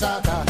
casada 0.00 0.49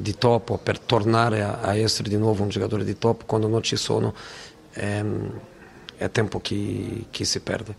di 0.00 0.16
top 0.16 0.50
o 0.50 0.58
per 0.58 0.78
tornare 0.78 1.42
a, 1.42 1.60
a 1.60 1.76
essere 1.76 2.08
di 2.08 2.16
nuovo 2.16 2.42
un 2.42 2.48
giocatore 2.48 2.84
di 2.84 2.96
top 2.98 3.24
quando 3.26 3.48
non 3.48 3.62
ci 3.62 3.76
sono 3.76 4.14
ehm, 4.72 5.40
è 5.96 6.10
tempo 6.10 6.40
che, 6.40 7.06
che 7.10 7.24
si 7.24 7.40
perde. 7.40 7.74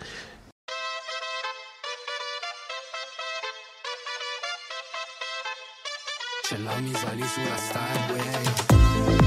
Ce 6.44 6.58
l'ho 6.58 6.80
mi 6.82 6.94
sali 6.94 7.24
sulla 7.24 7.56
Starway 7.56 9.21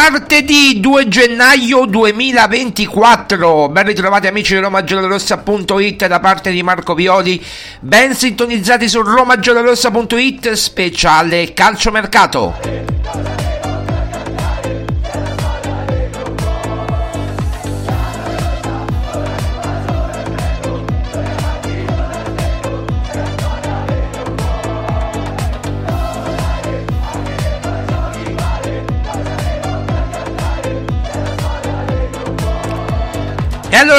Martedì 0.00 0.80
2 0.80 1.08
gennaio 1.08 1.84
2024, 1.84 3.68
ben 3.68 3.84
ritrovati 3.84 4.28
amici 4.28 4.54
di 4.54 4.60
RomaGiallorossa.it 4.60 6.06
da 6.06 6.20
parte 6.20 6.50
di 6.50 6.62
Marco 6.62 6.94
Violi, 6.94 7.44
ben 7.80 8.14
sintonizzati 8.14 8.88
su 8.88 9.02
RomaGiallorossa.it 9.02 10.52
speciale 10.52 11.52
calciomercato. 11.52 13.39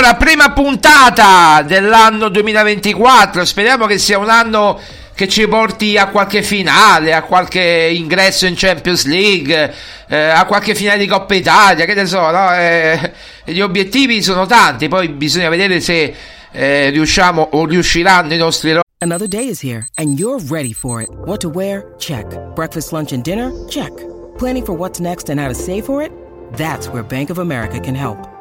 Allora, 0.03 0.18
prima 0.18 0.51
puntata 0.51 1.62
dell'anno 1.62 2.30
2024, 2.30 3.45
speriamo 3.45 3.86
che 3.86 4.00
sia 4.00 4.18
un 4.18 4.30
anno 4.30 4.80
che 5.13 5.27
ci 5.27 5.48
porti 5.48 5.95
a 5.95 6.07
qualche 6.07 6.42
finale, 6.42 7.13
a 7.13 7.21
qualche 7.21 7.92
ingresso 7.94 8.48
in 8.48 8.56
Champions 8.57 9.06
League, 9.06 9.71
eh, 10.07 10.18
a 10.18 10.45
qualche 10.45 10.74
finale 10.74 10.98
di 10.98 11.06
Coppa 11.06 11.36
Italia, 11.36 11.86
che 11.86 11.94
ne 11.94 12.07
so, 12.07 12.31
no? 12.31 12.51
eh, 12.51 13.12
gli 13.45 13.59
obiettivi 13.59 14.24
sono 14.24 14.48
tanti, 14.48 14.88
poi 14.88 15.07
bisogna 15.09 15.50
vedere 15.50 15.80
se 15.81 16.15
eh, 16.51 16.89
riusciamo 16.89 17.50
o 17.51 17.65
riusciranno 17.65 18.33
i 18.33 18.38
nostri 18.38 18.71
eroi. 18.71 18.81
Another 19.04 19.27
day 19.27 19.50
is 19.50 19.63
here 19.63 19.86
and 19.97 20.18
you're 20.18 20.44
ready 20.50 20.74
for 20.74 21.00
it. 21.00 21.09
What 21.25 21.42
to 21.42 21.50
wear? 21.50 21.94
Check. 22.00 22.25
Breakfast, 22.56 22.92
lunch 22.92 23.12
and 23.12 23.21
dinner? 23.21 23.51
Check. 23.69 23.92
Planning 24.39 24.65
for 24.65 24.75
what's 24.75 25.00
next 25.00 25.30
and 25.30 25.39
how 25.39 25.47
to 25.47 25.54
save 25.54 25.83
for 25.86 26.01
it? 26.01 26.12
That's 26.57 26.88
where 26.88 27.04
Bank 27.04 27.30
of 27.30 27.38
America 27.38 27.80
can 27.80 27.94
help. 27.94 28.41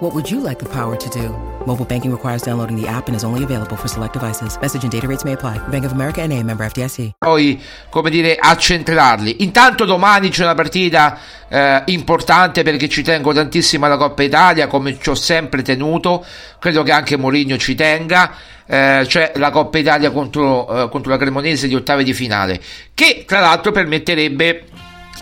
What 0.00 0.14
would 0.14 0.30
you 0.30 0.40
like 0.40 0.58
the 0.58 0.68
power 0.68 0.96
to 0.96 1.08
do? 1.10 1.28
Mobile 1.66 1.84
banking 1.84 2.10
requires 2.10 2.40
downloading 2.40 2.74
the 2.74 2.88
app 2.88 3.08
and 3.08 3.14
is 3.14 3.22
only 3.22 3.42
available 3.44 3.76
for 3.76 3.86
select 3.86 4.14
devices. 4.14 4.58
Message 4.58 4.82
and 4.82 4.90
data 4.90 5.06
rates 5.06 5.24
may 5.24 5.34
apply. 5.34 5.58
Bank 5.68 5.84
of 5.84 5.92
America 5.92 6.22
and 6.22 6.32
a 6.32 6.42
member 6.42 6.64
FDIC. 6.64 7.16
Poi, 7.18 7.60
come 7.90 8.08
dire, 8.08 8.34
accentrarli. 8.40 9.42
Intanto 9.42 9.84
domani 9.84 10.30
c'è 10.30 10.44
una 10.44 10.54
partita 10.54 11.18
eh, 11.50 11.82
importante 11.88 12.62
perché 12.62 12.88
ci 12.88 13.02
tengo 13.02 13.34
tantissimo 13.34 13.84
alla 13.84 13.98
Coppa 13.98 14.22
Italia, 14.22 14.68
come 14.68 14.98
ci 14.98 15.10
ho 15.10 15.14
sempre 15.14 15.60
tenuto. 15.60 16.24
Credo 16.58 16.82
che 16.82 16.92
anche 16.92 17.18
Mourinho 17.18 17.58
ci 17.58 17.74
tenga. 17.74 18.32
Eh, 18.64 19.04
c'è 19.04 19.32
la 19.36 19.50
Coppa 19.50 19.76
Italia 19.76 20.10
contro, 20.12 20.84
eh, 20.84 20.88
contro 20.88 21.10
la 21.10 21.18
Cremonese 21.18 21.68
di 21.68 21.74
ottave 21.74 22.04
di 22.04 22.14
finale, 22.14 22.58
che 22.94 23.24
tra 23.26 23.40
l'altro 23.40 23.70
permetterebbe, 23.70 24.64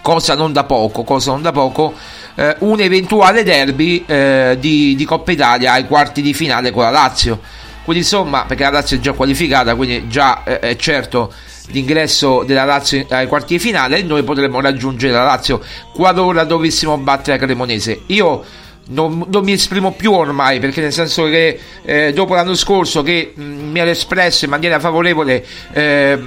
cosa 0.02 0.36
non 0.36 0.52
da 0.52 0.62
poco, 0.62 1.02
cosa 1.02 1.32
non 1.32 1.42
da 1.42 1.50
poco, 1.50 1.94
eh, 2.38 2.54
un 2.60 2.78
eventuale 2.80 3.42
derby 3.42 4.04
eh, 4.06 4.56
di, 4.60 4.94
di, 4.94 5.04
Coppa 5.04 5.32
Italia 5.32 5.72
ai 5.72 5.86
quarti 5.86 6.22
di 6.22 6.32
finale 6.32 6.70
con 6.70 6.84
la 6.84 6.90
Lazio. 6.90 7.40
Quindi 7.82 8.04
insomma, 8.04 8.44
perché 8.44 8.62
la 8.62 8.70
Lazio 8.70 8.96
è 8.96 9.00
già 9.00 9.12
qualificata, 9.12 9.74
quindi 9.74 10.06
già 10.06 10.44
eh, 10.44 10.60
è 10.60 10.76
certo 10.76 11.32
l'ingresso 11.70 12.44
della 12.44 12.64
Lazio 12.64 13.04
ai 13.10 13.26
quarti 13.26 13.54
di 13.54 13.58
finale 13.58 13.98
e 13.98 14.02
noi 14.02 14.22
potremmo 14.22 14.60
raggiungere 14.60 15.12
la 15.12 15.24
Lazio 15.24 15.60
qualora 15.92 16.44
dovessimo 16.44 16.96
battere 16.96 17.38
la 17.38 17.44
Cremonese. 17.44 18.02
Io 18.06 18.44
non, 18.90 19.26
non, 19.28 19.42
mi 19.42 19.52
esprimo 19.52 19.92
più 19.92 20.12
ormai 20.12 20.60
perché 20.60 20.80
nel 20.80 20.92
senso 20.92 21.24
che 21.24 21.58
eh, 21.82 22.12
dopo 22.12 22.34
l'anno 22.34 22.54
scorso 22.54 23.02
che 23.02 23.32
mh, 23.34 23.42
mm, 23.42 23.70
mi 23.70 23.80
ero 23.80 23.90
espresso 23.90 24.44
in 24.44 24.50
maniera 24.50 24.78
favorevole 24.78 25.44
eh, 25.72 26.18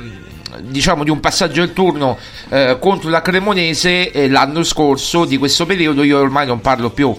diciamo 0.60 1.04
di 1.04 1.10
un 1.10 1.20
passaggio 1.20 1.62
del 1.62 1.74
turno 1.74 2.18
eh, 2.50 2.78
contro 2.80 3.10
la 3.10 3.22
Cremonese 3.22 4.12
eh, 4.12 4.30
l'anno 4.30 4.64
scorso 4.64 5.26
di 5.26 5.38
questo 5.38 5.66
periodo 5.66 6.04
io 6.04 6.20
ormai 6.20 6.46
non 6.46 6.62
parlo 6.62 6.90
più. 6.90 7.16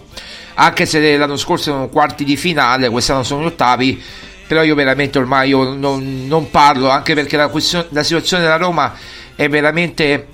Anche 0.54 0.84
se 0.84 1.16
l'anno 1.16 1.36
scorso 1.36 1.70
erano 1.70 1.88
quarti 1.88 2.24
di 2.24 2.36
finale 2.36 2.88
quest'anno 2.90 3.22
sono 3.22 3.46
ottavi 3.46 4.02
però 4.46 4.62
io 4.62 4.74
veramente 4.74 5.18
ormai 5.18 5.48
io 5.48 5.72
non, 5.72 6.26
non 6.26 6.50
parlo 6.50 6.90
anche 6.90 7.14
perché 7.14 7.36
la, 7.36 7.50
la 7.88 8.02
situazione 8.02 8.42
della 8.42 8.56
Roma 8.56 8.94
è 9.34 9.48
veramente 9.48 10.28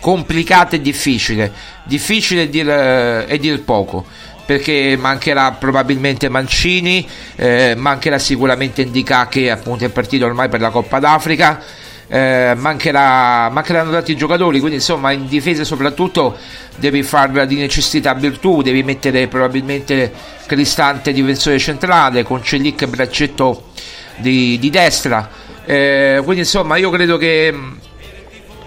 complicata 0.00 0.76
e 0.76 0.80
difficile. 0.80 1.52
Difficile 1.84 2.42
è 2.42 2.48
dir, 2.48 2.68
eh, 2.68 3.26
è 3.26 3.38
dir 3.38 3.62
poco 3.62 4.04
perché 4.44 4.96
mancherà 4.98 5.52
probabilmente 5.52 6.30
Mancini, 6.30 7.06
eh, 7.36 7.74
mancherà 7.76 8.18
sicuramente 8.18 8.80
Indica 8.80 9.28
che 9.28 9.50
appunto 9.50 9.84
è 9.84 9.90
partito 9.90 10.24
ormai 10.24 10.48
per 10.48 10.60
la 10.60 10.70
Coppa 10.70 10.98
d'Africa 10.98 11.62
eh, 12.08 12.54
mancherà, 12.56 13.50
mancheranno 13.50 13.90
tanti 13.90 14.16
giocatori, 14.16 14.58
quindi 14.58 14.76
insomma 14.76 15.12
in 15.12 15.26
difesa 15.26 15.64
soprattutto 15.64 16.36
devi 16.76 17.02
far 17.02 17.46
di 17.46 17.56
necessità 17.56 18.14
virtù, 18.14 18.62
devi 18.62 18.82
mettere 18.82 19.26
probabilmente 19.28 20.12
Cristante 20.46 21.12
difensore 21.12 21.58
centrale 21.58 22.22
con 22.22 22.42
Celic 22.42 22.86
braccetto 22.86 23.66
di, 24.16 24.58
di 24.58 24.70
destra, 24.70 25.28
eh, 25.64 26.20
quindi 26.24 26.40
insomma 26.40 26.76
io 26.76 26.88
credo 26.90 27.18
che 27.18 27.54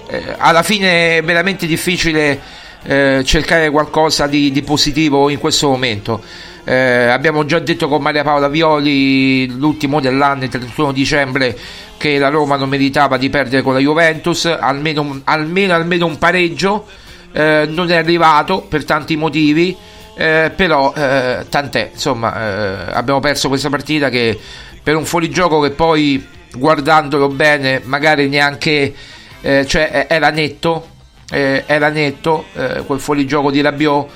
eh, 0.07 0.35
alla 0.37 0.61
fine 0.61 1.17
è 1.17 1.23
veramente 1.23 1.65
difficile 1.65 2.39
eh, 2.83 3.21
cercare 3.25 3.69
qualcosa 3.69 4.27
di, 4.27 4.51
di 4.51 4.61
positivo 4.61 5.29
in 5.29 5.39
questo 5.39 5.69
momento. 5.69 6.21
Eh, 6.63 7.07
abbiamo 7.07 7.43
già 7.45 7.57
detto 7.59 7.87
con 7.87 8.01
Maria 8.01 8.23
Paola 8.23 8.47
Violi 8.47 9.47
l'ultimo 9.57 9.99
dell'anno, 9.99 10.43
il 10.43 10.49
31 10.49 10.91
dicembre, 10.91 11.57
che 11.97 12.17
la 12.17 12.29
Roma 12.29 12.55
non 12.55 12.69
meritava 12.69 13.17
di 13.17 13.29
perdere 13.29 13.61
con 13.61 13.73
la 13.73 13.79
Juventus, 13.79 14.45
almeno, 14.45 15.21
almeno, 15.23 15.73
almeno 15.73 16.05
un 16.05 16.17
pareggio. 16.17 16.85
Eh, 17.31 17.67
non 17.69 17.89
è 17.89 17.95
arrivato 17.95 18.61
per 18.61 18.85
tanti 18.85 19.15
motivi, 19.15 19.75
eh, 20.15 20.51
però 20.55 20.93
eh, 20.95 21.45
tant'è. 21.49 21.89
Insomma, 21.93 22.35
eh, 22.35 22.91
abbiamo 22.93 23.19
perso 23.19 23.47
questa 23.47 23.69
partita 23.69 24.09
che 24.09 24.37
per 24.83 24.95
un 24.95 25.05
fuorigioco 25.05 25.59
che 25.61 25.71
poi 25.71 26.25
guardandolo 26.53 27.29
bene, 27.29 27.81
magari 27.85 28.27
neanche 28.27 28.93
eh, 29.41 29.65
cioè, 29.65 30.05
era 30.09 30.29
netto. 30.29 30.89
era 31.31 31.87
netto 31.87 32.43
quel 32.85 32.99
fuorigioco 32.99 33.51
di 33.51 33.61
Rabiot 33.61 34.09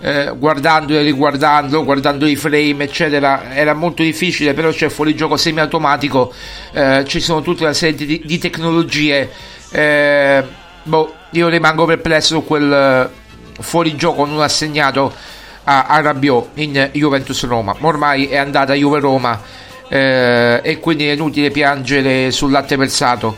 eh, 0.00 0.32
guardando 0.36 0.94
e 0.94 1.02
riguardando, 1.02 1.84
guardando 1.84 2.26
i 2.26 2.36
frame, 2.36 2.84
eccetera, 2.84 3.54
era 3.54 3.74
molto 3.74 4.02
difficile, 4.02 4.54
però 4.54 4.70
c'è 4.70 4.88
fuori 4.88 5.14
gioco 5.14 5.36
semiautomatico, 5.36 6.32
eh, 6.72 7.04
ci 7.06 7.20
sono 7.20 7.42
tutta 7.42 7.64
una 7.64 7.72
serie 7.72 8.06
di, 8.06 8.22
di 8.24 8.38
tecnologie. 8.38 9.30
Eh, 9.70 10.44
boh, 10.82 11.14
io 11.30 11.48
rimango 11.48 11.84
perplesso 11.84 12.36
su 12.36 12.44
quel 12.44 12.72
eh, 12.72 13.62
fuorigioco 13.62 14.24
non 14.24 14.40
assegnato 14.40 15.12
a, 15.64 15.84
a 15.84 16.00
Rabiot 16.00 16.50
in 16.54 16.90
Juventus 16.92 17.44
Roma. 17.46 17.74
Ormai 17.80 18.26
è 18.26 18.36
andata 18.36 18.74
Juve 18.74 19.00
Roma 19.00 19.40
eh, 19.88 20.60
e 20.62 20.78
quindi 20.80 21.08
è 21.08 21.12
inutile 21.12 21.50
piangere 21.50 22.30
sul 22.30 22.50
latte 22.50 22.76
versato 22.76 23.36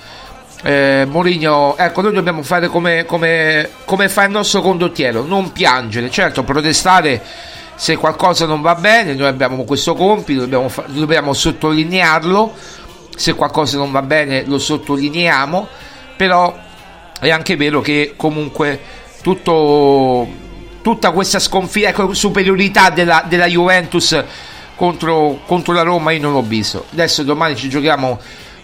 eh, 0.62 1.06
Mourinho, 1.08 1.76
ecco, 1.76 2.02
noi 2.02 2.12
dobbiamo 2.12 2.42
fare 2.42 2.68
come, 2.68 3.04
come, 3.04 3.68
come 3.84 4.08
fa 4.08 4.24
il 4.24 4.30
nostro 4.30 4.60
condottiero, 4.60 5.24
non 5.24 5.52
piangere, 5.52 6.10
certo, 6.10 6.42
protestare 6.42 7.22
se 7.74 7.96
qualcosa 7.96 8.44
non 8.44 8.60
va 8.60 8.74
bene, 8.74 9.14
noi 9.14 9.26
abbiamo 9.26 9.64
questo 9.64 9.94
compito, 9.94 10.40
dobbiamo, 10.40 10.68
fa- 10.68 10.84
dobbiamo 10.86 11.32
sottolinearlo, 11.32 12.54
se 13.16 13.34
qualcosa 13.34 13.78
non 13.78 13.90
va 13.90 14.02
bene 14.02 14.44
lo 14.44 14.58
sottolineiamo, 14.58 15.66
però 16.16 16.54
è 17.18 17.30
anche 17.30 17.56
vero 17.56 17.80
che 17.80 18.12
comunque 18.16 18.80
tutto, 19.22 20.28
tutta 20.82 21.10
questa 21.10 21.38
sconfitta, 21.38 21.88
ecco, 21.88 22.12
superiorità 22.12 22.90
della, 22.90 23.24
della 23.26 23.46
Juventus 23.46 24.24
contro, 24.74 25.40
contro 25.46 25.72
la 25.72 25.82
Roma 25.82 26.12
io 26.12 26.20
non 26.20 26.32
l'ho 26.32 26.42
visto. 26.42 26.84
Adesso 26.92 27.22
domani 27.22 27.56
ci 27.56 27.70
giochiamo 27.70 28.18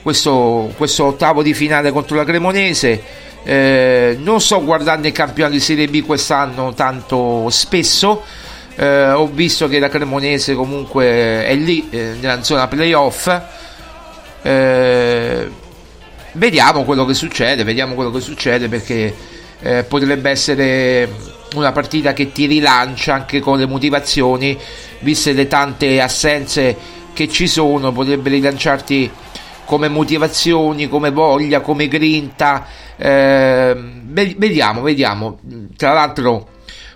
questo, 0.06 0.72
questo 0.76 1.06
ottavo 1.06 1.42
di 1.42 1.52
finale 1.52 1.90
contro 1.90 2.14
la 2.14 2.22
Cremonese. 2.22 3.02
Eh, 3.42 4.16
non 4.20 4.40
sto 4.40 4.62
guardando 4.62 5.08
il 5.08 5.12
campionato 5.12 5.54
di 5.54 5.60
Serie 5.60 5.88
B 5.88 6.06
quest'anno 6.06 6.75
tanto 6.75 7.50
spesso. 7.50 8.22
Eh, 8.76 9.10
ho 9.10 9.26
visto 9.26 9.66
che 9.66 9.80
la 9.80 9.88
Cremonese 9.88 10.54
comunque 10.54 11.44
è 11.44 11.52
lì 11.56 11.88
eh, 11.90 12.14
nella 12.20 12.44
zona 12.44 12.68
playoff. 12.68 13.36
Eh, 14.42 15.50
vediamo 16.34 16.84
quello 16.84 17.04
che 17.04 17.14
succede, 17.14 17.64
vediamo 17.64 17.94
quello 17.94 18.12
che 18.12 18.20
succede 18.20 18.68
perché 18.68 19.12
eh, 19.60 19.82
potrebbe 19.82 20.30
essere 20.30 21.10
una 21.56 21.72
partita 21.72 22.12
che 22.12 22.30
ti 22.30 22.46
rilancia 22.46 23.14
anche 23.14 23.40
con 23.40 23.58
le 23.58 23.66
motivazioni, 23.66 24.56
viste 25.00 25.32
le 25.32 25.48
tante 25.48 26.00
assenze 26.00 26.76
che 27.12 27.26
ci 27.26 27.48
sono, 27.48 27.90
potrebbe 27.90 28.30
rilanciarti 28.30 29.10
come 29.66 29.88
motivazioni, 29.88 30.88
come 30.88 31.11
voglia, 31.11 31.61
come 31.61 31.88
grinta. 31.88 32.66
Eh, 32.96 33.76
vediamo, 34.37 34.80
vediamo. 34.80 35.38
Tra 35.76 35.92
l'altro, 35.92 36.49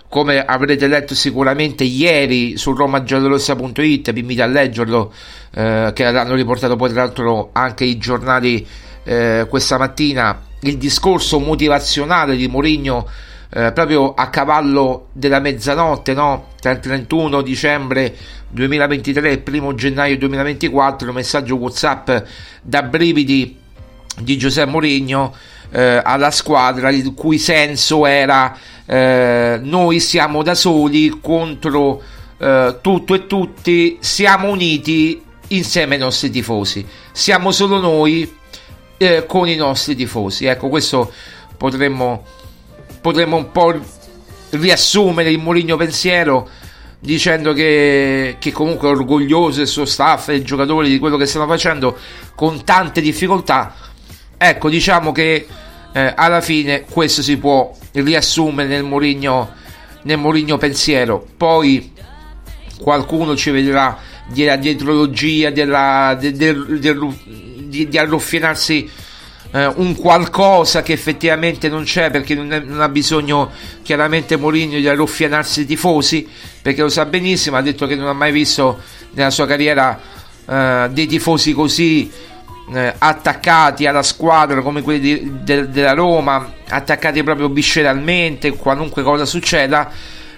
come 0.09 0.43
avrete 0.43 0.87
letto 0.87 1.13
sicuramente 1.13 1.83
ieri 1.83 2.57
su 2.57 2.73
romagiallorossa.it, 2.73 4.11
vi 4.11 4.19
invito 4.21 4.41
a 4.41 4.47
leggerlo, 4.47 5.13
eh, 5.53 5.91
che 5.93 6.09
l'hanno 6.09 6.33
riportato 6.33 6.75
poi 6.75 6.89
tra 6.89 7.03
l'altro 7.03 7.49
anche 7.53 7.83
i 7.85 7.97
giornali 7.97 8.65
eh, 9.03 9.45
questa 9.47 9.77
mattina, 9.77 10.41
il 10.61 10.77
discorso 10.77 11.39
motivazionale 11.39 12.35
di 12.35 12.47
Mourinho 12.47 13.07
eh, 13.53 13.71
proprio 13.71 14.13
a 14.13 14.29
cavallo 14.29 15.07
della 15.11 15.39
mezzanotte, 15.39 16.13
no? 16.13 16.49
tra 16.59 16.71
il 16.71 16.79
31 16.79 17.41
dicembre 17.41 18.15
2023 18.49 19.29
e 19.29 19.43
il 19.45 19.61
1 19.61 19.75
gennaio 19.75 20.17
2024, 20.17 21.11
messaggio 21.11 21.55
WhatsApp 21.55 22.09
da 22.61 22.83
brividi 22.83 23.57
di 24.19 24.37
Giuseppe 24.37 24.69
Mourinho 24.69 25.35
eh, 25.71 26.01
alla 26.03 26.31
squadra, 26.31 26.89
il 26.89 27.13
cui 27.13 27.37
senso 27.37 28.05
era 28.05 28.57
eh, 28.85 29.59
noi 29.61 29.99
siamo 29.99 30.43
da 30.43 30.53
soli 30.53 31.19
contro 31.21 32.01
eh, 32.37 32.77
tutto 32.81 33.13
e 33.13 33.27
tutti, 33.27 33.97
siamo 34.01 34.49
uniti 34.49 35.23
insieme 35.49 35.95
ai 35.95 36.01
nostri 36.01 36.29
tifosi. 36.29 36.85
Siamo 37.11 37.51
solo 37.51 37.79
noi 37.79 38.29
eh, 38.97 39.25
con 39.25 39.47
i 39.47 39.55
nostri 39.55 39.95
tifosi. 39.95 40.45
Ecco, 40.45 40.69
questo 40.69 41.11
potremmo, 41.55 42.25
potremmo 43.01 43.35
un 43.35 43.51
po' 43.51 43.79
riassumere 44.51 45.31
il 45.31 45.39
Mourinho 45.39 45.75
pensiero 45.75 46.49
dicendo 46.99 47.51
che, 47.53 48.35
che, 48.39 48.51
comunque 48.51 48.87
è 48.87 48.91
orgoglioso 48.91 49.57
del 49.57 49.67
suo 49.67 49.85
staff 49.85 50.29
e 50.29 50.33
dei 50.33 50.43
giocatori 50.43 50.87
di 50.87 50.99
quello 50.99 51.17
che 51.17 51.25
stanno 51.25 51.47
facendo 51.47 51.97
con 52.35 52.63
tante 52.63 53.01
difficoltà. 53.01 53.73
Ecco, 54.37 54.69
diciamo 54.69 55.11
che 55.11 55.47
eh, 55.93 56.13
alla 56.15 56.41
fine 56.41 56.85
questo 56.87 57.23
si 57.23 57.37
può 57.37 57.75
riassumere 57.93 58.69
nel 58.69 58.83
Mourinho, 58.83 59.49
nel 60.03 60.17
Mourinho 60.17 60.57
pensiero. 60.57 61.25
Poi 61.35 61.91
qualcuno 62.79 63.35
ci 63.35 63.49
vedrà 63.49 63.97
della 64.27 64.55
dietrologia, 64.55 65.49
della, 65.49 66.15
del, 66.19 66.35
del, 66.35 66.79
del, 66.79 67.13
di, 67.67 67.87
di 67.87 67.97
arruffinarsi 67.97 68.89
eh, 69.51 69.65
un 69.75 69.95
qualcosa 69.95 70.81
che 70.81 70.93
effettivamente 70.93 71.69
non 71.69 71.83
c'è 71.83 72.09
perché 72.09 72.35
non, 72.35 72.51
è, 72.51 72.59
non 72.59 72.81
ha 72.81 72.89
bisogno 72.89 73.51
chiaramente 73.81 74.37
Mourinho 74.37 74.77
di 74.77 74.87
arruffianarsi 74.87 75.61
i 75.61 75.65
tifosi 75.65 76.27
perché 76.61 76.81
lo 76.81 76.89
sa 76.89 77.05
benissimo, 77.05 77.57
ha 77.57 77.61
detto 77.61 77.85
che 77.85 77.95
non 77.95 78.07
ha 78.07 78.13
mai 78.13 78.31
visto 78.31 78.79
nella 79.11 79.29
sua 79.29 79.45
carriera 79.45 79.99
eh, 80.47 80.89
dei 80.91 81.07
tifosi 81.07 81.53
così 81.53 82.09
eh, 82.73 82.93
attaccati 82.97 83.85
alla 83.85 84.03
squadra 84.03 84.61
come 84.61 84.81
quelli 84.81 84.99
di, 84.99 85.31
de, 85.43 85.69
della 85.69 85.93
Roma, 85.93 86.53
attaccati 86.69 87.21
proprio 87.23 87.49
visceralmente, 87.49 88.51
qualunque 88.55 89.03
cosa 89.03 89.25
succeda. 89.25 89.91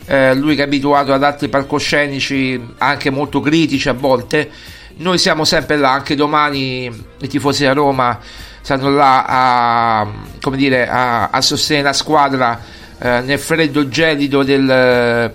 Eh, 0.06 0.34
lui 0.36 0.56
che 0.56 0.64
è 0.64 0.66
abituato 0.66 1.14
ad 1.14 1.24
altri 1.24 1.48
palcoscenici 1.48 2.60
anche 2.80 3.10
molto 3.10 3.40
critici 3.40 3.88
a 3.88 3.94
volte. 3.94 4.50
Noi 4.96 5.18
siamo 5.18 5.46
sempre 5.46 5.78
là, 5.78 5.92
anche 5.92 6.16
domani 6.16 6.92
i 7.20 7.28
tifosi 7.28 7.62
della 7.62 7.74
Roma 7.74 8.20
stanno 8.64 8.90
là 8.90 9.26
a, 9.28 10.08
come 10.42 10.56
dire, 10.56 10.88
a, 10.88 11.28
a 11.30 11.42
sostenere 11.42 11.88
la 11.88 11.94
squadra 11.94 12.60
eh, 12.98 13.20
nel 13.20 13.38
freddo 13.38 13.90
gelido 13.90 14.42
del, 14.42 15.34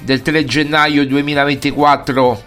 del 0.00 0.22
3 0.22 0.44
gennaio 0.46 1.06
2024 1.06 2.42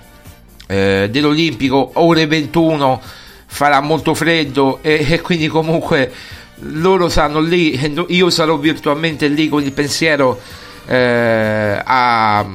eh, 0.65 1.07
dell'Olimpico, 1.11 1.91
ore 1.93 2.25
21 2.25 3.01
farà 3.45 3.79
molto 3.81 4.15
freddo 4.15 4.79
e, 4.81 5.05
e 5.07 5.21
quindi 5.21 5.47
comunque 5.47 6.11
loro 6.59 7.07
saranno 7.07 7.39
lì, 7.39 7.79
io 8.07 8.29
sarò 8.31 8.57
virtualmente 8.57 9.27
lì 9.27 9.47
con 9.47 9.61
il 9.61 9.73
pensiero 9.73 10.39
eh, 10.87 11.81
a, 11.83 12.45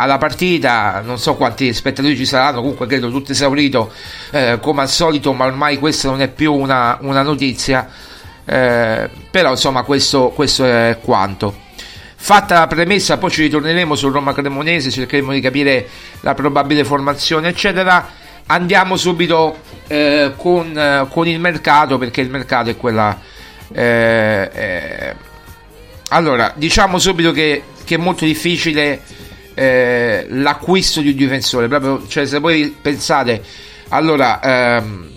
alla 0.00 0.16
partita, 0.16 1.00
non 1.04 1.18
so 1.18 1.34
quanti 1.34 1.74
spettatori 1.74 2.16
ci 2.16 2.24
saranno, 2.24 2.60
comunque 2.60 2.86
credo 2.86 3.10
tutto 3.10 3.32
esaurito 3.32 3.92
eh, 4.30 4.58
come 4.60 4.82
al 4.82 4.88
solito, 4.88 5.32
ma 5.32 5.46
ormai 5.46 5.78
questa 5.78 6.08
non 6.08 6.20
è 6.20 6.28
più 6.28 6.52
una, 6.54 6.98
una 7.00 7.22
notizia, 7.22 7.88
eh, 8.44 9.10
però 9.30 9.50
insomma 9.50 9.82
questo, 9.82 10.28
questo 10.28 10.64
è 10.64 10.98
quanto. 11.02 11.66
Fatta 12.14 12.60
la 12.60 12.66
premessa, 12.68 13.18
poi 13.18 13.30
ci 13.30 13.42
ritorneremo 13.42 13.96
sul 13.96 14.12
Roma 14.12 14.32
Cremonese, 14.32 14.90
cercheremo 14.90 15.32
di 15.32 15.40
capire 15.40 15.88
la 16.20 16.34
probabile 16.34 16.84
formazione, 16.84 17.48
eccetera. 17.48 18.08
Andiamo 18.46 18.96
subito 18.96 19.58
eh, 19.88 20.32
con, 20.36 20.78
eh, 20.78 21.06
con, 21.10 21.26
il 21.26 21.40
mercato 21.40 21.98
perché 21.98 22.20
il 22.20 22.30
mercato 22.30 22.70
è 22.70 22.76
quella 22.76 23.18
eh, 23.72 24.50
eh, 24.52 25.14
allora 26.08 26.52
diciamo 26.54 26.98
subito 26.98 27.32
che, 27.32 27.62
che 27.84 27.96
è 27.96 27.98
molto 27.98 28.24
difficile 28.24 29.02
eh, 29.58 30.26
l'acquisto 30.28 31.00
di 31.00 31.08
un 31.08 31.16
difensore 31.16 31.66
proprio 31.66 32.06
cioè 32.06 32.26
se 32.26 32.38
voi 32.38 32.76
pensate 32.80 33.42
allora 33.88 34.40
ehm, 34.40 35.10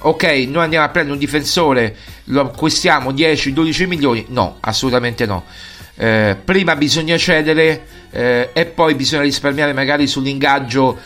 ok 0.00 0.24
noi 0.48 0.64
andiamo 0.64 0.84
a 0.84 0.88
prendere 0.88 1.14
un 1.14 1.20
difensore 1.20 1.94
lo 2.24 2.40
acquistiamo 2.40 3.12
10-12 3.12 3.86
milioni 3.86 4.26
no 4.28 4.56
assolutamente 4.60 5.26
no. 5.26 5.44
Eh, 5.96 6.36
prima 6.44 6.74
bisogna 6.74 7.16
cedere 7.16 7.86
e 8.10 8.72
poi 8.72 8.94
bisogna 8.94 9.22
risparmiare 9.22 9.72
magari 9.72 10.06
sull'ingaggio 10.06 10.98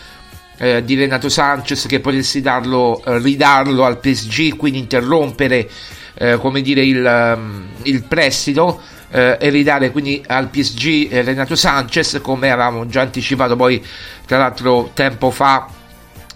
eh, 0.58 0.84
di 0.84 0.94
Renato 0.94 1.28
Sanchez 1.28 1.86
che 1.86 2.00
potessi 2.00 2.40
darlo, 2.40 3.02
eh, 3.04 3.18
ridarlo 3.18 3.84
al 3.84 3.98
PSG, 3.98 4.56
quindi 4.56 4.78
interrompere 4.78 5.68
eh, 6.14 6.36
come 6.36 6.60
dire, 6.60 6.84
il, 6.84 7.04
um, 7.36 7.68
il 7.84 8.02
prestito 8.02 8.80
eh, 9.10 9.38
e 9.40 9.48
ridare 9.50 9.90
quindi 9.90 10.22
al 10.26 10.48
PSG 10.48 11.08
eh, 11.10 11.22
Renato 11.22 11.56
Sanchez 11.56 12.18
come 12.22 12.50
avevamo 12.50 12.86
già 12.86 13.02
anticipato 13.02 13.56
poi 13.56 13.84
tra 14.26 14.38
l'altro 14.38 14.90
tempo 14.94 15.30
fa 15.30 15.68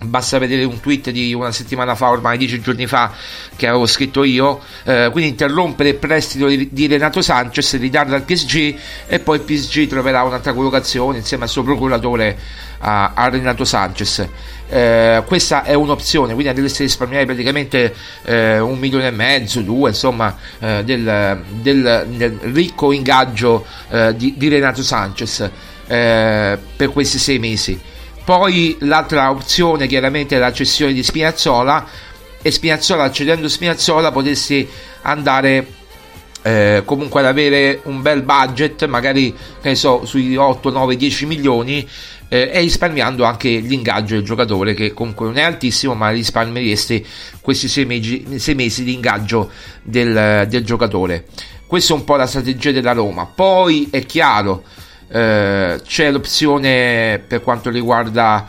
basta 0.05 0.38
vedere 0.38 0.64
un 0.64 0.81
tweet 0.81 1.11
di 1.11 1.35
una 1.35 1.52
settimana 1.52 1.95
fa, 1.95 2.11
ormai 2.11 2.38
dieci 2.38 2.61
giorni 2.61 2.87
fa, 2.87 3.12
che 3.57 3.67
avevo 3.67 3.87
scritto 3.87 4.25
io. 4.25 4.61
Eh, 4.85 5.09
quindi 5.12 5.31
interrompere 5.31 5.91
il 5.91 5.95
prestito 5.97 6.47
di, 6.47 6.87
Renato 6.87 7.23
Sanchez, 7.23 7.79
ridarlo 7.79 8.14
al 8.14 8.23
PSG 8.23 8.76
e 9.07 9.19
poi 9.21 9.38
il 9.38 9.43
PSG 9.43 9.87
troverà 9.87 10.23
un'altra 10.23 10.52
collocazione 10.52 11.19
insieme 11.19 11.45
al 11.45 11.50
suo 11.50 11.62
procuratore 11.62 12.37
a, 12.79 13.12
a 13.14 13.29
Renato 13.29 13.64
Sanchez. 13.64 14.26
Eh, 14.73 15.23
questa 15.26 15.64
è 15.64 15.75
un'opzione, 15.75 16.33
quindi 16.33 16.49
andreste 16.49 16.83
a 16.83 16.87
risparmiare 16.87 17.26
praticamente 17.26 17.95
eh, 18.25 18.59
un 18.59 18.79
milione 18.79 19.09
e 19.09 19.11
mezzo, 19.11 19.61
due, 19.61 19.91
insomma, 19.91 20.35
eh, 20.61 20.83
del, 20.83 21.43
del, 21.61 22.07
del, 22.09 22.38
ricco 22.41 22.91
ingaggio 22.91 23.67
eh, 23.91 24.17
di, 24.17 24.33
di, 24.38 24.49
Renato 24.49 24.83
Sanchez 24.83 25.50
eh, 25.87 26.59
per 26.75 26.88
questi 26.88 27.19
sei 27.19 27.38
mesi. 27.38 27.79
Poi 28.25 28.79
l'altra 28.81 29.31
opzione 29.31 29.87
chiaramente 29.87 30.37
è 30.37 30.38
la 30.38 30.55
cessione 30.55 30.95
di 30.95 31.02
Spinazzola 31.02 31.87
e 32.41 32.50
Spinazzola, 32.50 33.11
cedendo 33.11 33.50
Spinazzola, 33.50 34.11
potessi 34.11 34.67
andare 35.02 35.67
eh, 36.41 36.81
comunque 36.87 37.21
ad 37.21 37.26
avere 37.26 37.81
un 37.85 38.00
bel 38.00 38.23
budget, 38.23 38.87
magari 38.87 39.35
che 39.61 39.69
ne 39.69 39.75
so, 39.75 40.07
sui 40.07 40.35
8, 40.35 40.71
9, 40.71 40.97
10 40.97 41.26
milioni 41.26 41.87
eh, 42.32 42.50
e 42.50 42.60
risparmiando 42.60 43.24
anche 43.24 43.50
l'ingaggio 43.58 44.14
del 44.14 44.24
giocatore 44.24 44.72
che 44.72 44.94
comunque 44.94 45.26
non 45.26 45.36
è 45.36 45.42
altissimo, 45.42 45.92
ma 45.92 46.08
risparmieresti 46.08 47.06
questi 47.42 47.68
6 47.68 47.84
mesi, 47.84 48.38
sei 48.38 48.54
mesi 48.54 48.84
di 48.84 48.94
ingaggio 48.94 49.50
del, 49.82 50.46
del 50.48 50.64
giocatore. 50.64 51.26
Questa 51.66 51.92
è 51.92 51.96
un 51.96 52.04
po' 52.04 52.16
la 52.16 52.26
strategia 52.26 52.70
della 52.70 52.92
Roma. 52.92 53.26
Poi 53.26 53.88
è 53.90 54.06
chiaro 54.06 54.64
eh, 55.08 55.78
c'è 55.84 56.10
l'opzione 56.10 57.22
per 57.26 57.42
quanto 57.42 57.68
riguarda 57.68 58.46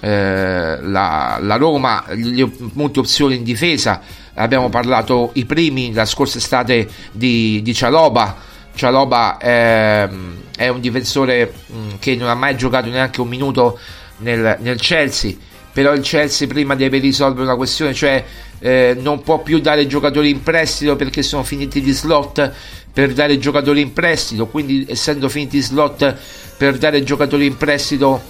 eh, 0.00 0.78
la, 0.80 1.38
la, 1.40 1.56
Roma, 1.56 2.04
le, 2.10 2.48
molte 2.74 3.00
opzioni 3.00 3.34
in 3.34 3.42
difesa. 3.42 4.02
Abbiamo 4.34 4.68
parlato 4.68 5.30
i 5.32 5.46
primi 5.46 5.92
la 5.92 6.04
scorsa 6.04 6.38
estate 6.38 6.88
di, 7.10 7.60
di 7.60 7.74
Cialoba. 7.74 8.54
Cialoba 8.76 9.38
è, 9.38 10.08
è 10.56 10.68
un 10.68 10.80
difensore 10.80 11.52
mm, 11.72 11.90
che 11.98 12.14
non 12.14 12.28
ha 12.28 12.34
mai 12.34 12.56
giocato 12.56 12.88
neanche 12.88 13.20
un 13.20 13.28
minuto 13.28 13.78
nel, 14.18 14.58
nel 14.60 14.78
Chelsea. 14.78 15.34
Però 15.72 15.92
il 15.92 16.02
Chelsea 16.02 16.46
prima 16.46 16.74
deve 16.74 16.98
risolvere 16.98 17.42
una 17.42 17.56
questione, 17.56 17.92
cioè 17.92 18.24
eh, 18.58 18.96
non 18.98 19.22
può 19.22 19.42
più 19.42 19.58
dare 19.58 19.86
giocatori 19.86 20.30
in 20.30 20.42
prestito 20.42 20.96
perché 20.96 21.22
sono 21.22 21.42
finiti 21.42 21.82
gli 21.82 21.92
slot 21.92 22.52
per 22.92 23.12
dare 23.12 23.38
giocatori 23.38 23.80
in 23.80 23.92
prestito, 23.92 24.46
quindi 24.46 24.86
essendo 24.88 25.28
finiti 25.28 25.58
gli 25.58 25.62
slot 25.62 26.16
per 26.56 26.78
dare 26.78 27.02
giocatori 27.02 27.44
in 27.44 27.56
prestito 27.56 28.22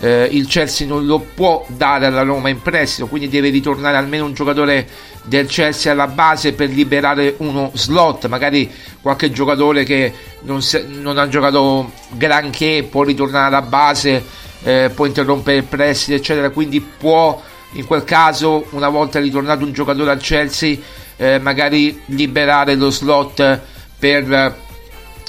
eh, 0.00 0.28
il 0.32 0.46
Chelsea 0.46 0.86
non 0.86 1.06
lo 1.06 1.18
può 1.18 1.64
dare 1.68 2.06
alla 2.06 2.22
Roma 2.22 2.48
in 2.48 2.60
prestito, 2.62 3.06
quindi 3.06 3.28
deve 3.28 3.50
ritornare 3.50 3.96
almeno 3.96 4.24
un 4.24 4.32
giocatore 4.32 4.88
del 5.24 5.46
Chelsea 5.46 5.92
alla 5.92 6.06
base 6.06 6.52
per 6.54 6.70
liberare 6.70 7.34
uno 7.38 7.70
slot, 7.74 8.26
magari 8.26 8.70
qualche 9.00 9.30
giocatore 9.30 9.84
che 9.84 10.12
non, 10.42 10.62
se, 10.62 10.86
non 10.88 11.18
ha 11.18 11.28
giocato 11.28 11.92
granché 12.12 12.86
può 12.90 13.02
ritornare 13.02 13.46
alla 13.46 13.62
base, 13.62 14.24
eh, 14.62 14.90
può 14.94 15.04
interrompere 15.04 15.58
il 15.58 15.64
prestito, 15.64 16.16
eccetera, 16.16 16.50
quindi 16.50 16.80
può 16.80 17.40
in 17.74 17.86
quel 17.86 18.04
caso, 18.04 18.66
una 18.70 18.88
volta 18.88 19.20
ritornato 19.20 19.64
un 19.64 19.72
giocatore 19.72 20.10
al 20.10 20.20
Chelsea, 20.20 20.76
eh, 21.16 21.38
magari 21.38 22.00
liberare 22.06 22.74
lo 22.74 22.90
slot 22.90 23.60
per, 23.98 24.56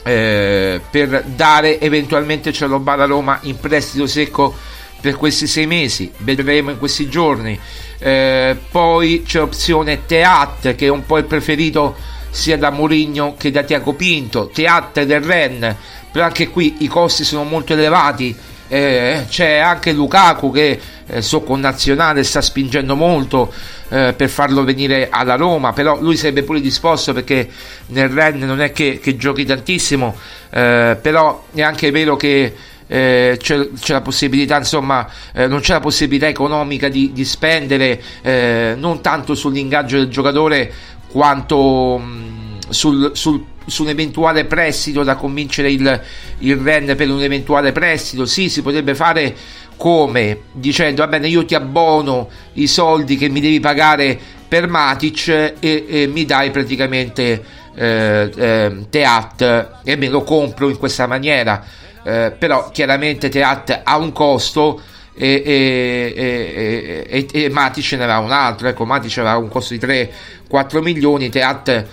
eh, 0.04 0.82
per 0.90 1.24
dare 1.26 1.80
eventualmente 1.80 2.52
Cialoba 2.52 2.94
alla 2.94 3.06
Roma 3.06 3.40
in 3.44 3.58
prestito 3.58 4.08
secco 4.08 4.54
per 5.02 5.16
questi 5.16 5.48
sei 5.48 5.66
mesi, 5.66 6.12
vedremo 6.18 6.70
in 6.70 6.78
questi 6.78 7.10
giorni. 7.10 7.60
Eh, 7.98 8.56
poi 8.70 9.24
c'è 9.26 9.42
opzione 9.42 10.06
Teat 10.06 10.76
che 10.76 10.86
è 10.86 10.90
un 10.90 11.06
po' 11.06 11.18
il 11.18 11.26
preferito 11.26 11.96
sia 12.30 12.58
da 12.58 12.70
Mourinho 12.70 13.36
che 13.38 13.52
da 13.52 13.64
Tiago 13.64 13.94
Pinto, 13.94 14.48
Teat 14.48 15.04
del 15.04 15.22
Ren, 15.22 15.76
però 16.12 16.26
anche 16.26 16.50
qui 16.50 16.78
i 16.80 16.88
costi 16.88 17.24
sono 17.24 17.44
molto 17.44 17.74
elevati. 17.74 18.36
Eh, 18.74 19.26
c'è 19.28 19.58
anche 19.58 19.92
Lukaku 19.92 20.50
che 20.50 20.80
eh, 21.06 21.22
suo 21.22 21.42
connazionale 21.42 22.24
sta 22.24 22.42
spingendo 22.42 22.96
molto 22.96 23.52
eh, 23.90 24.14
per 24.16 24.30
farlo 24.30 24.64
venire 24.64 25.10
alla 25.12 25.36
Roma, 25.36 25.74
però 25.74 26.00
lui 26.00 26.16
sarebbe 26.16 26.44
pure 26.44 26.62
disposto 26.62 27.12
perché 27.12 27.50
nel 27.88 28.08
Ren 28.08 28.40
non 28.40 28.62
è 28.62 28.72
che, 28.72 29.02
che 29.02 29.18
giochi 29.18 29.44
tantissimo, 29.44 30.16
eh, 30.52 30.98
però 31.02 31.48
è 31.54 31.62
anche 31.62 31.92
vero 31.92 32.16
che 32.16 32.56
eh, 32.88 33.38
c'è, 33.38 33.70
c'è, 33.78 33.92
la 33.92 34.00
possibilità, 34.00 34.56
insomma, 34.56 35.06
eh, 35.34 35.48
non 35.48 35.60
c'è 35.60 35.74
la 35.74 35.82
possibilità 35.82 36.28
economica 36.28 36.88
di, 36.88 37.12
di 37.12 37.26
spendere 37.26 38.02
eh, 38.22 38.76
non 38.78 39.02
tanto 39.02 39.36
sull'ingaggio 39.36 39.98
del 39.98 40.08
giocatore 40.08 40.72
quanto 41.10 41.98
mh, 41.98 42.70
sul, 42.70 43.12
sul 43.16 43.44
su 43.66 43.84
un 43.84 43.90
eventuale 43.90 44.46
prestito 44.46 45.04
da 45.04 45.16
convincere 45.16 45.72
il, 45.72 46.02
il 46.40 46.56
REN 46.58 46.96
per 46.96 47.10
un 47.10 47.22
eventuale 47.22 47.72
prestito. 47.72 48.26
Sì 48.26 48.50
si 48.50 48.62
potrebbe 48.62 48.96
fare 48.96 49.36
come? 49.78 50.42
Dicendo 50.52 51.02
va 51.04 51.08
bene 51.08 51.28
io 51.28 51.46
ti 51.46 51.56
abbono 51.56 52.30
i 52.54 52.68
soldi 52.68 53.18
che 53.18 53.30
mi 53.30 53.42
devi 53.42 53.60
pagare 53.60 54.20
per 54.48 54.68
Matic 54.68 55.28
e, 55.28 55.86
e 55.88 56.08
mi 56.08 56.26
dai 56.26 56.52
praticamente 56.52 57.44
eh, 57.74 58.32
eh, 58.36 58.86
Teat. 58.90 59.70
E 59.84 59.96
me 59.96 60.10
lo 60.10 60.24
compro 60.24 60.70
in 60.70 60.78
questa 60.78 61.08
maniera. 61.08 61.64
Eh, 62.04 62.34
però 62.38 62.70
chiaramente 62.72 63.30
Teat 63.30 63.82
ha 63.84 63.98
un 63.98 64.12
costo 64.12 64.82
e, 65.14 65.44
e, 65.46 67.06
e, 67.08 67.28
e, 67.32 67.50
Matic 67.50 67.94
ne 67.94 68.04
aveva 68.04 68.20
un 68.20 68.32
altro. 68.32 68.68
Ecco 68.68 68.86
Matic 68.86 69.18
aveva 69.20 69.38
un 69.38 69.48
costo 69.48 69.74
di 69.74 69.80
3-4 69.80 70.82
milioni 70.82 71.30
Teat 71.30 71.86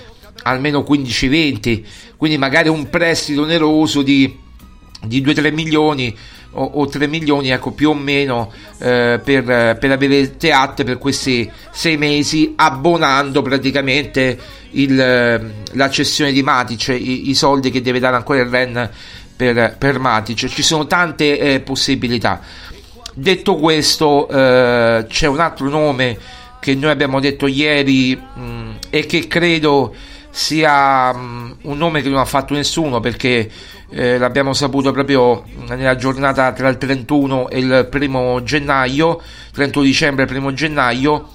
almeno 0.48 0.84
15-20 0.88 1.82
quindi 2.18 2.36
magari 2.36 2.68
un 2.68 2.90
prestito 2.90 3.42
oneroso 3.42 4.02
di, 4.02 4.36
di 5.04 5.22
2-3 5.22 5.54
milioni 5.54 6.14
o, 6.52 6.64
o 6.64 6.86
3 6.86 7.06
milioni, 7.06 7.50
ecco 7.50 7.70
più 7.70 7.90
o 7.90 7.94
meno 7.94 8.50
eh, 8.78 9.20
per, 9.22 9.44
per, 9.78 9.90
avere 9.90 10.36
Teat 10.36 10.82
per 10.82 10.98
questi 10.98 11.48
6 11.70 11.96
mesi, 11.96 12.54
abbonando 12.56 13.40
praticamente 13.42 14.38
il, 14.70 14.96
la 14.96 15.90
cessione 15.90 16.32
di 16.32 16.42
Matic, 16.42 16.88
i, 16.88 17.30
i, 17.30 17.34
soldi 17.34 17.70
che 17.70 17.80
deve 17.80 18.00
dare 18.00 18.16
ancora 18.16 18.40
il 18.40 18.48
Ren 18.48 18.90
per, 19.36 19.76
per 19.78 19.98
Matic. 20.00 20.46
Ci 20.46 20.62
sono 20.62 20.86
tante 20.88 21.38
eh, 21.38 21.60
possibilità. 21.60 22.40
Detto 23.14 23.54
questo, 23.56 24.28
eh, 24.28 25.06
c'è 25.08 25.26
un 25.26 25.38
altro 25.38 25.68
nome 25.68 26.18
che 26.60 26.74
noi 26.74 26.90
abbiamo 26.90 27.20
detto 27.20 27.46
ieri 27.46 28.16
mh, 28.16 28.78
e 28.90 29.06
che 29.06 29.28
credo 29.28 29.94
sia 30.30 31.12
mh, 31.12 31.58
un 31.62 31.76
nome 31.78 32.02
che 32.02 32.08
non 32.08 32.18
ha 32.18 32.24
fatto 32.24 32.54
nessuno 32.54 33.00
perché 33.00 33.50
eh, 33.90 34.18
l'abbiamo 34.18 34.52
saputo 34.52 34.92
proprio 34.92 35.44
nella 35.68 35.96
giornata 35.96 36.52
tra 36.52 36.68
il 36.68 36.78
31 36.78 37.48
e 37.48 37.58
il 37.58 37.88
primo 37.90 38.42
gennaio, 38.42 39.20
31 39.52 39.84
dicembre 39.84 40.22
e 40.22 40.26
il 40.26 40.32
primo 40.32 40.52
gennaio, 40.52 41.30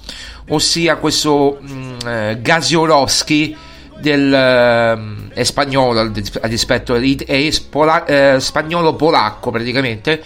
ossia 0.48 0.96
questo 0.96 1.58
mh, 1.60 1.96
eh, 2.06 2.38
Gasiorowski 2.40 3.56
del 3.98 4.32
eh, 4.32 5.32
è 5.34 5.42
spagnolo 5.42 6.00
a 6.40 6.48
dispetto 6.48 6.94
è 6.94 7.50
pola, 7.70 8.04
eh, 8.04 8.40
spagnolo 8.40 8.94
polacco 8.94 9.50
praticamente 9.50 10.22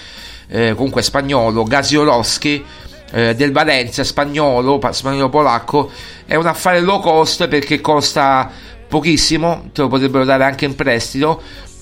eh, 0.48 0.74
comunque 0.74 1.02
spagnolo 1.02 1.62
Gasiorowski 1.64 2.64
eh, 3.10 3.34
del 3.34 3.52
Valencia 3.52 4.04
spagnolo 4.04 4.80
spagnolo 4.90 5.28
polacco 5.28 5.90
è 6.26 6.34
un 6.34 6.46
affare 6.46 6.80
low 6.80 7.00
cost 7.00 7.48
perché 7.48 7.80
costa 7.80 8.50
pochissimo 8.86 9.70
te 9.72 9.82
lo 9.82 9.88
potrebbero 9.88 10.24
dare 10.24 10.44
anche 10.44 10.64
in 10.64 10.74
prestito 10.74 11.40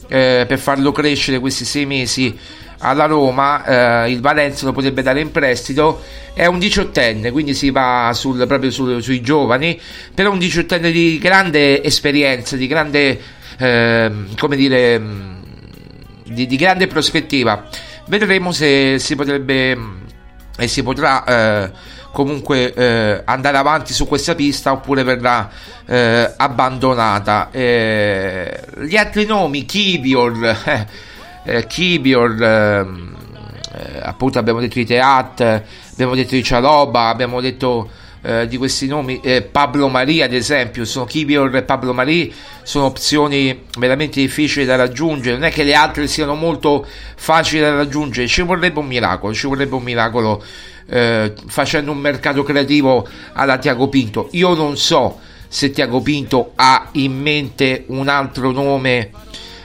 eh, 0.08 0.44
per 0.46 0.58
farlo 0.58 0.92
crescere 0.92 1.38
questi 1.38 1.64
sei 1.64 1.86
mesi 1.86 2.38
alla 2.78 3.06
Roma, 3.06 4.04
eh, 4.04 4.10
il 4.10 4.20
Valencia 4.20 4.66
lo 4.66 4.72
potrebbe 4.72 5.02
dare 5.02 5.20
in 5.20 5.30
prestito, 5.30 6.02
è 6.34 6.46
un 6.46 6.58
diciottenne, 6.58 7.30
quindi 7.30 7.54
si 7.54 7.70
va 7.70 8.10
sul, 8.12 8.44
proprio 8.46 8.70
sul, 8.70 9.02
sui 9.02 9.20
giovani, 9.20 9.80
però 10.14 10.30
un 10.30 10.38
diciottenne 10.38 10.90
di 10.90 11.18
grande 11.18 11.82
esperienza, 11.82 12.56
di 12.56 12.66
grande, 12.66 13.20
eh, 13.58 14.12
come 14.38 14.56
dire, 14.56 15.00
di, 16.24 16.46
di, 16.46 16.56
grande 16.56 16.86
prospettiva. 16.86 17.68
Vedremo 18.08 18.52
se 18.52 18.98
si 18.98 19.16
potrebbe 19.16 20.04
e 20.56 20.68
si 20.68 20.82
potrà 20.82 21.24
eh, 21.24 21.70
comunque 22.12 22.72
eh, 22.72 23.22
andare 23.24 23.58
avanti 23.58 23.92
su 23.92 24.06
questa 24.06 24.34
pista 24.34 24.72
oppure 24.72 25.02
verrà 25.02 25.50
eh, 25.84 26.32
abbandonata. 26.36 27.50
Gli 27.52 28.96
altri 28.96 29.26
nomi, 29.26 29.66
Kivior, 29.66 30.44
eh, 30.64 30.86
eh, 31.44 31.66
Kivior, 31.66 32.42
ehm, 32.42 33.16
eh, 33.72 34.00
appunto 34.02 34.38
abbiamo 34.38 34.60
detto 34.60 34.78
di 34.78 34.86
Teat, 34.86 35.62
abbiamo 35.92 36.14
detto 36.14 36.34
di 36.34 36.42
Cialoba, 36.42 37.08
abbiamo 37.08 37.40
detto 37.40 37.90
di 38.48 38.56
questi 38.56 38.88
nomi, 38.88 39.20
Pablo 39.52 39.88
Maria 39.88 40.24
ad 40.24 40.32
esempio, 40.32 40.84
sono 40.84 41.04
Kivior 41.04 41.54
e 41.54 41.62
Pablo 41.62 41.92
Maria, 41.92 42.26
sono 42.64 42.86
opzioni 42.86 43.66
veramente 43.78 44.20
difficili 44.20 44.64
da 44.64 44.74
raggiungere, 44.74 45.36
non 45.36 45.44
è 45.44 45.52
che 45.52 45.62
le 45.62 45.74
altre 45.74 46.08
siano 46.08 46.34
molto 46.34 46.84
facili 47.14 47.60
da 47.60 47.74
raggiungere, 47.74 48.26
ci 48.26 48.42
vorrebbe 48.42 48.80
un 48.80 48.86
miracolo, 48.86 49.32
ci 49.32 49.46
vorrebbe 49.46 49.76
un 49.76 49.82
miracolo 49.82 50.42
eh, 50.88 51.32
facendo 51.46 51.90
un 51.90 51.98
mercato 51.98 52.42
creativo 52.42 53.06
alla 53.32 53.58
Tiago 53.58 53.88
Pinto. 53.88 54.28
Io 54.32 54.54
non 54.54 54.76
so 54.76 55.20
se 55.48 55.70
Tiago 55.70 56.00
Pinto 56.00 56.52
ha 56.54 56.88
in 56.92 57.18
mente 57.20 57.84
un 57.88 58.08
altro 58.08 58.50
nome 58.50 59.10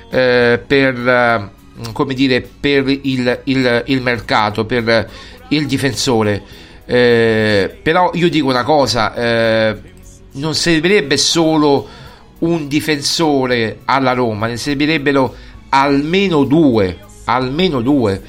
eh, 0.09 0.61
per, 0.65 0.95
eh, 1.07 1.49
come 1.93 2.13
dire, 2.13 2.41
per 2.41 2.87
il, 2.87 3.41
il, 3.45 3.83
il, 3.85 4.01
mercato, 4.01 4.65
per 4.65 5.09
il 5.49 5.65
difensore. 5.65 6.41
Eh, 6.91 7.77
però 7.81 8.11
io 8.15 8.29
dico 8.29 8.49
una 8.49 8.65
cosa, 8.65 9.15
eh, 9.15 9.77
non 10.33 10.53
servirebbe 10.53 11.15
solo 11.15 11.87
un 12.39 12.67
difensore 12.67 13.79
alla 13.85 14.11
Roma, 14.11 14.47
ne 14.47 14.57
servirebbero 14.57 15.33
almeno 15.69 16.43
due, 16.43 16.99
almeno 17.23 17.79
due 17.79 18.21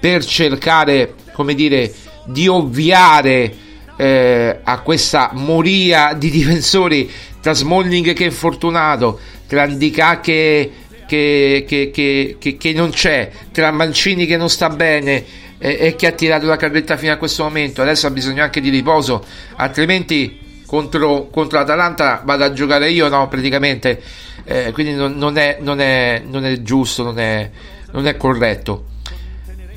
per 0.00 0.24
cercare, 0.24 1.14
come 1.32 1.54
dire, 1.54 1.94
di 2.24 2.48
ovviare 2.48 3.54
eh, 3.96 4.58
a 4.64 4.80
questa 4.80 5.30
moria 5.34 6.12
di 6.12 6.28
difensori 6.34 7.08
tra 7.40 7.52
Smalling 7.52 8.14
che 8.14 8.24
è 8.24 8.26
infortunato, 8.26 9.20
tra 9.46 9.62
Andicà 9.62 10.18
che, 10.18 10.72
che, 11.06 11.64
che, 11.64 12.56
che, 12.58 12.72
non 12.72 12.90
c'è, 12.90 13.30
tra 13.52 13.70
Mancini 13.70 14.26
che 14.26 14.36
non 14.36 14.50
sta 14.50 14.70
bene 14.70 15.46
e, 15.58 15.76
e 15.80 15.96
che 15.96 16.06
ha 16.06 16.12
tirato 16.12 16.46
la 16.46 16.56
carretta 16.56 16.96
fino 16.96 17.12
a 17.12 17.16
questo 17.16 17.42
momento. 17.42 17.82
Adesso 17.82 18.06
ha 18.06 18.10
bisogno 18.10 18.42
anche 18.42 18.60
di 18.60 18.70
riposo, 18.70 19.24
altrimenti 19.56 20.62
contro, 20.66 21.28
contro 21.28 21.58
l'Atalanta 21.58 22.22
vado 22.24 22.44
a 22.44 22.52
giocare 22.52 22.90
io, 22.90 23.08
no, 23.08 23.28
praticamente. 23.28 24.00
Eh, 24.44 24.72
quindi 24.72 24.94
non, 24.94 25.16
non, 25.16 25.36
è, 25.36 25.58
non, 25.60 25.80
è, 25.80 26.22
non, 26.24 26.44
è, 26.44 26.62
giusto, 26.62 27.02
non 27.02 27.18
è, 27.18 27.50
è 27.90 28.16
corretto. 28.16 28.84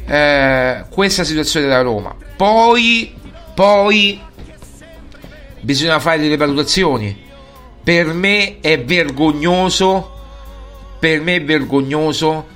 Eh, 0.06 0.86
questa 0.90 1.24
situazione 1.24 1.66
della 1.66 1.82
Roma. 1.82 2.16
Poi, 2.36 3.14
poi 3.54 4.20
bisogna 5.62 6.00
fare 6.00 6.20
delle 6.20 6.38
valutazioni. 6.38 7.30
Per 7.84 8.14
me 8.14 8.60
è 8.60 8.84
vergognoso, 8.84 10.12
per 11.00 11.22
me 11.22 11.36
è 11.36 11.44
vergognoso 11.44 12.48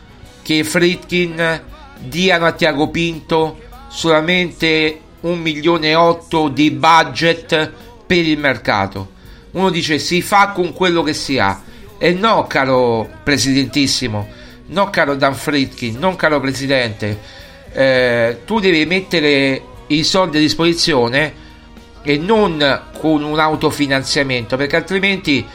che 0.44 0.64
Fritkin 0.64 1.74
diano 2.08 2.46
a 2.46 2.52
Tiago 2.52 2.90
Pinto 2.90 3.60
solamente 3.90 5.00
un 5.22 5.40
milione 5.40 5.90
e 5.90 5.96
otto 5.96 6.50
di 6.50 6.72
budget 6.72 7.72
per 8.06 8.26
il 8.26 8.38
mercato. 8.38 9.14
Uno 9.52 9.70
dice 9.70 10.00
si 10.00 10.22
fa 10.22 10.50
con 10.50 10.74
quello 10.74 11.02
che 11.02 11.14
si 11.14 11.40
ha. 11.40 11.62
E 11.98 12.12
no, 12.12 12.46
caro 12.46 13.10
presidentissimo, 13.24 14.28
no, 14.68 14.90
caro 14.90 15.16
Dan 15.16 15.34
Fritkin, 15.34 15.98
non 15.98 16.18
caro 16.18 16.42
presidente, 16.42 17.18
eh, 17.72 18.42
tu 18.46 18.60
devi 18.60 18.86
mettere 18.86 19.62
i 19.88 20.04
soldi 20.04 20.38
a 20.38 20.42
disposizione 20.42 21.44
e 22.02 22.18
non 22.18 22.82
con 23.00 23.24
un 23.24 23.40
autofinanziamento 23.40 24.58
perché 24.58 24.76
altrimenti 24.76 25.46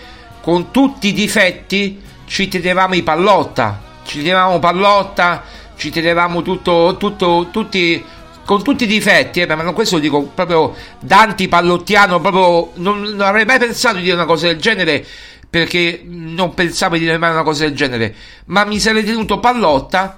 con 0.41 0.71
tutti 0.71 1.09
i 1.09 1.13
difetti 1.13 2.01
ci 2.27 2.49
tenevamo 2.49 2.95
i 2.95 3.03
pallotta 3.03 3.83
ci 4.05 4.19
tenevamo 4.19 4.59
pallotta 4.59 5.45
ci 5.81 5.91
tenevamo 5.91 6.43
tutto, 6.43 6.97
tutto 6.99 7.49
tutti 7.51 8.05
con 8.45 8.63
tutti 8.63 8.85
i 8.85 8.87
difetti, 8.87 9.41
eh, 9.41 9.47
ma 9.47 9.73
questo 9.73 9.97
lo 9.97 10.03
dico 10.03 10.23
proprio 10.35 10.75
Danti 11.01 11.49
Pallottiano, 11.49 12.21
proprio 12.21 12.73
non, 12.83 13.01
non, 13.01 13.21
avrei 13.21 13.45
mai 13.45 13.59
pensato 13.59 13.97
di 13.97 14.03
dire 14.03 14.15
una 14.15 14.27
cosa 14.27 14.49
del 14.49 14.59
genere 14.59 15.05
perché 15.49 16.03
non 16.05 16.53
pensavo 16.53 16.95
di 16.95 17.01
dire 17.01 17.17
mai 17.17 17.31
una 17.31 17.43
cosa 17.43 17.65
del 17.65 17.75
genere, 17.75 18.15
ma 18.47 18.65
mi 18.65 18.79
sarei 18.79 19.05
tenuto 19.05 19.41
Pallotta 19.41 20.15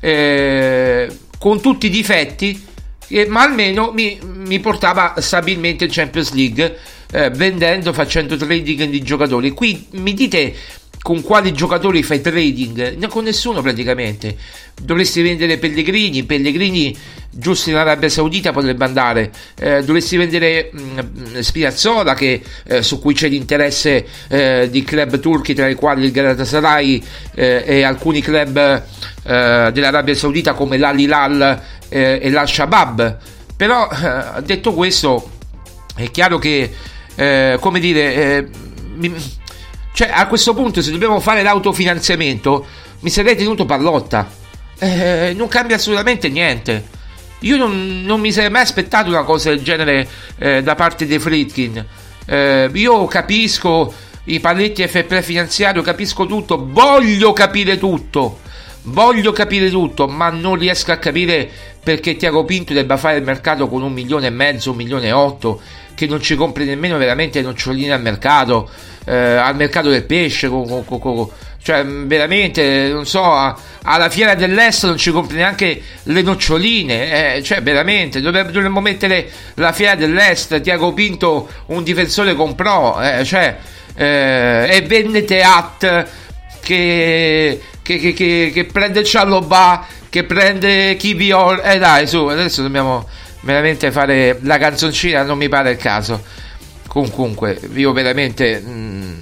eh, 0.00 1.18
con 1.38 1.60
tutti 1.60 1.86
i 1.86 1.90
difetti 1.90 2.72
eh, 3.08 3.26
ma 3.26 3.42
almeno 3.42 3.92
mi, 3.92 4.18
mi, 4.22 4.58
portava 4.60 5.14
stabilmente 5.18 5.84
in 5.84 5.90
Champions 5.90 6.32
League 6.32 6.78
eh, 7.12 7.30
vendendo, 7.30 7.92
facendo 7.92 8.36
trading 8.36 8.84
di 8.84 9.02
giocatori. 9.02 9.50
Qui 9.50 9.88
mi 9.92 10.14
dite 10.14 10.54
con 11.04 11.20
quali 11.20 11.52
giocatori 11.52 12.02
fai 12.02 12.22
trading? 12.22 13.06
Con 13.08 13.24
nessuno 13.24 13.60
praticamente. 13.60 14.34
Dovresti 14.80 15.20
vendere 15.20 15.58
Pellegrini, 15.58 16.24
Pellegrini 16.24 16.96
giusto 17.28 17.68
in 17.68 17.76
Arabia 17.76 18.08
Saudita 18.08 18.52
potrebbe 18.52 18.86
andare. 18.86 19.30
Eh, 19.60 19.84
dovresti 19.84 20.16
vendere 20.16 20.70
mh, 20.72 20.80
mm, 20.80 21.38
Spinazzola 21.40 22.14
che, 22.14 22.40
eh, 22.66 22.82
su 22.82 23.00
cui 23.00 23.12
c'è 23.12 23.28
l'interesse 23.28 24.06
eh, 24.28 24.68
di 24.70 24.82
club 24.82 25.20
turchi 25.20 25.52
tra 25.52 25.68
i 25.68 25.74
quali 25.74 26.06
il 26.06 26.10
Galatasaray 26.10 27.04
eh, 27.34 27.64
e 27.66 27.82
alcuni 27.82 28.22
club 28.22 28.56
eh, 28.56 29.70
dell'Arabia 29.74 30.14
Saudita 30.14 30.54
come 30.54 30.78
l'Al 30.78 30.98
Hilal 30.98 31.62
eh, 31.90 32.18
e 32.22 32.30
l'Al-Shabaab. 32.30 33.18
Però 33.58 33.90
detto 34.42 34.72
questo 34.72 35.32
è 35.94 36.10
chiaro 36.10 36.38
che 36.38 36.72
come 37.14 37.78
dire 37.78 38.48
mi, 38.94 39.14
cioè, 39.94 40.10
a 40.12 40.26
questo 40.26 40.54
punto, 40.54 40.82
se 40.82 40.90
dobbiamo 40.90 41.20
fare 41.20 41.44
l'autofinanziamento, 41.44 42.66
mi 42.98 43.10
sarei 43.10 43.36
tenuto 43.36 43.64
pallotta. 43.64 44.28
Eh, 44.76 45.32
non 45.36 45.46
cambia 45.46 45.76
assolutamente 45.76 46.28
niente. 46.28 46.84
Io 47.40 47.56
non, 47.56 48.02
non, 48.02 48.18
mi 48.18 48.32
sarei 48.32 48.50
mai 48.50 48.62
aspettato 48.62 49.10
una 49.10 49.22
cosa 49.22 49.50
del 49.50 49.62
genere 49.62 50.08
eh, 50.38 50.64
da 50.64 50.74
parte 50.74 51.06
dei 51.06 51.20
Fritkin. 51.20 51.86
Eh, 52.26 52.70
io 52.72 53.06
capisco 53.06 53.94
i 54.24 54.40
paletti 54.40 54.84
FP 54.84 55.20
finanziario, 55.20 55.80
capisco 55.80 56.26
tutto, 56.26 56.66
voglio 56.68 57.32
capire 57.32 57.78
tutto. 57.78 58.40
Voglio 58.86 59.30
capire 59.30 59.70
tutto, 59.70 60.08
ma 60.08 60.28
non 60.28 60.56
riesco 60.56 60.90
a 60.90 60.96
capire 60.96 61.48
perché 61.80 62.16
Tiago 62.16 62.44
Pinto 62.44 62.72
debba 62.72 62.96
fare 62.96 63.18
il 63.18 63.22
mercato 63.22 63.68
con 63.68 63.82
un 63.82 63.92
milione 63.92 64.26
e 64.26 64.30
mezzo, 64.30 64.72
un 64.72 64.76
milione 64.76 65.06
e 65.06 65.12
otto, 65.12 65.60
che 65.94 66.06
non 66.06 66.20
ci 66.20 66.34
compri 66.34 66.64
nemmeno 66.64 66.98
veramente 66.98 67.40
noccioline 67.40 67.92
al 67.92 68.02
mercato 68.02 68.68
eh, 69.04 69.14
al 69.14 69.56
mercato 69.56 69.90
del 69.90 70.04
pesce, 70.04 70.48
co, 70.48 70.84
co, 70.86 70.98
co, 70.98 71.32
cioè 71.62 71.84
veramente, 71.84 72.88
non 72.88 73.06
so, 73.06 73.22
alla 73.22 74.10
fiera 74.10 74.34
dell'est 74.34 74.86
non 74.86 74.96
ci 74.96 75.10
compri 75.10 75.36
neanche 75.36 75.80
le 76.04 76.22
noccioline, 76.22 77.36
eh, 77.36 77.42
cioè 77.42 77.62
veramente, 77.62 78.20
dovremmo 78.20 78.80
mettere 78.80 79.30
la 79.54 79.72
fiera 79.72 79.94
dell'est, 79.94 80.60
Tiago 80.60 80.92
Pinto 80.92 81.48
un 81.66 81.82
difensore 81.82 82.34
comprò, 82.34 83.00
eh, 83.00 83.24
cioè, 83.24 83.56
eh, 83.94 84.68
e 84.70 84.82
venne 84.82 85.24
Teat 85.24 86.06
che, 86.60 87.60
che, 87.82 87.98
che, 87.98 88.12
che, 88.12 88.50
che 88.52 88.64
prende 88.64 89.04
Cialobà, 89.04 89.86
che 90.08 90.24
prende 90.24 90.96
Kivior, 90.96 91.60
eh 91.64 91.78
dai 91.78 92.06
su, 92.06 92.24
adesso 92.26 92.62
dobbiamo 92.62 93.06
veramente 93.44 93.92
fare 93.92 94.38
la 94.42 94.58
canzoncina, 94.58 95.22
non 95.22 95.38
mi 95.38 95.48
pare 95.48 95.72
il 95.72 95.76
caso. 95.76 96.22
Comunque 96.88 97.60
io 97.74 97.92
veramente 97.92 98.60
mh, 98.60 98.70
mm, 98.70 99.14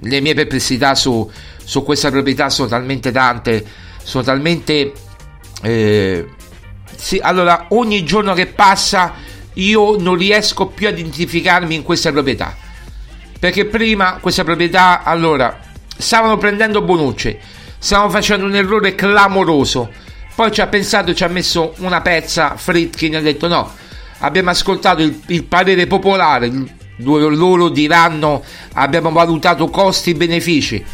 le 0.00 0.20
mie 0.20 0.34
perplessità 0.34 0.94
su, 0.94 1.30
su, 1.62 1.82
questa 1.82 2.10
proprietà 2.10 2.50
sono 2.50 2.68
talmente 2.68 3.10
tante 3.12 3.64
sono 4.02 4.22
talmente 4.22 4.92
eh, 5.62 6.26
sì, 6.94 7.18
allora 7.18 7.66
ogni 7.70 8.04
giorno 8.04 8.34
che 8.34 8.46
passa 8.46 9.14
io 9.54 9.98
non 9.98 10.14
riesco 10.16 10.66
più 10.66 10.86
a 10.86 10.90
identificarmi 10.90 11.74
in 11.74 11.82
questa 11.82 12.12
proprietà. 12.12 12.56
Perché 13.38 13.66
prima 13.66 14.18
questa 14.20 14.44
proprietà 14.44 15.02
allora 15.02 15.60
stavano 15.96 16.38
prendendo 16.38 16.82
Bonucci 16.82 17.36
stavano 17.78 18.10
facendo 18.10 18.46
un 18.46 18.54
errore 18.54 18.94
clamoroso 18.94 19.92
poi 20.36 20.52
ci 20.52 20.60
ha 20.60 20.68
pensato 20.68 21.12
ci 21.14 21.24
ha 21.24 21.28
messo 21.28 21.74
una 21.78 22.00
pezza 22.00 22.56
Fritkin 22.56 23.14
e 23.14 23.16
ha 23.16 23.20
detto 23.20 23.48
no 23.48 23.84
abbiamo 24.18 24.50
ascoltato 24.50 25.02
il, 25.02 25.20
il 25.26 25.44
parere 25.44 25.86
popolare, 25.86 26.50
loro 26.98 27.68
diranno 27.68 28.42
abbiamo 28.74 29.10
valutato 29.10 29.68
costi 29.68 30.10
e 30.10 30.14
benefici, 30.14 30.84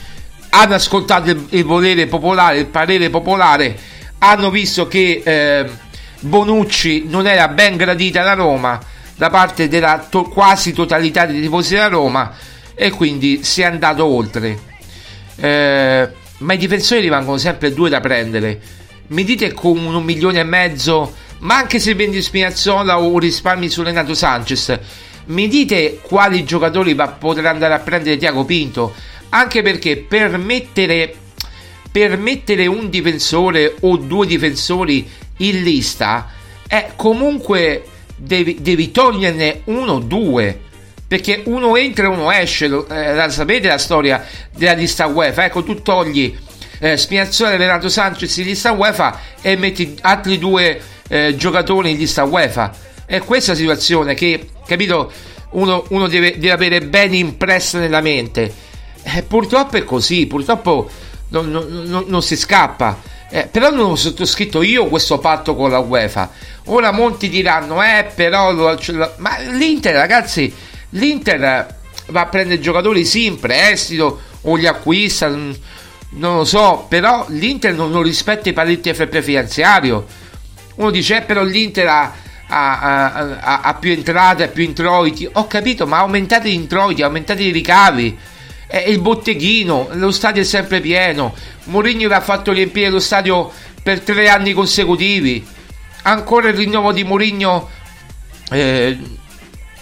hanno 0.50 0.74
ascoltato 0.74 1.31
il, 1.31 1.46
il 1.50 1.64
volere 1.64 2.07
popolare, 2.07 2.59
il 2.59 2.66
parere 2.66 3.11
popolare, 3.11 3.78
hanno 4.18 4.50
visto 4.50 4.87
che 4.88 5.22
eh, 5.24 5.70
Bonucci 6.20 7.05
non 7.09 7.26
era 7.26 7.48
ben 7.48 7.76
gradita 7.76 8.22
da 8.22 8.35
Roma 8.35 8.81
da 9.16 9.28
parte 9.31 9.68
della 9.68 10.07
to- 10.09 10.24
quasi 10.24 10.72
totalità 10.72 11.26
dei 11.26 11.40
tifosi 11.40 11.74
della 11.74 11.88
Roma 11.88 12.33
e 12.74 12.90
quindi 12.90 13.44
si 13.44 13.62
è 13.62 13.64
andato 13.64 14.05
oltre. 14.05 14.59
Eh, 15.37 16.09
ma 16.38 16.52
i 16.52 16.57
difensori 16.57 17.00
rimangono 17.00 17.37
sempre 17.38 17.72
due 17.72 17.88
da 17.88 18.00
prendere. 18.00 18.61
Mi 19.12 19.25
dite 19.25 19.53
con 19.53 19.77
un 19.77 20.03
milione 20.03 20.40
e 20.40 20.44
mezzo 20.44 21.14
ma 21.40 21.59
anche 21.59 21.79
se 21.79 21.94
vendi 21.94 22.22
Spinazzola 22.22 22.98
o 22.98 23.18
risparmi 23.18 23.68
su 23.68 23.83
Renato 23.83 24.14
Sanchez, 24.14 24.79
mi 25.27 25.48
dite 25.48 25.98
quali 26.01 26.44
giocatori 26.44 26.94
va, 26.94 27.09
potrà 27.09 27.51
andare 27.51 27.75
a 27.75 27.81
prendere 27.81 28.16
Tiago 28.16 28.46
Pinto? 28.46 28.94
Anche 29.31 29.61
perché 29.61 29.98
per 29.98 30.38
mettere, 30.38 31.16
un 32.66 32.88
difensore 32.88 33.75
o 33.81 33.98
due 33.98 34.27
difensori 34.27 35.07
in 35.38 35.62
lista, 35.62 36.31
eh, 36.66 36.92
comunque 36.96 37.85
devi, 38.16 38.62
devi 38.62 38.90
toglierne 38.90 39.61
uno 39.64 39.92
o 39.92 39.98
due 39.98 40.59
perché 41.07 41.42
uno 41.44 41.77
entra 41.77 42.07
e 42.07 42.09
uno 42.09 42.31
esce. 42.31 42.64
Eh, 42.64 43.14
la 43.14 43.29
sapete 43.29 43.68
la 43.68 43.77
storia 43.77 44.27
della 44.55 44.72
lista 44.72 45.07
UEFA? 45.07 45.44
Ecco, 45.44 45.62
tu 45.62 45.83
togli 45.83 46.35
eh, 46.83 46.97
Spinazzola 46.97 47.55
Renato 47.57 47.88
Sanchez 47.88 48.37
in 48.38 48.47
lista 48.47 48.73
UEFA 48.73 49.21
e 49.40 49.55
metti 49.55 49.97
altri 50.01 50.37
due 50.37 50.81
eh, 51.07 51.37
giocatori 51.37 51.92
in 51.92 51.97
lista 51.97 52.25
UEFA. 52.25 52.73
È 53.07 53.21
questa 53.21 53.55
situazione 53.55 54.14
che, 54.14 54.49
capito, 54.66 55.12
uno, 55.51 55.85
uno 55.90 56.09
deve, 56.09 56.38
deve, 56.38 56.51
avere 56.51 56.81
ben 56.81 57.14
impressa 57.14 57.79
nella 57.79 58.01
mente. 58.01 58.53
Eh, 59.05 59.23
purtroppo 59.23 59.77
è 59.77 59.85
così, 59.85 60.27
purtroppo 60.27 60.90
non, 61.29 61.51
non, 61.51 62.05
non 62.09 62.23
si 62.23 62.37
scappa. 62.37 63.01
Eh, 63.31 63.47
però 63.47 63.71
non 63.71 63.90
ho 63.90 63.97
sottoscritto 63.97 64.61
io 64.61 64.87
questo 64.87 65.18
patto 65.18 65.55
con 65.55 65.71
la 65.71 65.79
UEFA. 65.79 66.31
Ora 66.64 66.90
molti 66.90 67.29
diranno, 67.29 67.81
eh, 67.81 68.11
però. 68.12 68.51
Lo, 68.51 68.77
lo, 68.88 69.14
ma 69.18 69.38
l'Inter, 69.38 69.95
ragazzi, 69.95 70.53
l'Inter 70.90 71.77
va 72.09 72.21
a 72.23 72.27
prendere 72.27 72.61
giocatori 72.61 73.05
sì 73.05 73.27
in 73.27 73.38
prestito 73.38 74.21
o 74.42 74.57
li 74.57 74.66
acquista, 74.66 75.29
non 76.14 76.37
lo 76.37 76.44
so, 76.44 76.87
però 76.88 77.27
l'Inter 77.29 77.75
non, 77.75 77.90
non 77.90 78.03
rispetta 78.03 78.48
i 78.48 78.53
paletti 78.53 78.92
FP 78.92 79.20
finanziario 79.20 80.07
uno 80.75 80.90
dice, 80.90 81.18
eh, 81.18 81.22
però 81.22 81.42
l'Inter 81.44 81.87
ha, 81.87 82.12
ha, 82.46 83.12
ha, 83.40 83.61
ha, 83.61 83.75
più 83.75 83.92
entrate, 83.92 84.44
ha 84.44 84.48
più 84.48 84.64
introiti. 84.64 85.29
Ho 85.33 85.46
capito, 85.46 85.87
ma 85.87 85.98
aumentate 85.98 86.48
gli 86.48 86.55
introiti, 86.55 87.03
aumentate 87.03 87.42
i 87.42 87.51
ricavi. 87.51 88.18
È 88.66 88.79
il 88.79 89.01
botteghino, 89.01 89.88
lo 89.92 90.11
stadio 90.11 90.40
è 90.40 90.44
sempre 90.44 90.81
pieno. 90.81 91.35
Mourinho 91.64 92.12
ha 92.14 92.20
fatto 92.20 92.53
riempire 92.53 92.88
lo 92.88 93.01
stadio 93.01 93.51
per 93.83 94.01
tre 94.01 94.29
anni 94.29 94.53
consecutivi. 94.53 95.46
Ancora 96.05 96.48
il 96.48 96.55
rinnovo 96.55 96.92
di 96.92 97.05
Mourinho. 97.05 97.68
Eh, 98.51 98.98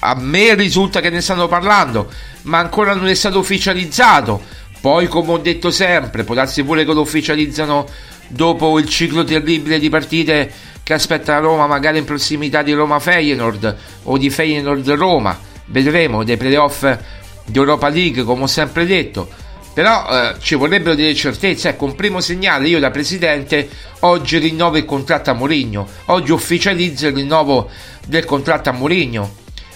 a 0.03 0.15
me 0.15 0.55
risulta 0.55 1.01
che 1.01 1.11
ne 1.11 1.21
stanno 1.21 1.47
parlando, 1.47 2.11
ma 2.43 2.59
ancora 2.59 2.95
non 2.95 3.07
è 3.07 3.15
stato 3.15 3.39
ufficializzato. 3.39 4.43
Poi, 4.81 5.09
come 5.09 5.33
ho 5.33 5.39
detto 5.39 5.71
sempre, 5.71 6.25
può 6.25 6.35
darsi 6.35 6.63
pure 6.65 6.87
che 6.87 6.93
lo 6.93 7.03
ufficializzano 7.03 7.87
dopo 8.29 8.79
il 8.79 8.89
ciclo 8.89 9.25
terribile 9.25 9.79
di 9.79 9.91
partite 9.91 10.51
che 10.83 10.95
aspetta 10.95 11.39
Roma 11.39 11.67
magari 11.67 11.99
in 11.99 12.05
prossimità 12.05 12.63
di 12.63 12.73
Roma 12.73 12.99
Feyenoord 12.99 13.77
o 14.05 14.17
di 14.17 14.31
Feyenoord 14.31 14.91
Roma. 14.93 15.39
Vedremo 15.67 16.25
dei 16.25 16.37
playoff 16.39 16.87
di 17.45 17.59
Europa 17.59 17.89
League 17.89 18.23
come 18.23 18.45
ho 18.45 18.47
sempre 18.47 18.87
detto. 18.87 19.29
Però 19.75 20.09
eh, 20.09 20.35
ci 20.41 20.55
vorrebbero 20.55 20.95
delle 20.95 21.15
certezze. 21.15 21.69
Ecco 21.69 21.85
un 21.85 21.95
primo 21.95 22.21
segnale 22.21 22.67
io 22.67 22.81
da 22.81 22.91
presidente 22.91 23.69
oggi 24.01 24.39
rinnovo 24.39 24.79
il 24.79 24.87
contratto 24.87 25.31
a 25.31 25.35
Mourinho. 25.35 25.87
Oggi 26.07 26.33
ufficializzo 26.33 27.07
il 27.07 27.15
rinnovo 27.15 27.69
del 28.07 28.25
contratto 28.25 28.71
a 28.71 28.73
Mourinho. 28.73 29.31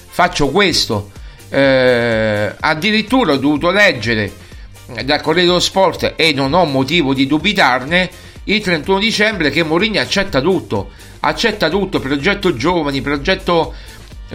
Faccio 0.08 0.48
questo. 0.48 1.10
Eh, 1.50 2.54
addirittura 2.58 3.32
ho 3.32 3.36
dovuto 3.36 3.70
leggere 3.70 4.42
dal 4.86 5.20
Corriere 5.20 5.46
dello 5.46 5.60
Sport 5.60 6.14
e 6.16 6.32
non 6.32 6.52
ho 6.52 6.64
motivo 6.64 7.14
di 7.14 7.26
dubitarne 7.26 8.10
il 8.44 8.60
31 8.60 8.98
dicembre 8.98 9.50
che 9.50 9.62
Mourinho 9.62 10.00
accetta 10.00 10.40
tutto, 10.40 10.90
accetta 11.20 11.70
tutto, 11.70 12.00
progetto 12.00 12.54
giovani, 12.54 13.00
progetto 13.00 13.74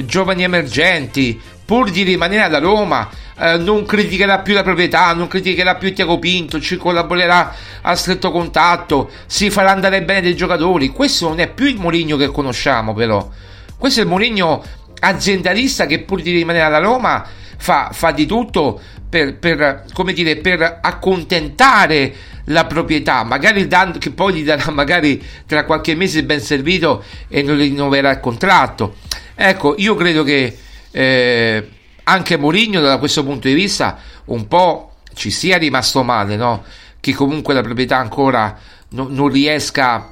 giovani 0.06 0.44
emergenti, 0.44 1.40
pur 1.64 1.92
di 1.92 2.02
rimanere 2.02 2.42
alla 2.42 2.58
Roma, 2.58 3.08
eh, 3.38 3.58
non 3.58 3.86
criticherà 3.86 4.40
più 4.40 4.56
la 4.56 4.64
proprietà, 4.64 5.14
non 5.14 5.28
criticherà 5.28 5.76
più 5.76 5.94
Tiago 5.94 6.18
Pinto, 6.18 6.60
ci 6.60 6.78
collaborerà 6.78 7.54
a 7.82 7.96
stretto 7.96 8.32
contatto, 8.32 9.12
si 9.28 9.52
farà 9.52 9.72
andare 9.72 10.04
bene 10.04 10.22
dei 10.22 10.36
giocatori. 10.36 10.90
Questo 10.90 11.28
non 11.28 11.40
è 11.40 11.48
più 11.48 11.68
il 11.68 11.78
Mourinho 11.78 12.18
che 12.18 12.30
conosciamo 12.30 12.94
però. 12.94 13.30
Questo 13.78 14.00
è 14.00 14.04
il 14.04 14.10
Mourinho 14.10 14.64
aziendalista 15.02 15.86
che 15.86 16.00
pur 16.00 16.22
di 16.22 16.32
rimanere 16.32 16.66
alla 16.66 16.80
Roma 16.80 17.26
fa, 17.58 17.90
fa 17.94 18.12
di 18.12 18.26
tutto 18.26 18.82
per, 19.10 19.38
per, 19.38 19.86
come 19.94 20.14
dire, 20.14 20.38
per 20.38 20.80
accontentare 20.82 22.14
la 22.46 22.66
proprietà, 22.66 23.24
magari 23.24 23.68
dando, 23.68 23.98
che 23.98 24.12
poi 24.12 24.34
gli 24.34 24.44
darà 24.44 24.72
magari 24.72 25.22
tra 25.46 25.66
qualche 25.66 25.96
mese 25.96 26.24
ben 26.24 26.40
servito 26.40 27.04
e 27.28 27.42
non 27.42 27.58
rinnoverà 27.58 28.12
il 28.12 28.20
contratto. 28.20 28.96
Ecco, 29.36 29.76
io 29.78 29.96
credo 29.96 30.24
che 30.24 30.58
eh, 30.92 31.70
anche 32.04 32.38
Mourinho 32.38 32.82
da 32.82 32.98
questo 32.98 33.24
punto 33.24 33.48
di 33.48 33.54
vista 33.54 34.00
un 34.26 34.48
po' 34.48 34.94
ci 35.14 35.32
sia 35.32 35.58
rimasto 35.58 36.04
male, 36.04 36.36
no? 36.36 36.64
Che 37.00 37.14
comunque 37.14 37.54
la 37.54 37.62
proprietà 37.62 37.98
ancora 37.98 38.58
no, 38.90 39.08
non 39.10 39.30
riesca 39.30 40.12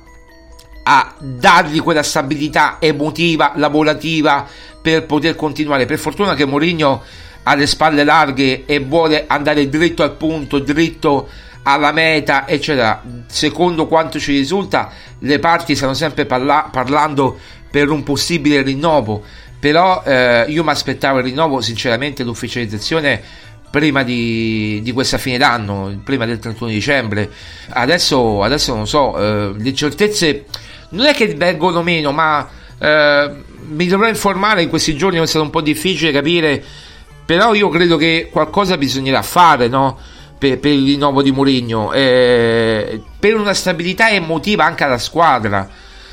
a 0.84 1.14
dargli 1.20 1.82
quella 1.82 2.04
stabilità 2.04 2.78
emotiva, 2.80 3.54
lavorativa 3.56 4.48
per 4.82 5.06
poter 5.06 5.36
continuare. 5.36 5.86
Per 5.86 6.00
fortuna 6.00 6.34
che 6.34 6.46
Mourinho 6.46 7.04
ha 7.50 7.56
le 7.56 7.66
spalle 7.66 8.04
larghe 8.04 8.66
e 8.66 8.80
vuole 8.80 9.24
andare 9.26 9.70
dritto 9.70 10.04
al 10.04 10.16
punto, 10.16 10.60
dritto 10.60 11.30
alla 11.64 11.94
meta, 11.94 12.46
eccetera. 12.46 13.02
Secondo 13.26 13.88
quanto 13.88 14.20
ci 14.20 14.34
risulta, 14.34 14.92
le 15.20 15.40
parti 15.40 15.74
stanno 15.74 15.94
sempre 15.94 16.26
parla- 16.26 16.68
parlando 16.70 17.40
per 17.72 17.90
un 17.90 18.04
possibile 18.04 18.62
rinnovo. 18.62 19.24
Però 19.60 20.04
eh, 20.06 20.46
io 20.50 20.64
mi 20.64 20.70
aspettavo 20.72 21.20
il 21.20 21.24
rinnovo, 21.24 21.62
sinceramente, 21.62 22.24
l'ufficializzazione 22.24 23.22
prima 23.72 24.04
di, 24.04 24.82
di, 24.84 24.92
questa 24.92 25.18
fine 25.18 25.38
d'anno, 25.38 26.02
prima 26.04 26.26
del 26.26 26.40
31 26.40 26.70
dicembre. 26.70 27.30
Adesso, 27.70 28.44
adesso 28.44 28.76
non 28.76 28.88
so, 28.88 29.18
eh, 29.18 29.54
le 29.58 29.74
certezze 29.74 30.46
non 30.90 31.06
è 31.06 31.14
che 31.14 31.34
vengono 31.34 31.82
meno, 31.82 32.12
ma 32.12 32.46
eh, 32.78 33.32
mi 33.70 33.88
dovrò 33.88 34.08
informare 34.10 34.64
in 34.64 34.70
questi 34.70 34.98
giorni, 34.98 35.18
è 35.18 35.26
stato 35.26 35.46
un 35.46 35.52
po' 35.52 35.62
difficile 35.62 36.12
capire, 36.12 36.64
però 37.28 37.54
io 37.54 37.68
credo 37.68 37.98
che 37.98 38.30
qualcosa 38.32 38.78
bisognerà 38.78 39.22
fare, 39.22 39.68
no? 39.68 40.00
Per, 40.38 40.60
per, 40.60 40.72
il 40.72 40.86
rinnovo 40.86 41.22
di 41.22 41.32
Mourinho, 41.32 41.92
eh, 41.92 43.02
per 43.20 43.36
una 43.36 43.54
stabilità 43.54 44.10
emotiva 44.10 44.64
anche 44.64 44.86
alla 44.86 44.98
squadra. 44.98 45.68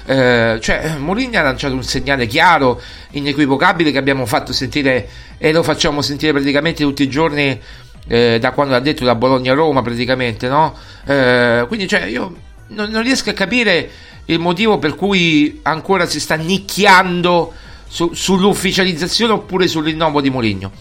Eh, 0.06 0.58
cioè, 0.60 0.96
Mourinho 0.98 1.38
ha 1.38 1.42
lanciato 1.42 1.74
un 1.74 1.84
segnale 1.84 2.26
chiaro, 2.26 2.80
inequivocabile, 3.10 3.92
che 3.92 3.98
abbiamo 3.98 4.26
fatto 4.26 4.52
sentire 4.52 5.08
e 5.38 5.52
lo 5.52 5.62
facciamo 5.62 6.02
sentire 6.02 6.32
praticamente 6.32 6.82
tutti 6.82 7.04
i 7.04 7.08
giorni 7.08 7.60
eh, 8.08 8.38
da 8.40 8.50
quando 8.50 8.72
l'ha 8.72 8.80
detto 8.80 9.04
da 9.04 9.14
Bologna 9.14 9.52
a 9.52 9.54
Roma, 9.54 9.82
praticamente, 9.82 10.48
no? 10.48 10.74
Eh, 11.06 11.64
quindi, 11.68 11.86
cioè, 11.86 12.06
io 12.06 12.34
non, 12.70 12.90
non 12.90 13.04
riesco 13.04 13.30
a 13.30 13.34
capire 13.34 13.88
il 14.24 14.40
motivo 14.40 14.78
per 14.78 14.96
cui 14.96 15.60
ancora 15.62 16.06
si 16.06 16.18
sta 16.18 16.34
nicchiando 16.34 17.52
su, 17.86 18.12
sull'ufficializzazione 18.12 19.32
oppure 19.32 19.66
sul 19.66 19.84
rinnovo 19.84 20.20
di 20.20 20.30
Moligno. 20.30 20.72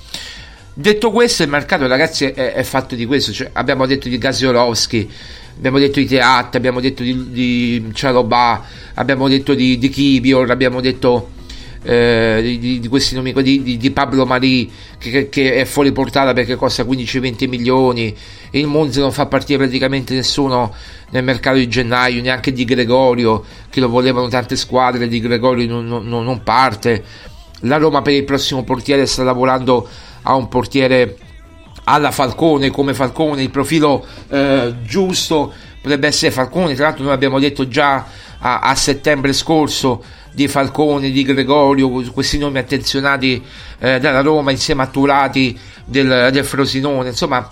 Detto 0.75 1.11
questo, 1.11 1.43
il 1.43 1.49
mercato, 1.49 1.85
ragazzi, 1.87 2.25
è, 2.25 2.53
è 2.53 2.63
fatto 2.63 2.95
di 2.95 3.05
questo. 3.05 3.31
Cioè, 3.31 3.51
abbiamo 3.53 3.85
detto 3.85 4.09
di 4.09 4.17
Gasiolowski, 4.17 5.09
abbiamo 5.57 5.77
detto 5.77 5.99
di 5.99 6.07
Teat, 6.07 6.55
abbiamo 6.55 6.79
detto 6.79 7.03
di, 7.03 7.31
di 7.31 7.91
Cialobà, 7.93 8.63
abbiamo 8.95 9.27
detto 9.27 9.53
di, 9.53 9.77
di 9.77 9.89
Kibior, 9.89 10.49
abbiamo 10.49 10.81
detto 10.81 11.29
eh, 11.83 12.39
di, 12.41 12.79
di, 12.79 12.87
questi 12.87 13.13
nomi 13.13 13.33
di, 13.43 13.77
di 13.77 13.91
Pablo 13.91 14.25
Marì 14.25 14.71
che, 14.97 15.27
che, 15.29 15.55
è 15.55 15.65
fuori 15.65 15.91
portata 15.91 16.33
perché 16.33 16.55
costa 16.55 16.83
15-20 16.83 17.47
milioni. 17.49 18.15
Il 18.51 18.67
Monza 18.67 19.01
non 19.01 19.11
fa 19.11 19.25
partire 19.25 19.59
praticamente 19.59 20.13
nessuno 20.13 20.73
nel 21.09 21.23
mercato 21.23 21.57
di 21.57 21.67
gennaio 21.67 22.21
neanche 22.21 22.51
di 22.53 22.65
Gregorio 22.65 23.43
che 23.69 23.79
lo 23.79 23.89
volevano 23.89 24.27
tante 24.29 24.55
squadre 24.55 25.07
di 25.07 25.19
Gregorio 25.19 25.67
non, 25.67 25.85
non, 25.85 26.23
non 26.23 26.43
parte. 26.43 27.03
La 27.61 27.77
Roma 27.77 28.01
per 28.01 28.13
il 28.13 28.23
prossimo 28.23 28.63
portiere 28.63 29.05
sta 29.05 29.23
lavorando 29.23 29.87
a 30.23 30.35
un 30.35 30.47
portiere 30.47 31.17
alla 31.85 32.11
Falcone 32.11 32.69
come 32.69 32.93
Falcone 32.93 33.41
il 33.41 33.49
profilo 33.49 34.05
eh, 34.29 34.73
giusto 34.83 35.53
potrebbe 35.81 36.07
essere 36.07 36.31
Falcone. 36.31 36.75
Tra 36.75 36.85
l'altro 36.85 37.03
noi 37.03 37.13
abbiamo 37.13 37.39
detto 37.39 37.67
già 37.67 38.05
a, 38.39 38.59
a 38.59 38.75
settembre 38.75 39.33
scorso 39.33 40.03
di 40.33 40.47
Falcone, 40.47 41.11
di 41.11 41.23
Gregorio, 41.23 41.89
questi 42.11 42.37
nomi 42.37 42.57
attenzionati 42.57 43.41
eh, 43.79 43.99
dalla 43.99 44.21
Roma 44.21 44.51
insieme 44.51 44.83
a 44.83 44.87
Turati 44.87 45.57
del, 45.85 46.29
del 46.31 46.43
Frosinone, 46.43 47.09
insomma 47.09 47.49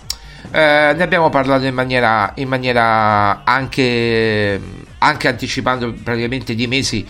eh, 0.50 0.92
ne 0.94 1.02
abbiamo 1.02 1.30
parlato 1.30 1.64
in 1.64 1.74
maniera, 1.74 2.32
in 2.36 2.48
maniera 2.48 3.44
anche, 3.44 4.60
anche, 4.98 5.28
anticipando 5.28 5.92
praticamente 6.02 6.54
di 6.54 6.66
mesi 6.66 7.06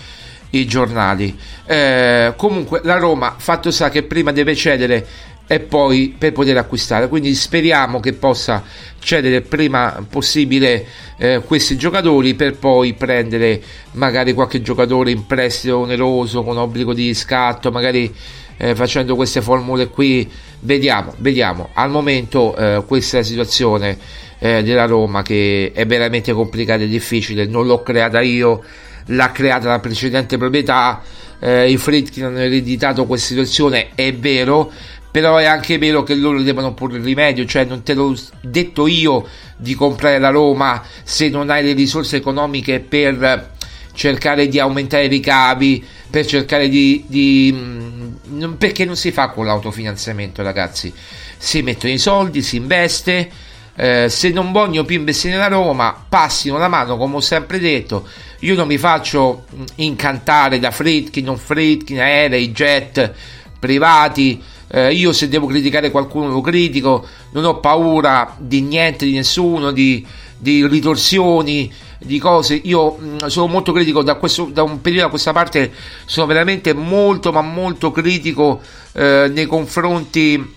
i 0.51 0.67
giornali. 0.67 1.37
Eh, 1.65 2.35
comunque 2.37 2.81
la 2.85 2.99
Roma, 2.99 3.35
fatto 3.39 3.71
sa 3.71 3.89
che 3.89 4.03
prima 4.03 4.33
deve 4.33 4.55
cedere 4.55 5.07
e 5.53 5.61
poi 5.61 6.15
per 6.17 6.33
poter 6.33 6.57
acquistare. 6.57 7.09
Quindi 7.09 7.35
speriamo 7.35 8.01
che 8.01 8.15
possa 8.15 8.65
cedere 8.99 9.43
prima 9.43 10.03
possibile 10.09 10.87
eh, 11.19 11.43
questi 11.45 11.77
giocatori 11.77 12.33
per 12.33 12.57
poi 12.57 12.95
prendere 12.95 13.61
magari 13.93 14.33
qualche 14.33 14.63
giocatore 14.63 15.11
in 15.11 15.27
prestito 15.27 15.81
oneroso 15.81 16.43
con 16.43 16.57
obbligo 16.57 16.95
di 16.95 17.13
scatto, 17.13 17.71
magari 17.71 18.11
eh, 18.57 18.75
facendo 18.75 19.15
queste 19.15 19.43
formule 19.43 19.89
qui. 19.89 20.27
Vediamo, 20.61 21.13
vediamo. 21.19 21.69
Al 21.75 21.91
momento 21.91 22.57
eh, 22.57 22.83
questa 22.87 23.19
è 23.19 23.21
la 23.21 23.27
situazione 23.27 23.99
eh, 24.39 24.63
della 24.63 24.87
Roma 24.87 25.21
che 25.21 25.73
è 25.75 25.85
veramente 25.85 26.33
complicata 26.33 26.83
e 26.83 26.89
difficile. 26.89 27.45
Non 27.45 27.67
l'ho 27.67 27.83
creata 27.83 28.23
io, 28.23 28.63
l'ha 29.07 29.31
creata 29.33 29.69
la 29.69 29.81
precedente 29.81 30.39
proprietà. 30.39 31.03
Eh, 31.45 31.73
I 31.73 31.77
Fritkin 31.77 32.25
hanno 32.25 32.39
ereditato 32.39 33.05
questa 33.05 33.27
situazione, 33.27 33.91
è 33.97 34.15
vero, 34.15 34.71
però 35.13 35.37
è 35.37 35.45
anche 35.45 35.77
vero 35.77 36.03
che 36.03 36.15
loro 36.15 36.41
devono 36.41 36.73
porre 36.73 36.99
rimedio, 36.99 37.45
cioè 37.45 37.67
non 37.67 37.83
te 37.83 37.93
l'ho 37.93 38.17
detto 38.41 38.87
io 38.87 39.27
di 39.59 39.75
comprare 39.75 40.19
la 40.19 40.31
Roma 40.31 40.83
se 41.05 41.29
non 41.29 41.51
hai 41.51 41.63
le 41.63 41.75
risorse 41.75 42.17
economiche 42.17 42.81
per 42.81 43.51
cercare 43.93 44.49
di 44.49 44.59
aumentare 44.59 45.05
i 45.05 45.09
ricavi, 45.09 45.85
per 46.09 46.25
cercare 46.25 46.71
di, 46.71 47.05
di 47.07 47.55
mm, 47.55 48.53
perché 48.55 48.87
non 48.87 48.97
si 48.97 49.13
fa 49.13 49.29
con 49.29 49.45
l'autofinanziamento 49.45 50.43
ragazzi, 50.43 50.91
si 51.37 51.61
mettono 51.61 51.93
i 51.93 51.99
soldi, 51.99 52.41
si 52.41 52.57
investe, 52.57 53.31
eh, 53.77 54.09
se 54.09 54.31
non 54.31 54.51
voglio 54.51 54.87
più 54.87 54.97
investire 54.97 55.35
nella 55.35 55.49
Roma, 55.49 56.07
passino 56.09 56.57
la 56.57 56.69
mano, 56.69 56.97
come 56.97 57.17
ho 57.17 57.21
sempre 57.21 57.59
detto. 57.59 58.09
Io 58.41 58.55
non 58.55 58.67
mi 58.67 58.79
faccio 58.79 59.45
mm, 59.55 59.63
incantare 59.75 60.59
da 60.59 60.71
Fritkin, 60.71 61.25
non 61.27 61.37
Fritkin, 61.37 62.01
aerei, 62.01 62.51
jet 62.51 63.13
privati 63.59 64.43
eh, 64.75 64.95
io 64.95 65.13
se 65.13 65.29
devo 65.29 65.47
criticare 65.47 65.91
qualcuno 65.91 66.29
lo 66.29 66.41
critico, 66.41 67.07
non 67.33 67.45
ho 67.45 67.61
paura 67.61 68.35
di 68.39 68.63
niente, 68.63 69.05
di 69.05 69.13
nessuno, 69.13 69.71
di, 69.71 70.05
di 70.39 70.67
ritorsioni, 70.67 71.71
di 71.99 72.19
cose. 72.19 72.59
Io 72.65 72.97
mh, 72.99 73.07
mm, 73.07 73.27
sono 73.27 73.49
molto 73.49 73.73
critico 73.73 74.03
da, 74.03 74.15
questo, 74.15 74.47
da, 74.47 74.63
un 74.63 74.81
periodo 74.81 75.09
a 75.09 75.11
questa 75.11 75.33
parte, 75.33 75.71
sono 76.07 76.27
veramente 76.27 76.73
molto 76.73 77.33
ma 77.33 77.43
molto 77.43 77.91
critico 77.91 78.63
eh, 78.93 79.31
nei 79.31 79.45
confronti 79.45 80.55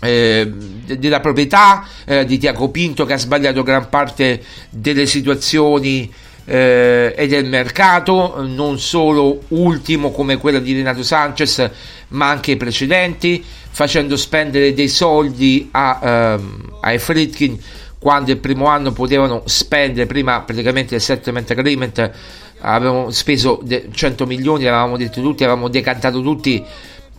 eh, 0.00 0.50
della 0.86 1.20
proprietà 1.20 1.86
eh, 2.06 2.24
di 2.24 2.38
Tiago 2.38 2.70
Pinto 2.70 3.04
che 3.04 3.12
ha 3.12 3.18
sbagliato 3.18 3.62
gran 3.62 3.90
parte 3.90 4.42
delle 4.70 5.04
situazioni 5.04 6.10
eh, 6.50 7.14
e 7.16 7.26
del 7.28 7.46
mercato, 7.46 8.42
non 8.44 8.80
solo 8.80 9.42
ultimo 9.48 10.10
come 10.10 10.36
quella 10.36 10.58
di 10.58 10.72
Renato 10.72 11.02
Sanchez, 11.04 11.70
ma 12.08 12.28
anche 12.28 12.52
i 12.52 12.56
precedenti, 12.56 13.44
facendo 13.70 14.16
spendere 14.16 14.74
dei 14.74 14.88
soldi 14.88 15.68
a, 15.70 16.00
ehm, 16.02 16.72
ai 16.80 16.98
Fritkin 16.98 17.58
quando 17.98 18.30
il 18.30 18.38
primo 18.38 18.66
anno 18.66 18.92
potevano 18.92 19.42
spendere 19.44 20.06
prima 20.06 20.40
praticamente 20.40 20.94
il 20.94 21.02
settlement 21.02 21.50
agreement 21.50 22.10
avevamo 22.60 23.10
speso 23.10 23.62
100 23.92 24.24
milioni 24.24 24.64
avevamo 24.64 24.96
detto 24.96 25.20
tutti 25.20 25.44
avevamo 25.44 25.68
decantato 25.68 26.22
tutti 26.22 26.64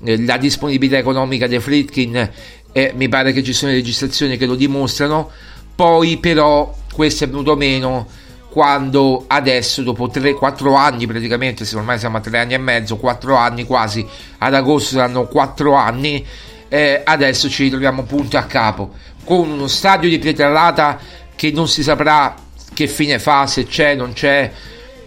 eh, 0.03 0.25
la 0.25 0.37
disponibilità 0.37 0.97
economica 0.97 1.45
dei 1.45 1.59
Fritkin 1.59 2.29
e 2.71 2.93
mi 2.95 3.09
pare 3.09 3.31
che 3.31 3.43
ci 3.43 3.53
sono 3.53 3.71
registrazioni 3.71 4.37
che 4.37 4.45
lo 4.45 4.55
dimostrano. 4.55 5.29
Poi 5.75 6.17
però 6.17 6.73
questo 6.93 7.23
è 7.23 7.27
venuto 7.27 7.55
meno 7.55 8.07
quando 8.51 9.23
adesso 9.27 9.81
dopo 9.81 10.09
3-4 10.09 10.75
anni 10.75 11.07
praticamente, 11.07 11.63
se 11.63 11.77
ormai 11.77 11.97
siamo 11.97 12.17
a 12.17 12.19
3 12.19 12.37
anni 12.37 12.53
e 12.53 12.57
mezzo, 12.57 12.97
4 12.97 13.33
anni 13.33 13.63
quasi, 13.63 14.05
ad 14.39 14.53
agosto 14.53 14.95
saranno 14.95 15.25
4 15.25 15.73
anni, 15.73 16.25
eh, 16.67 17.01
adesso 17.01 17.49
ci 17.49 17.63
ritroviamo 17.63 18.03
punto 18.03 18.37
a 18.37 18.43
capo, 18.43 18.91
con 19.23 19.49
uno 19.49 19.67
stadio 19.67 20.09
di 20.09 20.19
Pietralata 20.19 20.99
che 21.33 21.51
non 21.51 21.69
si 21.69 21.81
saprà 21.81 22.35
che 22.73 22.87
fine 22.87 23.19
fa, 23.19 23.47
se 23.47 23.65
c'è, 23.65 23.95
non 23.95 24.11
c'è, 24.11 24.51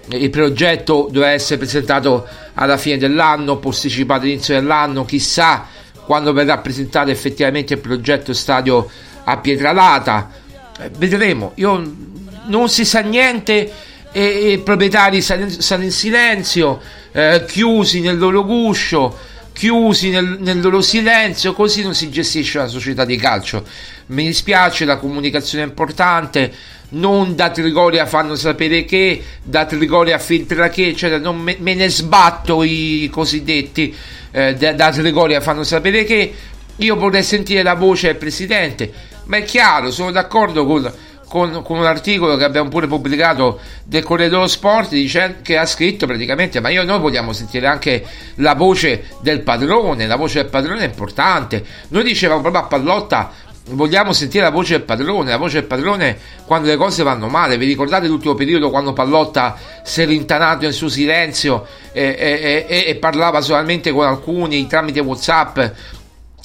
il 0.06 0.30
progetto 0.30 1.08
doveva 1.10 1.32
essere 1.32 1.58
presentato 1.58 2.26
alla 2.54 2.78
fine 2.78 2.96
dell'anno, 2.96 3.58
posticipato 3.58 4.22
all'inizio 4.22 4.54
dell'anno, 4.54 5.04
chissà 5.04 5.66
quando 6.06 6.32
verrà 6.32 6.56
presentato 6.58 7.10
effettivamente 7.10 7.74
il 7.74 7.80
progetto 7.80 8.32
stadio 8.32 8.88
a 9.24 9.36
Pietralata, 9.36 10.30
eh, 10.78 10.90
vedremo, 10.96 11.52
io 11.56 12.12
non 12.46 12.68
si 12.68 12.84
sa 12.84 13.00
niente 13.00 13.70
e 14.12 14.52
i 14.52 14.58
proprietari 14.58 15.20
stanno 15.20 15.82
in 15.82 15.90
silenzio, 15.90 16.80
eh, 17.12 17.44
chiusi 17.48 18.00
nel 18.00 18.16
loro 18.16 18.44
guscio, 18.44 19.16
chiusi 19.52 20.10
nel, 20.10 20.36
nel, 20.38 20.60
loro 20.60 20.80
silenzio, 20.80 21.52
così 21.52 21.82
non 21.82 21.94
si 21.94 22.10
gestisce 22.10 22.58
una 22.58 22.68
società 22.68 23.04
di 23.04 23.16
calcio. 23.16 23.64
Mi 24.06 24.26
dispiace, 24.26 24.84
la 24.84 24.98
comunicazione 24.98 25.64
è 25.64 25.66
importante, 25.66 26.52
non 26.90 27.34
da 27.34 27.50
Trigoria 27.50 28.06
fanno 28.06 28.36
sapere 28.36 28.84
che, 28.84 29.20
da 29.42 29.64
Trigoria 29.64 30.18
filtra 30.18 30.68
che, 30.68 30.94
cioè 30.94 31.18
non 31.18 31.38
me, 31.38 31.56
me 31.58 31.74
ne 31.74 31.88
sbatto 31.88 32.62
i 32.62 33.08
cosiddetti, 33.10 33.92
eh, 34.30 34.54
da, 34.54 34.74
da 34.74 34.92
Trigoria 34.92 35.40
fanno 35.40 35.64
sapere 35.64 36.04
che, 36.04 36.34
io 36.76 36.96
vorrei 36.96 37.22
sentire 37.22 37.62
la 37.62 37.74
voce 37.74 38.08
del 38.08 38.16
presidente 38.16 38.92
Ma 39.26 39.36
è 39.36 39.44
chiaro, 39.44 39.90
sono 39.90 40.10
d'accordo 40.10 40.66
con, 40.66 40.92
con, 41.34 41.62
con 41.64 41.78
un 41.78 41.84
articolo 41.84 42.36
che 42.36 42.44
abbiamo 42.44 42.68
pure 42.68 42.86
pubblicato 42.86 43.58
del 43.82 44.04
Corriere 44.04 44.30
dello 44.30 44.46
Sport 44.46 44.90
dice, 44.90 45.38
che 45.42 45.58
ha 45.58 45.66
scritto 45.66 46.06
praticamente 46.06 46.60
ma 46.60 46.68
io, 46.68 46.84
noi 46.84 47.00
vogliamo 47.00 47.32
sentire 47.32 47.66
anche 47.66 48.06
la 48.36 48.54
voce 48.54 49.06
del 49.20 49.40
padrone, 49.40 50.06
la 50.06 50.14
voce 50.14 50.42
del 50.42 50.48
padrone 50.48 50.82
è 50.82 50.86
importante. 50.86 51.64
Noi 51.88 52.04
dicevamo 52.04 52.40
proprio 52.40 52.62
a 52.62 52.66
Pallotta 52.66 53.32
vogliamo 53.70 54.12
sentire 54.12 54.44
la 54.44 54.50
voce 54.50 54.74
del 54.74 54.82
padrone, 54.82 55.30
la 55.30 55.38
voce 55.38 55.58
del 55.58 55.64
padrone 55.64 56.18
quando 56.44 56.68
le 56.68 56.76
cose 56.76 57.02
vanno 57.02 57.28
male. 57.28 57.56
Vi 57.56 57.66
ricordate 57.66 58.06
l'ultimo 58.06 58.34
periodo 58.34 58.70
quando 58.70 58.92
Pallotta 58.92 59.56
si 59.82 60.02
è 60.02 60.06
rintanato 60.06 60.62
nel 60.62 60.72
suo 60.72 60.88
silenzio 60.88 61.66
e, 61.92 62.14
e, 62.16 62.66
e, 62.68 62.84
e 62.86 62.94
parlava 62.94 63.40
solamente 63.40 63.90
con 63.90 64.06
alcuni 64.06 64.68
tramite 64.68 65.00
WhatsApp? 65.00 65.58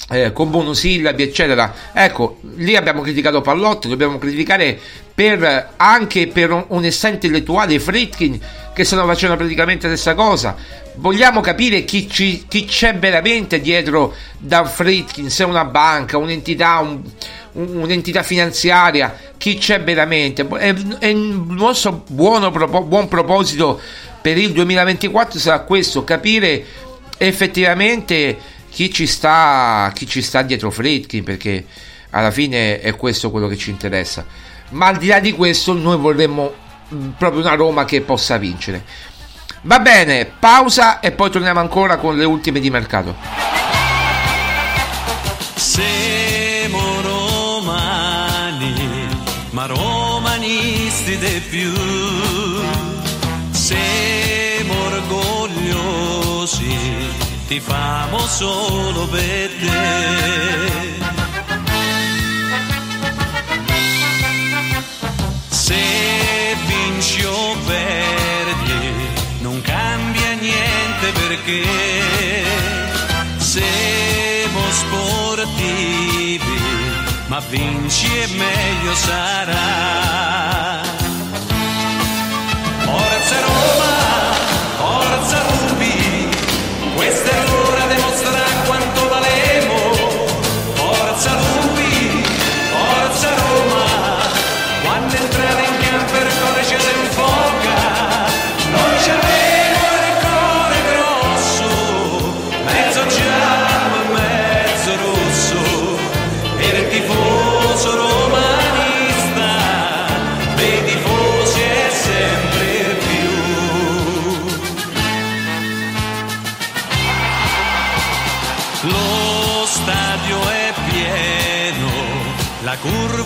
Eh, 0.08 0.32
con 0.32 0.48
monosillabi 0.48 1.22
eccetera 1.22 1.72
ecco 1.92 2.38
lì 2.56 2.74
abbiamo 2.74 3.00
criticato 3.02 3.42
Pallotta 3.42 3.86
dobbiamo 3.86 4.18
criticare 4.18 4.76
per, 5.14 5.74
anche 5.76 6.26
per 6.26 6.64
onestà 6.68 7.08
intellettuale 7.08 7.78
Fritkin 7.78 8.40
che 8.74 8.82
stanno 8.82 9.04
facendo 9.06 9.36
praticamente 9.36 9.86
la 9.86 9.94
stessa 9.94 10.14
cosa 10.14 10.56
vogliamo 11.00 11.40
capire 11.40 11.84
chi, 11.84 12.08
ci, 12.08 12.44
chi 12.48 12.64
c'è 12.64 12.94
veramente 12.94 13.60
dietro 13.60 14.14
da 14.38 14.64
Fritkin, 14.64 15.30
se 15.30 15.44
è 15.44 15.46
una 15.46 15.64
banca, 15.64 16.18
un'entità, 16.18 16.78
un, 16.78 17.00
un'entità 17.52 18.22
finanziaria, 18.22 19.16
chi 19.36 19.56
c'è 19.56 19.82
veramente. 19.82 20.46
È, 20.46 20.74
è 20.98 21.06
il 21.06 21.44
nostro 21.48 22.04
buono, 22.08 22.50
buon 22.50 23.08
proposito 23.08 23.80
per 24.20 24.36
il 24.36 24.52
2024 24.52 25.38
sarà 25.38 25.60
questo, 25.60 26.04
capire 26.04 26.64
effettivamente 27.16 28.58
chi 28.70 28.92
ci 28.92 29.06
sta, 29.06 29.92
chi 29.94 30.06
ci 30.06 30.22
sta 30.22 30.42
dietro 30.42 30.70
Fritkin, 30.70 31.22
perché 31.24 31.66
alla 32.10 32.30
fine 32.30 32.80
è 32.80 32.96
questo 32.96 33.30
quello 33.30 33.48
che 33.48 33.56
ci 33.56 33.70
interessa. 33.70 34.24
Ma 34.70 34.86
al 34.86 34.96
di 34.96 35.08
là 35.08 35.20
di 35.20 35.32
questo 35.32 35.74
noi 35.74 35.98
vorremmo 35.98 36.54
proprio 37.18 37.42
una 37.42 37.54
Roma 37.54 37.84
che 37.84 38.00
possa 38.00 38.36
vincere. 38.38 38.84
Va 39.62 39.78
bene, 39.80 40.24
pausa 40.24 41.00
e 41.00 41.10
poi 41.12 41.30
torniamo 41.30 41.60
ancora 41.60 41.98
con 41.98 42.16
le 42.16 42.24
ultime 42.24 42.60
di 42.60 42.70
mercato. 42.70 43.14
Siamo 45.54 47.00
romani, 47.02 48.74
ma 49.50 49.66
romanisti 49.66 51.18
di 51.18 51.42
più. 51.50 51.72
Siamo 53.50 54.84
orgogliosi, 54.86 55.98
ti 57.50 57.58
famo 57.58 58.18
solo 58.28 59.08
per 59.08 59.50
te. 59.58 60.92
Se 65.48 66.54
vinci 66.68 67.24
o 67.24 67.56
perdi 67.66 68.94
non 69.40 69.60
cambia 69.62 70.34
niente 70.34 71.10
perché 71.12 71.64
siamo 73.38 74.70
sportivi, 74.70 76.38
ma 77.26 77.40
vinci 77.48 78.16
e 78.16 78.28
meglio 78.28 78.94
sarà. 78.94 80.99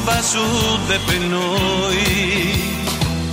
Curva 0.05 0.21
sud 0.23 0.90
è 0.90 0.99
per 1.07 1.19
noi. 1.21 2.83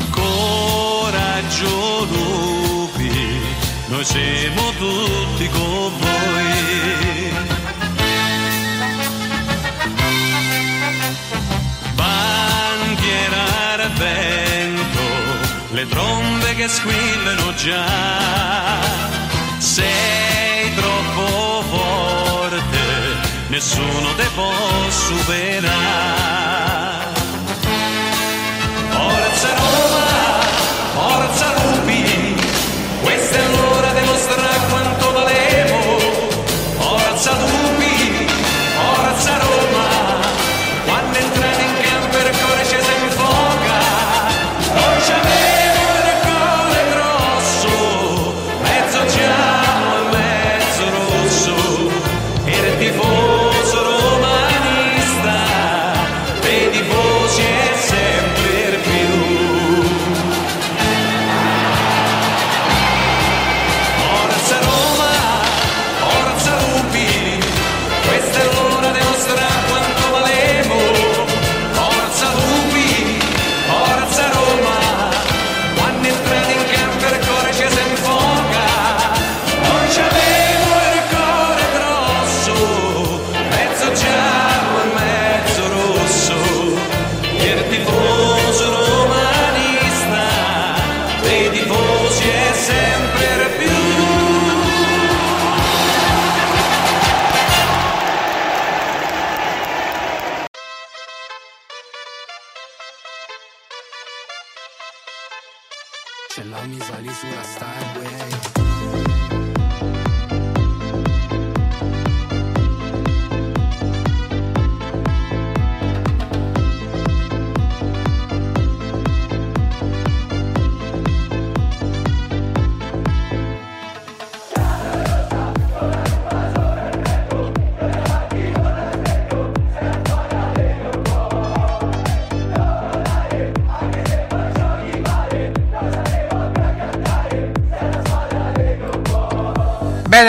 Coraggio 0.10 2.06
lupi, 2.06 3.42
noi 3.88 4.06
siamo 4.06 4.72
tutti 4.78 5.50
con 5.50 5.92
voi. 6.00 7.34
Bandiera 11.94 13.44
al 13.74 13.92
vento, 13.92 15.00
le 15.72 15.88
trombe 15.88 16.56
che 16.56 16.68
squillano 16.70 17.54
già. 17.56 18.80
Sei 19.58 20.74
troppo 20.76 21.64
forte, 21.70 22.31
nessuno 23.52 24.16
te 24.16 24.30
può 24.34 24.90
superare. 24.90 26.91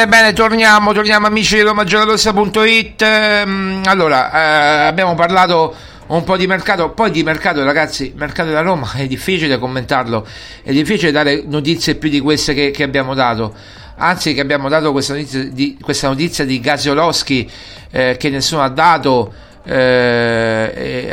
Bene, 0.03 0.17
bene, 0.17 0.33
torniamo, 0.33 0.93
torniamo 0.93 1.29
amici 1.29 1.55
di 1.55 1.61
RomaGiallorossa.it. 1.61 3.03
Ehm, 3.03 3.83
allora, 3.85 4.33
eh, 4.33 4.87
abbiamo 4.89 5.15
parlato 5.15 5.73
un 6.09 6.25
po' 6.25 6.37
di 6.37 6.49
mercato, 6.49 6.91
poi 6.91 7.13
di 7.13 7.23
mercato 7.23 7.63
ragazzi, 7.63 8.13
mercato 8.17 8.49
della 8.49 8.63
Roma 8.63 8.91
è 8.95 9.07
difficile 9.07 9.61
commentarlo, 9.61 10.27
è 10.65 10.73
difficile 10.73 11.13
dare 11.13 11.45
notizie 11.47 11.95
più 11.95 12.09
di 12.09 12.19
queste 12.19 12.53
che, 12.53 12.73
che 12.73 12.83
abbiamo 12.83 13.15
dato. 13.15 13.55
Anzi, 13.99 14.35
che 14.35 14.41
abbiamo 14.41 14.69
dato 14.69 14.91
questa 14.91 15.15
notizia 15.15 15.45
di, 15.45 15.79
questa 15.81 16.09
notizia 16.09 16.45
di 16.45 16.59
Gasiolowski 16.59 17.49
eh, 17.93 18.17
che 18.19 18.29
nessuno 18.29 18.63
ha 18.63 18.71
dato, 18.71 19.33
eh, 19.65 20.73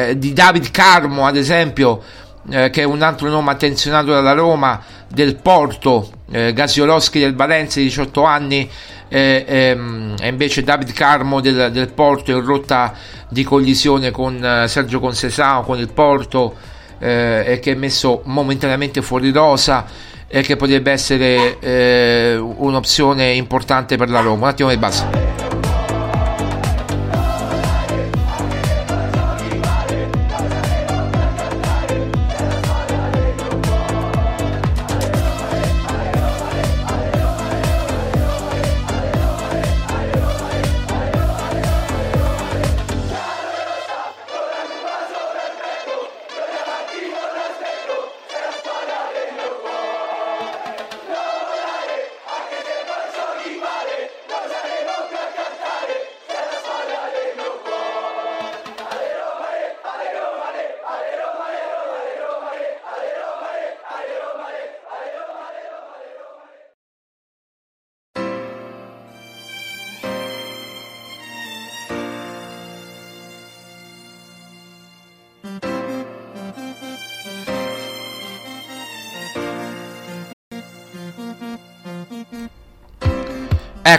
eh, 0.10 0.18
di 0.18 0.34
David 0.34 0.72
Carmo 0.72 1.28
ad 1.28 1.36
esempio, 1.36 2.02
eh, 2.50 2.72
che 2.72 2.82
è 2.82 2.86
un 2.86 3.04
altro 3.04 3.30
nome 3.30 3.52
attenzionato 3.52 4.12
dalla 4.12 4.34
Roma, 4.34 4.82
del 5.10 5.36
Porto, 5.36 6.10
eh, 6.32 6.54
Gasiolowski 6.54 7.20
del 7.20 7.36
Valencia, 7.36 7.80
18 7.80 8.24
anni, 8.24 8.70
eh, 9.10 9.44
ehm, 9.48 10.16
invece 10.22 10.64
David 10.64 10.94
Carmo 10.94 11.42
del, 11.42 11.72
del, 11.72 11.92
Porto 11.92 12.32
in 12.32 12.46
rotta 12.46 12.94
di 13.28 13.44
collisione 13.44 14.12
con 14.12 14.44
eh, 14.44 14.68
Sergio 14.68 15.00
Consesao, 15.00 15.64
con 15.64 15.80
il 15.80 15.92
Porto, 15.92 16.56
eh, 17.00 17.60
che 17.62 17.72
è 17.72 17.76
messo 17.76 18.22
momentaneamente 18.26 19.02
fuori 19.02 19.32
rosa 19.32 19.86
e 20.28 20.42
che 20.42 20.56
potrebbe 20.56 20.92
essere 20.92 21.58
eh, 21.60 22.38
un'opzione 22.38 23.32
importante 23.32 23.98
per 23.98 24.10
la 24.10 24.20
Roma. 24.20 24.44
Un 24.44 24.50
attimo 24.50 24.70
di 24.70 24.78
base. 24.78 25.29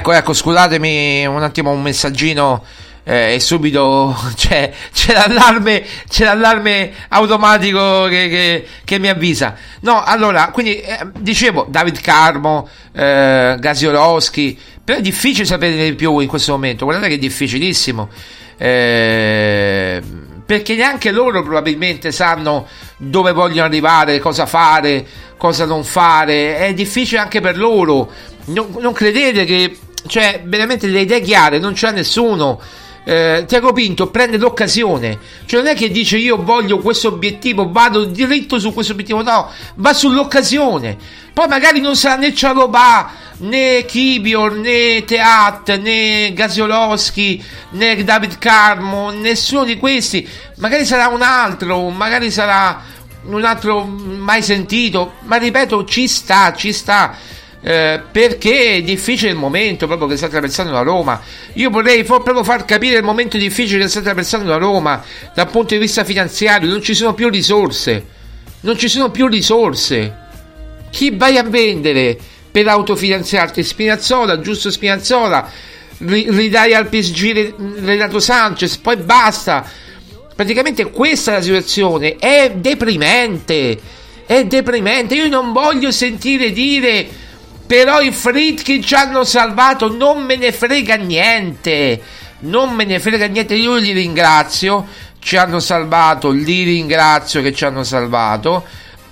Ecco, 0.00 0.12
ecco, 0.12 0.32
scusatemi 0.32 1.26
un 1.26 1.42
attimo 1.42 1.72
un 1.72 1.82
messaggino 1.82 2.64
eh, 3.04 3.34
e 3.34 3.38
subito 3.38 4.16
c'è, 4.34 4.72
c'è, 4.94 5.12
l'allarme, 5.12 5.84
c'è 6.08 6.24
l'allarme 6.24 6.90
automatico 7.08 8.04
che, 8.04 8.28
che, 8.30 8.66
che 8.82 8.98
mi 8.98 9.08
avvisa. 9.08 9.54
No, 9.80 10.02
allora, 10.02 10.48
quindi 10.52 10.80
eh, 10.80 11.06
dicevo, 11.18 11.66
David 11.68 12.00
Carmo, 12.00 12.66
eh, 12.92 13.56
Gasiolowski, 13.58 14.58
però 14.82 14.96
è 14.96 15.02
difficile 15.02 15.44
sapere 15.44 15.90
di 15.90 15.94
più 15.94 16.18
in 16.20 16.28
questo 16.28 16.52
momento, 16.52 16.86
guardate 16.86 17.08
che 17.10 17.16
è 17.16 17.18
difficilissimo. 17.18 18.08
Eh, 18.56 20.02
perché 20.46 20.76
neanche 20.76 21.10
loro 21.10 21.42
probabilmente 21.42 22.10
sanno 22.10 22.66
dove 22.96 23.32
vogliono 23.32 23.66
arrivare, 23.66 24.18
cosa 24.18 24.46
fare, 24.46 25.06
cosa 25.36 25.66
non 25.66 25.84
fare. 25.84 26.56
È 26.56 26.72
difficile 26.72 27.20
anche 27.20 27.42
per 27.42 27.58
loro 27.58 28.10
non, 28.46 28.74
non 28.78 28.92
credete 28.92 29.44
che, 29.44 29.76
cioè, 30.06 30.42
veramente 30.44 30.86
le 30.86 31.00
idee 31.00 31.20
chiare 31.20 31.58
non 31.58 31.72
c'è 31.72 31.92
nessuno. 31.92 32.60
Eh, 33.02 33.44
Tiago 33.48 33.72
Pinto 33.72 34.10
prende 34.10 34.36
l'occasione, 34.36 35.18
cioè 35.46 35.62
non 35.62 35.70
è 35.70 35.74
che 35.74 35.90
dice 35.90 36.18
io 36.18 36.36
voglio 36.36 36.78
questo 36.78 37.08
obiettivo, 37.08 37.70
vado 37.70 38.04
diritto 38.04 38.58
su 38.58 38.74
questo 38.74 38.92
obiettivo, 38.92 39.22
no, 39.22 39.50
va 39.76 39.92
sull'occasione. 39.94 40.96
Poi 41.32 41.48
magari 41.48 41.80
non 41.80 41.96
sarà 41.96 42.16
né 42.16 42.34
Cialobà, 42.34 43.10
né 43.38 43.84
Kibior, 43.86 44.52
né 44.52 45.02
Teat, 45.04 45.78
né 45.78 46.32
Gasiolowski, 46.34 47.42
né 47.70 48.04
David 48.04 48.36
Carmo, 48.38 49.10
nessuno 49.10 49.64
di 49.64 49.78
questi. 49.78 50.28
Magari 50.58 50.84
sarà 50.84 51.08
un 51.08 51.22
altro, 51.22 51.88
magari 51.88 52.30
sarà 52.30 52.82
un 53.24 53.44
altro 53.44 53.84
mai 53.84 54.42
sentito, 54.42 55.14
ma 55.22 55.36
ripeto, 55.36 55.84
ci 55.84 56.06
sta, 56.06 56.52
ci 56.54 56.72
sta 56.72 57.16
eh, 57.62 58.00
perché 58.10 58.76
è 58.76 58.82
difficile 58.82 59.30
il 59.30 59.36
momento 59.36 59.86
proprio 59.86 60.08
che 60.08 60.16
sta 60.16 60.26
attraversando 60.26 60.72
la 60.72 60.82
Roma. 60.82 61.20
Io 61.54 61.70
vorrei 61.70 62.04
proprio 62.04 62.42
far 62.42 62.64
capire 62.64 62.96
il 62.96 63.04
momento 63.04 63.36
difficile 63.36 63.82
che 63.82 63.88
sta 63.88 63.98
attraversando 63.98 64.48
la 64.48 64.56
Roma 64.56 65.02
dal 65.34 65.50
punto 65.50 65.74
di 65.74 65.80
vista 65.80 66.04
finanziario. 66.04 66.70
Non 66.70 66.82
ci 66.82 66.94
sono 66.94 67.12
più 67.12 67.28
risorse. 67.28 68.18
Non 68.60 68.78
ci 68.78 68.88
sono 68.88 69.10
più 69.10 69.26
risorse. 69.26 70.16
Chi 70.90 71.10
vai 71.10 71.36
a 71.36 71.42
vendere 71.42 72.18
per 72.50 72.66
autofinanziarti? 72.66 73.62
Spinazzola, 73.62 74.40
giusto 74.40 74.70
Spinazzola. 74.70 75.50
Ridai 75.98 76.72
al 76.72 76.88
PSG 76.88 77.54
Renato 77.84 78.20
Sanchez, 78.20 78.78
poi 78.78 78.96
basta. 78.96 79.70
Praticamente 80.34 80.90
questa 80.90 81.32
è 81.32 81.34
la 81.34 81.42
situazione. 81.42 82.16
È 82.16 82.52
deprimente. 82.56 83.78
È 84.24 84.46
deprimente. 84.46 85.14
Io 85.14 85.28
non 85.28 85.52
voglio 85.52 85.90
sentire 85.90 86.52
dire 86.52 87.28
però 87.70 88.00
i 88.00 88.10
Fritkin 88.10 88.82
ci 88.82 88.94
hanno 88.96 89.22
salvato, 89.22 89.96
non 89.96 90.24
me 90.24 90.34
ne 90.34 90.50
frega 90.50 90.96
niente. 90.96 92.02
Non 92.40 92.72
me 92.72 92.84
ne 92.84 92.98
frega 92.98 93.26
niente, 93.26 93.54
io 93.54 93.76
li 93.76 93.92
ringrazio. 93.92 94.84
Ci 95.20 95.36
hanno 95.36 95.60
salvato, 95.60 96.30
li 96.30 96.64
ringrazio 96.64 97.40
che 97.42 97.52
ci 97.52 97.64
hanno 97.64 97.84
salvato. 97.84 98.66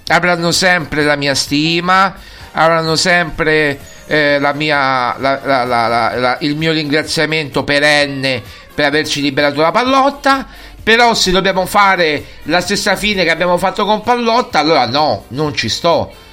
Avranno 0.08 0.50
sempre 0.50 1.04
la 1.04 1.14
mia 1.14 1.36
stima, 1.36 2.16
avranno 2.50 2.96
sempre 2.96 3.78
eh, 4.08 4.40
la 4.40 4.52
mia, 4.52 5.16
la, 5.18 5.64
la, 5.64 6.38
il 6.40 6.56
mio 6.56 6.72
ringraziamento 6.72 7.62
perenne 7.62 8.42
per 8.74 8.86
averci 8.86 9.20
liberato 9.20 9.60
la 9.60 9.70
pallotta. 9.70 10.48
Però 10.82 11.14
se 11.14 11.30
dobbiamo 11.30 11.64
fare 11.64 12.24
la 12.44 12.60
stessa 12.60 12.96
fine 12.96 13.22
che 13.22 13.30
abbiamo 13.30 13.56
fatto 13.56 13.84
con 13.84 14.02
Pallotta, 14.02 14.58
allora 14.58 14.88
no, 14.88 15.26
non 15.28 15.54
ci 15.54 15.68
sto 15.68 16.26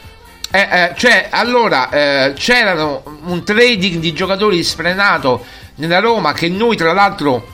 eh, 0.56 0.84
eh, 0.84 0.94
cioè, 0.96 1.28
allora 1.32 1.90
eh, 1.90 2.34
c'erano 2.34 3.04
un 3.26 3.44
trading 3.44 4.00
di 4.00 4.14
giocatori 4.14 4.64
sfrenato 4.64 5.46
nella 5.76 6.00
Roma 6.00 6.32
che 6.32 6.48
noi, 6.48 6.78
tra 6.78 6.94
l'altro, 6.94 7.54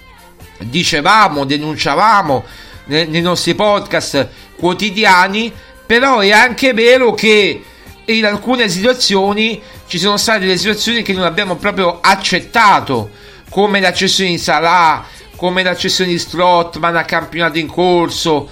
dicevamo, 0.60 1.46
denunciavamo 1.46 2.44
nei, 2.86 3.08
nei 3.08 3.22
nostri 3.22 3.56
podcast 3.56 4.28
quotidiani. 4.56 5.52
Però 5.86 6.20
è 6.20 6.32
anche 6.32 6.74
vero 6.74 7.14
che 7.14 7.64
in 8.06 8.26
alcune 8.26 8.70
situazioni 8.70 9.62
ci 9.88 9.98
sono 9.98 10.18
state 10.18 10.42
delle 10.42 10.58
situazioni 10.58 11.02
che 11.02 11.14
non 11.14 11.24
abbiamo 11.24 11.56
proprio 11.56 12.00
accettato, 12.02 13.10
come 13.50 13.80
l'accesso 13.82 14.22
di 14.24 14.38
Salah, 14.38 15.04
come 15.36 15.64
l'accesso 15.64 16.04
di 16.04 16.18
Strottman 16.18 16.96
a 16.96 17.04
campionato 17.04 17.58
in 17.58 17.68
corso 17.68 18.50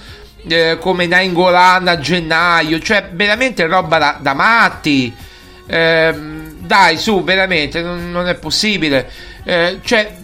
eh, 0.48 0.78
come 0.80 1.06
Nainggolan 1.06 1.88
a 1.88 1.98
gennaio, 1.98 2.78
cioè 2.80 3.10
veramente 3.12 3.66
roba 3.66 3.98
da, 3.98 4.18
da 4.20 4.34
matti. 4.34 5.12
Eh, 5.66 6.14
dai, 6.58 6.98
su, 6.98 7.24
veramente, 7.24 7.82
non, 7.82 8.10
non 8.10 8.28
è 8.28 8.36
possibile. 8.36 9.10
Eh, 9.44 9.80
cioè, 9.82 10.16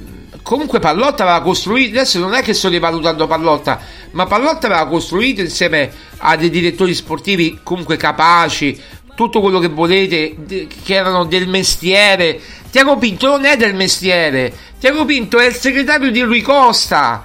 comunque 0.43 0.79
Pallotta 0.79 1.25
aveva 1.25 1.43
costruito, 1.43 1.99
adesso 1.99 2.21
non 2.21 2.35
è 2.35 2.43
che 2.43 2.55
sto 2.55 2.69
rivalutando 2.69 3.27
Pallotta, 3.27 3.81
ma 4.13 4.27
Pallotta 4.27 4.67
aveva 4.67 4.87
costruito 4.87 5.41
insieme 5.41 5.91
a 6.19 6.37
dei 6.37 6.51
direttori 6.51 6.95
sportivi 6.95 7.59
comunque 7.63 7.97
capaci, 7.97 8.81
tutto 9.17 9.41
quello 9.41 9.59
che 9.59 9.69
volete, 9.69 10.37
che 10.47 10.95
erano 10.95 11.25
del 11.25 11.49
mestiere. 11.49 12.41
Tiago 12.71 12.97
Pinto 12.97 13.27
non 13.29 13.45
è 13.45 13.57
del 13.57 13.75
mestiere, 13.75 14.53
Tiago 14.79 15.05
Pinto 15.05 15.39
è 15.39 15.47
il 15.47 15.55
segretario 15.55 16.13
di 16.13 16.21
Rui 16.21 16.43
Costa 16.43 17.25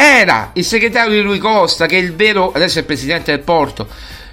era 0.00 0.52
il 0.54 0.64
segretario 0.64 1.12
di 1.12 1.20
Lui 1.20 1.36
Costa, 1.36 1.84
che 1.84 1.98
è 1.98 2.00
il 2.00 2.14
vero, 2.14 2.52
adesso 2.52 2.78
è 2.78 2.80
il 2.80 2.86
presidente 2.86 3.32
del 3.32 3.40
Porto, 3.40 3.86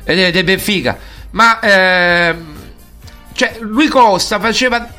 eh, 0.05 0.31
del 0.31 0.43
Benfica, 0.45 0.97
ma 1.31 1.59
eh, 1.59 2.35
cioè, 3.33 3.57
Lui 3.59 3.89
Costa 3.89 4.39
faceva 4.39 4.89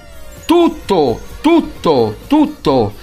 tutto, 0.45 1.21
tutto, 1.41 2.19
tutto. 2.27 2.95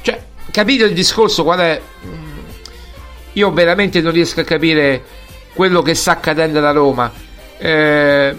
Cioè, 0.00 0.20
capite 0.50 0.84
il 0.84 0.94
discorso 0.94 1.44
qual 1.44 1.60
è? 1.60 1.80
Io 3.34 3.52
veramente 3.52 4.00
non 4.00 4.10
riesco 4.10 4.40
a 4.40 4.44
capire 4.44 5.04
quello 5.54 5.80
che 5.80 5.94
sta 5.94 6.10
accadendo 6.10 6.58
alla 6.58 6.72
Roma. 6.72 7.12
Eh, 7.56 8.36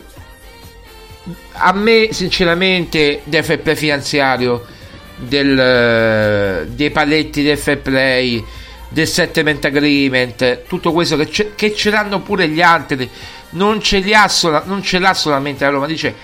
a 1.53 1.71
me 1.71 2.09
sinceramente 2.11 3.21
del 3.23 3.45
fair 3.45 3.61
play 3.61 3.75
finanziario 3.75 4.65
del, 5.15 5.57
eh, 5.57 6.67
dei 6.67 6.91
paletti 6.91 7.43
del 7.43 7.57
fair 7.57 7.77
play 7.77 8.43
del 8.93 9.07
settlement 9.07 9.65
agreement 9.65 10.65
tutto 10.67 10.91
questo 10.91 11.17
che, 11.17 11.29
ce, 11.29 11.51
che 11.55 11.73
ce 11.75 11.89
l'hanno 11.89 12.21
pure 12.21 12.47
gli 12.47 12.61
altri. 12.61 13.09
Non 13.51 13.81
ce, 13.81 13.99
li 13.99 14.13
ha 14.13 14.27
sola, 14.27 14.63
non 14.65 14.83
ce 14.83 14.99
l'ha 14.99 15.13
solamente 15.13 15.65
la 15.65 15.71
Roma. 15.71 15.87
Dice 15.87 16.15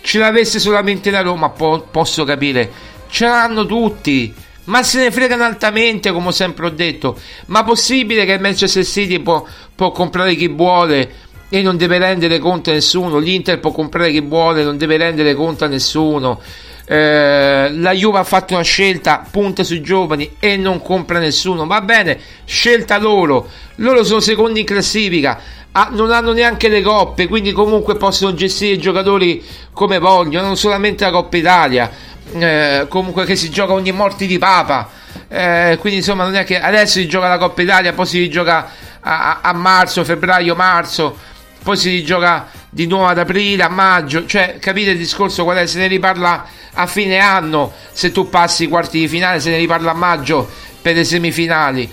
ce 0.00 0.18
l'avesse 0.18 0.58
solamente 0.58 1.10
la 1.10 1.22
Roma 1.22 1.50
po- 1.50 1.86
posso 1.90 2.24
capire. 2.24 2.70
Ce 3.08 3.26
l'hanno 3.26 3.66
tutti. 3.66 4.32
Ma 4.64 4.82
se 4.82 5.02
ne 5.02 5.10
fregano 5.10 5.44
altamente 5.44 6.12
come 6.12 6.32
sempre 6.32 6.66
ho 6.66 6.70
detto. 6.70 7.18
Ma 7.46 7.64
possibile 7.64 8.24
che 8.24 8.32
il 8.32 8.40
Manchester 8.40 8.84
City 8.84 9.18
può, 9.20 9.44
può 9.74 9.90
comprare 9.90 10.34
chi 10.36 10.48
vuole 10.48 11.12
e 11.48 11.62
non 11.62 11.76
deve 11.76 11.98
rendere 11.98 12.38
conto 12.38 12.70
a 12.70 12.74
nessuno. 12.74 13.18
L'Inter 13.18 13.60
può 13.60 13.72
comprare 13.72 14.10
chi 14.10 14.20
vuole, 14.20 14.62
non 14.62 14.76
deve 14.76 14.96
rendere 14.96 15.34
conto 15.34 15.64
a 15.64 15.68
nessuno. 15.68 16.40
Eh, 16.86 17.70
la 17.70 17.92
Juve 17.92 18.18
ha 18.18 18.24
fatto 18.24 18.54
una 18.54 18.62
scelta, 18.62 19.24
punta 19.30 19.62
sui 19.62 19.80
giovani 19.80 20.36
e 20.38 20.56
non 20.56 20.82
compra 20.82 21.18
nessuno. 21.18 21.66
Va 21.66 21.80
bene, 21.80 22.18
scelta 22.44 22.98
loro. 22.98 23.48
Loro 23.76 24.04
sono 24.04 24.20
secondi 24.20 24.60
in 24.60 24.66
classifica. 24.66 25.40
Ah, 25.72 25.88
non 25.90 26.12
hanno 26.12 26.32
neanche 26.32 26.68
le 26.68 26.82
coppe, 26.82 27.26
quindi 27.26 27.50
comunque 27.50 27.96
possono 27.96 28.32
gestire 28.34 28.74
i 28.74 28.78
giocatori 28.78 29.42
come 29.72 29.98
vogliono, 29.98 30.46
non 30.46 30.56
solamente 30.56 31.04
la 31.04 31.10
Coppa 31.10 31.36
Italia, 31.36 31.90
eh, 32.32 32.86
comunque 32.88 33.24
che 33.24 33.34
si 33.34 33.50
gioca 33.50 33.72
ogni 33.72 33.90
morte 33.90 34.26
di 34.26 34.38
papa. 34.38 34.88
Eh, 35.26 35.76
quindi 35.80 35.98
insomma 35.98 36.22
non 36.22 36.36
è 36.36 36.44
che 36.44 36.60
adesso 36.60 37.00
si 37.00 37.08
gioca 37.08 37.26
la 37.26 37.38
Coppa 37.38 37.62
Italia, 37.62 37.92
poi 37.92 38.06
si 38.06 38.28
gioca 38.30 38.70
a, 39.00 39.40
a 39.42 39.52
marzo, 39.52 40.04
febbraio, 40.04 40.54
marzo 40.54 41.16
poi 41.64 41.78
si 41.78 42.04
gioca 42.04 42.50
di 42.68 42.86
nuovo 42.86 43.06
ad 43.06 43.18
aprile, 43.18 43.62
a 43.62 43.70
maggio, 43.70 44.26
cioè 44.26 44.58
capite 44.60 44.90
il 44.90 44.98
discorso 44.98 45.44
qual 45.44 45.56
è? 45.56 45.66
Se 45.66 45.78
ne 45.78 45.86
riparla 45.86 46.46
a 46.74 46.86
fine 46.86 47.18
anno, 47.18 47.72
se 47.90 48.12
tu 48.12 48.28
passi 48.28 48.64
i 48.64 48.68
quarti 48.68 48.98
di 48.98 49.08
finale, 49.08 49.40
se 49.40 49.48
ne 49.48 49.56
riparla 49.56 49.92
a 49.92 49.94
maggio 49.94 50.46
per 50.82 50.94
le 50.94 51.04
semifinali. 51.04 51.90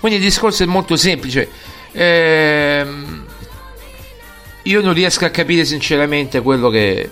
Quindi 0.00 0.18
il 0.18 0.24
discorso 0.24 0.62
è 0.62 0.66
molto 0.66 0.96
semplice. 0.96 1.46
Ehm, 1.92 3.26
io 4.62 4.80
non 4.80 4.94
riesco 4.94 5.26
a 5.26 5.28
capire 5.28 5.66
sinceramente 5.66 6.40
quello 6.40 6.70
che, 6.70 7.10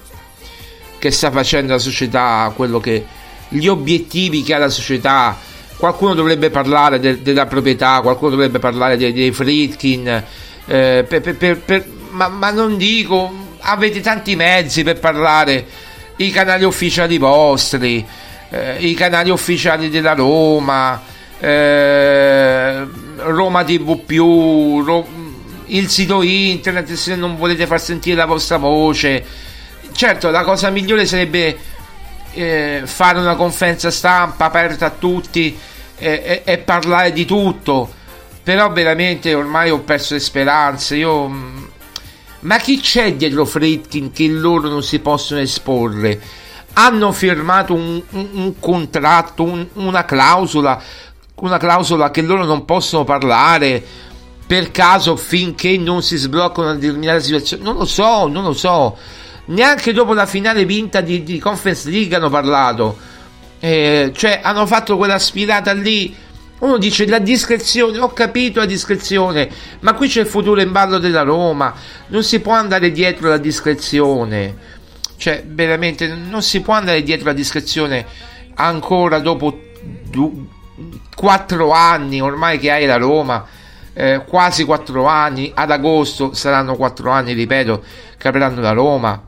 che 0.99 1.11
sta 1.11 1.31
facendo 1.31 1.75
la 1.75 1.79
società, 1.79 2.51
che 2.81 3.07
gli 3.49 3.67
obiettivi 3.67 4.43
che 4.43 4.55
ha 4.55 4.59
la 4.59 4.71
società. 4.71 5.39
Qualcuno 5.77 6.15
dovrebbe 6.15 6.49
parlare 6.49 6.99
de, 6.99 7.21
della 7.21 7.45
proprietà, 7.45 8.01
qualcuno 8.01 8.31
dovrebbe 8.31 8.59
parlare 8.59 8.97
dei, 8.97 9.13
dei 9.13 9.33
Fritkin 9.33 10.25
eh, 10.67 11.05
per, 11.09 11.21
per, 11.37 11.59
per, 11.59 11.87
ma, 12.11 12.29
ma, 12.29 12.51
non 12.51 12.77
dico, 12.77 13.57
avete 13.61 14.01
tanti 14.01 14.37
mezzi 14.37 14.83
per 14.83 14.99
parlare, 14.99 15.67
i 16.17 16.31
canali 16.31 16.65
ufficiali 16.65 17.19
vostri, 17.19 18.07
eh, 18.51 18.77
i 18.79 18.95
canali 18.95 19.31
ufficiali 19.31 19.89
della 19.89 20.13
Roma, 20.13 21.03
eh, 21.39 22.87
Roma 23.17 23.65
TV, 23.65 24.83
Ro- 24.85 25.19
il 25.67 25.89
sito 25.89 26.23
internet 26.23 26.93
se 26.93 27.15
non 27.15 27.37
volete 27.37 27.67
far 27.67 27.81
sentire 27.81 28.17
la 28.17 28.27
vostra 28.27 28.57
voce. 28.57 29.25
Certo, 29.93 30.31
la 30.31 30.43
cosa 30.43 30.71
migliore 30.71 31.07
sarebbe 31.07 31.57
eh, 32.33 32.83
fare 32.85 33.19
una 33.19 33.37
conferenza 33.37 33.91
stampa 33.91 34.47
aperta 34.47 34.87
a 34.87 34.91
tutti 34.91 35.57
e, 35.97 36.43
e 36.45 36.59
parlare 36.59 37.13
di 37.13 37.25
tutto 37.25 37.99
però 38.51 38.69
veramente 38.73 39.33
ormai 39.33 39.71
ho 39.71 39.79
perso 39.79 40.15
le 40.15 40.19
speranze. 40.21 40.97
Io. 40.97 41.29
Mm, 41.29 41.65
ma 42.41 42.57
chi 42.57 42.81
c'è 42.81 43.15
dietro 43.15 43.45
Fritkin 43.45 44.11
che 44.11 44.27
loro 44.27 44.69
non 44.69 44.83
si 44.83 44.99
possono 44.99 45.39
esporre? 45.39 46.21
Hanno 46.73 47.13
firmato 47.13 47.75
un, 47.75 48.03
un, 48.11 48.29
un 48.33 48.59
contratto, 48.59 49.45
un, 49.45 49.65
una 49.75 50.05
clausola, 50.05 50.83
una 51.37 51.59
clausola 51.59 52.11
che 52.11 52.23
loro 52.23 52.45
non 52.45 52.65
possono 52.65 53.05
parlare 53.05 53.85
per 54.45 54.73
caso 54.73 55.15
finché 55.15 55.79
non 55.79 56.03
si 56.03 56.17
sblocca 56.17 56.61
una 56.61 56.75
determinata 56.75 57.21
situazione. 57.21 57.63
Non 57.63 57.77
lo 57.77 57.85
so, 57.85 58.27
non 58.27 58.43
lo 58.43 58.53
so. 58.53 58.97
Neanche 59.45 59.93
dopo 59.93 60.13
la 60.13 60.27
finale 60.27 60.65
vinta 60.65 61.01
di, 61.01 61.23
di 61.23 61.39
Conference 61.39 61.89
League 61.89 62.17
hanno 62.17 62.31
parlato. 62.31 62.99
Eh, 63.61 64.11
cioè, 64.13 64.41
hanno 64.43 64.67
fatto 64.67 64.97
quella 64.97 65.21
sfilata 65.21 65.73
lì 65.73 66.17
uno 66.61 66.79
dice 66.79 67.07
la 67.07 67.19
discrezione, 67.19 67.99
ho 67.99 68.13
capito 68.13 68.61
la 68.61 68.67
discrezione, 68.67 69.49
ma 69.81 69.95
qui 69.95 70.09
c'è 70.09 70.21
il 70.21 70.27
futuro 70.27 70.61
in 70.61 70.73
ballo 70.73 70.99
della 70.99 71.23
Roma, 71.23 71.75
non 72.09 72.23
si 72.23 72.41
può 72.41 72.53
andare 72.53 72.91
dietro 72.91 73.29
la 73.29 73.39
discrezione. 73.39 74.69
Cioè, 75.17 75.45
veramente, 75.47 76.07
non 76.09 76.43
si 76.43 76.61
può 76.61 76.75
andare 76.75 77.03
dietro 77.03 77.27
la 77.27 77.33
discrezione 77.35 78.07
ancora 78.55 79.19
dopo 79.21 79.59
quattro 81.15 81.73
anni 81.73 82.21
ormai 82.21 82.59
che 82.59 82.71
hai 82.71 82.87
la 82.87 82.97
Roma. 82.97 83.47
Eh, 83.93 84.23
quasi 84.27 84.65
quattro 84.65 85.07
anni, 85.07 85.51
ad 85.55 85.71
agosto 85.71 86.33
saranno 86.33 86.77
quattro 86.77 87.11
anni, 87.11 87.33
ripeto, 87.33 87.83
che 88.17 88.29
avranno 88.29 88.61
la 88.61 88.73
Roma. 88.73 89.23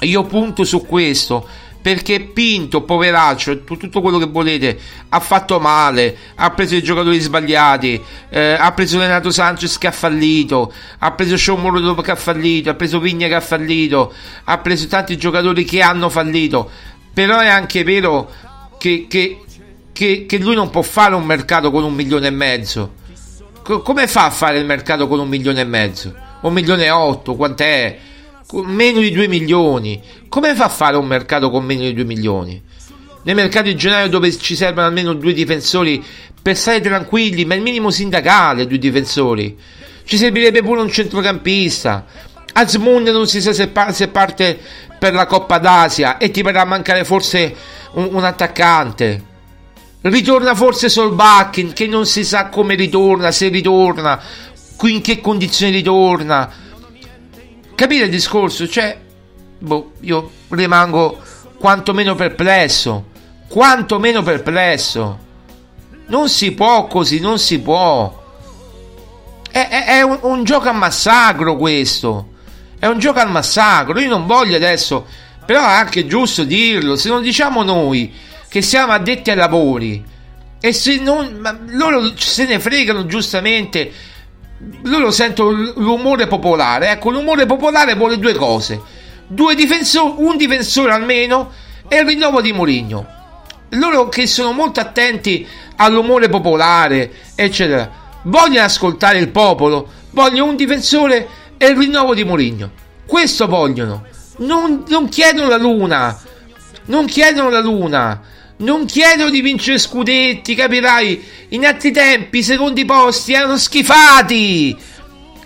Io 0.00 0.24
punto 0.24 0.64
su 0.64 0.84
questo 0.84 1.46
perché 1.82 2.20
Pinto, 2.20 2.82
poveraccio, 2.82 3.64
tutto 3.64 4.00
quello 4.00 4.18
che 4.18 4.26
volete, 4.26 4.78
ha 5.08 5.18
fatto 5.18 5.58
male, 5.58 6.16
ha 6.36 6.50
preso 6.50 6.76
i 6.76 6.82
giocatori 6.82 7.18
sbagliati, 7.18 8.00
eh, 8.30 8.52
ha 8.52 8.70
preso 8.72 9.00
Renato 9.00 9.30
Sanchez 9.32 9.78
che 9.78 9.88
ha 9.88 9.92
fallito, 9.92 10.72
ha 10.98 11.10
preso 11.10 11.36
Sciomoro 11.36 11.80
dopo 11.80 12.00
che 12.00 12.12
ha 12.12 12.16
fallito, 12.16 12.70
ha 12.70 12.74
preso 12.74 13.00
Vigna 13.00 13.26
che 13.26 13.34
ha 13.34 13.40
fallito, 13.40 14.12
ha 14.44 14.58
preso 14.58 14.86
tanti 14.86 15.16
giocatori 15.16 15.64
che 15.64 15.82
hanno 15.82 16.08
fallito, 16.08 16.70
però 17.12 17.40
è 17.40 17.48
anche 17.48 17.82
vero 17.82 18.30
che, 18.78 19.06
che, 19.08 19.40
che, 19.92 20.24
che 20.26 20.38
lui 20.38 20.54
non 20.54 20.70
può 20.70 20.82
fare 20.82 21.16
un 21.16 21.24
mercato 21.24 21.72
con 21.72 21.82
un 21.82 21.94
milione 21.94 22.28
e 22.28 22.30
mezzo. 22.30 22.94
C- 23.64 23.82
come 23.82 24.06
fa 24.06 24.26
a 24.26 24.30
fare 24.30 24.58
il 24.58 24.66
mercato 24.66 25.08
con 25.08 25.18
un 25.18 25.28
milione 25.28 25.62
e 25.62 25.64
mezzo? 25.64 26.14
Un 26.42 26.52
milione 26.52 26.84
e 26.84 26.90
otto, 26.90 27.34
quant'è? 27.34 27.98
Meno 28.60 29.00
di 29.00 29.10
2 29.10 29.28
milioni. 29.28 30.00
Come 30.28 30.54
fa 30.54 30.64
a 30.64 30.68
fare 30.68 30.96
un 30.96 31.06
mercato 31.06 31.50
con 31.50 31.64
meno 31.64 31.82
di 31.82 31.94
2 31.94 32.04
milioni? 32.04 32.62
Nel 33.24 33.34
mercato 33.34 33.66
di 33.66 33.76
gennaio 33.76 34.08
dove 34.08 34.36
ci 34.36 34.56
servono 34.56 34.86
almeno 34.86 35.14
due 35.14 35.32
difensori 35.32 36.04
per 36.42 36.56
stare 36.56 36.80
tranquilli, 36.80 37.44
ma 37.44 37.54
il 37.54 37.62
minimo 37.62 37.90
sindacale, 37.90 38.66
due 38.66 38.78
difensori. 38.78 39.56
Ci 40.04 40.16
servirebbe 40.16 40.62
pure 40.62 40.80
un 40.80 40.90
centrocampista. 40.90 42.04
Asmund 42.52 43.08
non 43.08 43.26
si 43.28 43.40
sa 43.40 43.52
se 43.52 43.68
parte 43.68 44.58
per 44.98 45.14
la 45.14 45.26
Coppa 45.26 45.58
d'Asia 45.58 46.18
e 46.18 46.30
ti 46.30 46.42
verrà 46.42 46.62
a 46.62 46.66
mancare 46.66 47.04
forse 47.04 47.54
un, 47.92 48.08
un 48.12 48.24
attaccante. 48.24 49.30
Ritorna 50.02 50.54
forse 50.54 50.88
Solbakken 50.88 51.72
che 51.72 51.86
non 51.86 52.06
si 52.06 52.24
sa 52.24 52.48
come 52.48 52.74
ritorna, 52.74 53.30
se 53.30 53.48
ritorna, 53.48 54.20
in 54.82 55.00
che 55.00 55.20
condizioni 55.20 55.70
ritorna 55.70 56.61
Capite 57.82 58.04
il 58.04 58.10
discorso? 58.10 58.68
Cioè, 58.68 58.96
boh, 59.58 59.94
io 60.02 60.30
rimango 60.50 61.18
quantomeno 61.58 62.14
perplesso. 62.14 63.06
Quantomeno 63.48 64.22
perplesso. 64.22 65.18
Non 66.06 66.28
si 66.28 66.52
può 66.52 66.86
così, 66.86 67.18
non 67.18 67.40
si 67.40 67.58
può. 67.58 68.22
È, 69.50 69.68
è, 69.68 69.86
è 69.86 70.02
un, 70.02 70.16
un, 70.20 70.44
gioco 70.44 70.68
a 70.68 70.72
massacro 70.72 71.56
questo. 71.56 72.34
È 72.78 72.86
un 72.86 73.00
gioco 73.00 73.18
al 73.18 73.32
massacro. 73.32 73.98
Io 73.98 74.08
non 74.08 74.26
voglio 74.26 74.54
adesso. 74.54 75.04
Però 75.44 75.60
è 75.62 75.72
anche 75.72 76.06
giusto 76.06 76.44
dirlo. 76.44 76.94
Se 76.94 77.08
non 77.08 77.20
diciamo 77.20 77.64
noi 77.64 78.14
che 78.46 78.62
siamo 78.62 78.92
addetti 78.92 79.30
ai 79.30 79.36
lavori. 79.36 80.04
E 80.60 80.72
se 80.72 81.00
non. 81.00 81.64
loro 81.70 82.16
se 82.16 82.46
ne 82.46 82.60
fregano 82.60 83.06
giustamente 83.06 83.92
loro 84.82 85.10
sentono 85.10 85.72
l'umore 85.76 86.26
popolare. 86.26 86.90
Ecco, 86.90 87.10
l'umore 87.10 87.46
popolare 87.46 87.94
vuole 87.94 88.18
due 88.18 88.34
cose: 88.34 88.80
due 89.26 89.54
difensori, 89.54 90.14
un 90.18 90.36
difensore 90.36 90.92
almeno 90.92 91.50
e 91.88 91.98
il 91.98 92.06
rinnovo 92.06 92.40
di 92.40 92.52
Mourinho. 92.52 93.06
Loro 93.70 94.08
che 94.08 94.26
sono 94.26 94.52
molto 94.52 94.80
attenti 94.80 95.46
all'umore 95.76 96.28
popolare, 96.28 97.10
eccetera, 97.34 97.90
vogliono 98.24 98.66
ascoltare 98.66 99.18
il 99.18 99.28
popolo, 99.28 99.88
vogliono 100.10 100.50
un 100.50 100.56
difensore 100.56 101.28
e 101.56 101.66
il 101.68 101.76
rinnovo 101.76 102.14
di 102.14 102.24
Mourinho. 102.24 102.70
Questo 103.06 103.46
vogliono. 103.46 104.04
Non, 104.38 104.84
non 104.88 105.08
chiedono 105.08 105.48
la 105.48 105.56
luna. 105.56 106.18
Non 106.86 107.06
chiedono 107.06 107.48
la 107.48 107.60
luna. 107.60 108.20
Non 108.58 108.84
chiedono 108.84 109.30
di 109.30 109.40
vincere 109.40 109.78
scudetti, 109.78 110.54
capirai? 110.54 111.22
In 111.48 111.66
altri 111.66 111.90
tempi 111.90 112.38
i 112.38 112.42
secondi 112.42 112.84
posti 112.84 113.32
erano 113.32 113.56
schifati. 113.56 114.76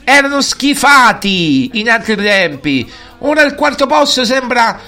Erano 0.04 0.40
schifati 0.42 1.70
in 1.74 1.88
altri 1.88 2.16
tempi. 2.16 2.88
Ora 3.20 3.42
il 3.42 3.54
quarto 3.54 3.86
posto 3.86 4.24
sembra 4.24 4.78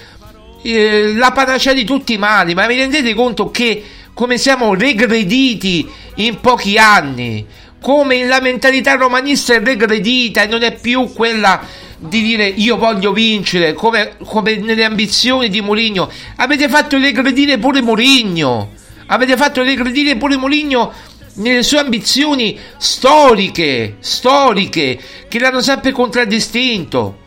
eh, 0.63 1.15
la 1.15 1.33
panacea 1.33 1.73
di 1.73 1.85
tutti 1.85 2.15
i 2.15 2.19
mali. 2.19 2.55
Ma 2.55 2.67
vi 2.67 2.77
rendete 2.77 3.15
conto 3.15 3.51
che 3.51 3.83
come 4.13 4.37
siamo 4.37 4.75
regrediti 4.75 5.89
in 6.17 6.41
pochi 6.41 6.77
anni? 6.77 7.47
Come 7.81 8.27
la 8.27 8.41
mentalità 8.41 8.95
romanista 8.95 9.55
è 9.55 9.63
regredita 9.63 10.43
e 10.43 10.47
non 10.47 10.63
è 10.63 10.75
più 10.75 11.13
quella 11.13 11.61
di 11.99 12.23
dire 12.23 12.47
io 12.47 12.77
voglio 12.77 13.13
vincere 13.13 13.73
come, 13.73 14.17
come 14.25 14.57
nelle 14.57 14.85
ambizioni 14.85 15.49
di 15.49 15.61
Mourinho. 15.61 16.11
Avete 16.37 16.69
fatto 16.69 16.99
regredire 16.99 17.59
pure 17.59 17.83
Mourinho. 17.83 18.73
Avete 19.07 19.37
fatto 19.37 19.63
regredire 19.63 20.17
pure 20.17 20.37
Mourinho 20.37 20.93
nelle 21.35 21.63
sue 21.63 21.79
ambizioni 21.79 22.59
storiche, 22.77 23.97
storiche, 24.01 24.99
che 25.29 25.39
l'hanno 25.39 25.61
sempre 25.61 25.93
contraddistinto. 25.93 27.27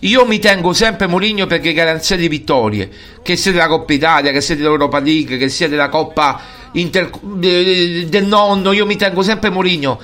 Io 0.00 0.26
mi 0.26 0.38
tengo 0.40 0.72
sempre 0.72 1.06
Mourinho 1.06 1.46
perché 1.46 1.72
garanzia 1.72 2.16
di 2.16 2.26
vittorie, 2.26 2.90
che 3.22 3.36
sia 3.36 3.52
della 3.52 3.68
Coppa 3.68 3.92
Italia, 3.92 4.32
che 4.32 4.40
sia 4.40 4.56
dell'Europa 4.56 4.98
League, 4.98 5.38
che 5.38 5.48
sia 5.48 5.68
della 5.68 5.88
Coppa 5.88 6.40
Inter- 6.72 7.10
del 7.20 8.26
nonno, 8.26 8.72
io 8.72 8.86
mi 8.86 8.96
tengo 8.96 9.22
sempre 9.22 9.50
Mourinho. 9.50 10.00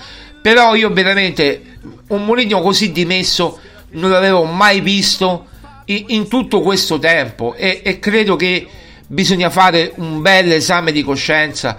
Però 0.48 0.74
io 0.74 0.90
veramente 0.90 1.60
un 2.08 2.24
Mourinho 2.24 2.62
così 2.62 2.90
dimesso 2.90 3.58
non 3.90 4.08
l'avevo 4.08 4.44
mai 4.44 4.80
visto 4.80 5.44
in, 5.84 6.04
in 6.06 6.26
tutto 6.26 6.62
questo 6.62 6.98
tempo. 6.98 7.52
E, 7.54 7.82
e 7.84 7.98
credo 7.98 8.34
che 8.34 8.66
bisogna 9.06 9.50
fare 9.50 9.92
un 9.96 10.22
bel 10.22 10.50
esame 10.52 10.90
di 10.90 11.02
coscienza 11.02 11.76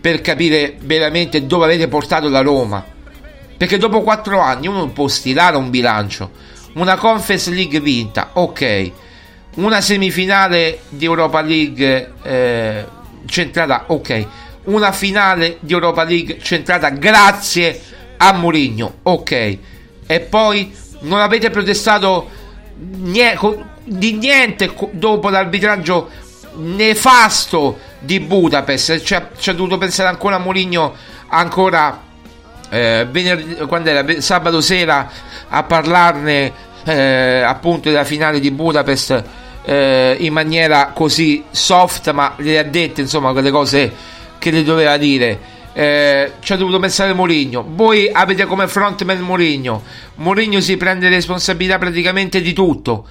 per 0.00 0.20
capire 0.20 0.74
veramente 0.80 1.46
dove 1.46 1.66
avete 1.66 1.86
portato 1.86 2.28
la 2.28 2.40
Roma. 2.40 2.84
Perché 3.56 3.78
dopo 3.78 4.02
quattro 4.02 4.40
anni 4.40 4.66
uno 4.66 4.88
può 4.88 5.06
stilare 5.06 5.56
un 5.56 5.70
bilancio. 5.70 6.32
Una 6.72 6.96
Conference 6.96 7.52
League 7.52 7.78
vinta, 7.78 8.30
ok, 8.32 8.90
una 9.58 9.80
semifinale 9.80 10.80
di 10.88 11.04
Europa 11.04 11.40
League 11.40 12.14
eh, 12.24 12.84
centrata, 13.26 13.84
ok, 13.86 14.26
una 14.64 14.90
finale 14.90 15.58
di 15.60 15.72
Europa 15.72 16.02
League 16.02 16.38
centrata 16.42 16.88
grazie 16.88 17.94
a 18.18 18.32
Mourinho, 18.32 18.98
ok, 19.02 19.58
e 20.06 20.20
poi 20.20 20.74
non 21.00 21.20
avete 21.20 21.50
protestato 21.50 22.28
niente, 22.76 23.64
di 23.84 24.12
niente 24.12 24.72
dopo 24.92 25.30
l'arbitraggio 25.30 26.10
nefasto 26.56 27.78
di 28.00 28.20
Budapest, 28.20 29.02
ci 29.02 29.14
ha, 29.14 29.28
ci 29.36 29.50
ha 29.50 29.54
dovuto 29.54 29.78
pensare 29.78 30.08
ancora 30.08 30.36
a 30.36 30.38
Mourinho 30.38 30.94
ancora 31.28 32.02
eh, 32.70 33.06
venerdì, 33.10 33.54
quando 33.66 33.90
era 33.90 34.20
sabato 34.20 34.60
sera 34.60 35.10
a 35.48 35.62
parlarne 35.62 36.52
eh, 36.84 37.40
appunto 37.40 37.88
della 37.88 38.04
finale 38.04 38.40
di 38.40 38.50
Budapest 38.50 39.24
eh, 39.64 40.16
in 40.20 40.32
maniera 40.32 40.92
così 40.94 41.44
soft, 41.50 42.10
ma 42.12 42.34
le 42.36 42.58
ha 42.58 42.62
dette 42.62 43.02
insomma 43.02 43.32
quelle 43.32 43.50
cose 43.50 43.92
che 44.38 44.50
le 44.50 44.62
doveva 44.62 44.96
dire. 44.96 45.56
Eh, 45.78 46.32
ci 46.40 46.52
ha 46.52 46.56
dovuto 46.56 46.80
pensare 46.80 47.12
Mourinho. 47.12 47.64
Voi 47.68 48.10
avete 48.12 48.46
come 48.46 48.66
frontman 48.66 49.20
Mourinho. 49.20 49.84
Mourinho 50.16 50.60
si 50.60 50.76
prende 50.76 51.08
responsabilità 51.08 51.78
praticamente 51.78 52.40
di 52.40 52.52
tutto. 52.52 53.06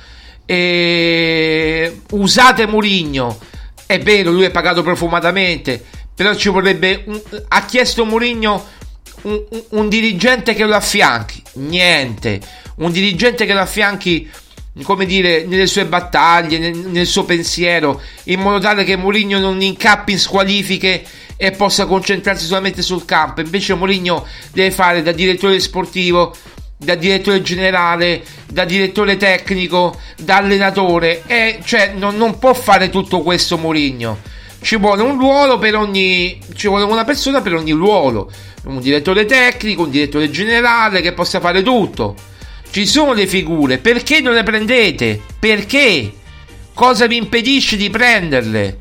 E 0.45 2.01
usate 2.11 2.67
Mourinho. 2.67 3.39
È 3.85 3.97
vero, 3.99 4.31
lui 4.31 4.43
è 4.43 4.51
pagato 4.51 4.83
profumatamente, 4.83 5.81
però 6.13 6.35
ci 6.35 6.49
vorrebbe 6.49 7.03
un, 7.05 7.21
ha 7.47 7.65
chiesto 7.65 8.03
Mourinho 8.03 8.65
un, 9.21 9.41
un, 9.49 9.63
un 9.69 9.87
dirigente 9.87 10.53
che 10.53 10.65
lo 10.65 10.75
affianchi. 10.75 11.41
Niente 11.53 12.41
un 12.77 12.91
dirigente 12.91 13.45
che 13.45 13.53
lo 13.53 13.61
affianchi 13.61 14.29
come 14.83 15.05
dire, 15.05 15.45
nelle 15.45 15.67
sue 15.67 15.85
battaglie, 15.85 16.57
nel, 16.57 16.75
nel, 16.75 17.05
suo 17.05 17.23
pensiero, 17.23 18.01
in 18.25 18.39
modo 18.39 18.59
tale 18.59 18.83
che 18.83 18.95
Mourinho 18.95 19.39
non 19.39 19.61
incappi 19.61 20.13
in 20.13 20.19
squalifiche 20.19 21.03
e 21.35 21.51
possa 21.51 21.85
concentrarsi 21.85 22.45
solamente 22.45 22.81
sul 22.81 23.05
campo. 23.05 23.41
Invece 23.41 23.73
Mourinho 23.75 24.25
deve 24.51 24.71
fare 24.71 25.01
da 25.01 25.11
direttore 25.11 25.59
sportivo, 25.59 26.35
da 26.77 26.95
direttore 26.95 27.41
generale, 27.41 28.23
da 28.47 28.65
direttore 28.65 29.17
tecnico, 29.17 29.97
da 30.17 30.37
allenatore, 30.37 31.23
e 31.25 31.59
cioè 31.63 31.93
non, 31.95 32.17
non 32.17 32.37
può 32.37 32.53
fare 32.53 32.89
tutto 32.89 33.21
questo 33.21 33.57
Mourinho. 33.57 34.35
Ci 34.59 34.77
vuole 34.77 35.03
un 35.03 35.17
ruolo 35.17 35.59
per 35.59 35.75
ogni. 35.75 36.39
ci 36.55 36.67
vuole 36.67 36.83
una 36.83 37.03
persona 37.03 37.41
per 37.41 37.53
ogni 37.53 37.71
ruolo. 37.71 38.31
Un 38.65 38.81
direttore 38.81 39.25
tecnico, 39.25 39.83
un 39.83 39.91
direttore 39.91 40.29
generale 40.29 41.01
che 41.01 41.13
possa 41.13 41.39
fare 41.39 41.63
tutto 41.63 42.15
ci 42.71 42.85
sono 42.85 43.13
le 43.13 43.27
figure, 43.27 43.77
perché 43.77 44.21
non 44.21 44.33
le 44.33 44.43
prendete? 44.43 45.21
Perché? 45.39 46.13
Cosa 46.73 47.07
vi 47.07 47.17
impedisce 47.17 47.75
di 47.75 47.89
prenderle? 47.89 48.77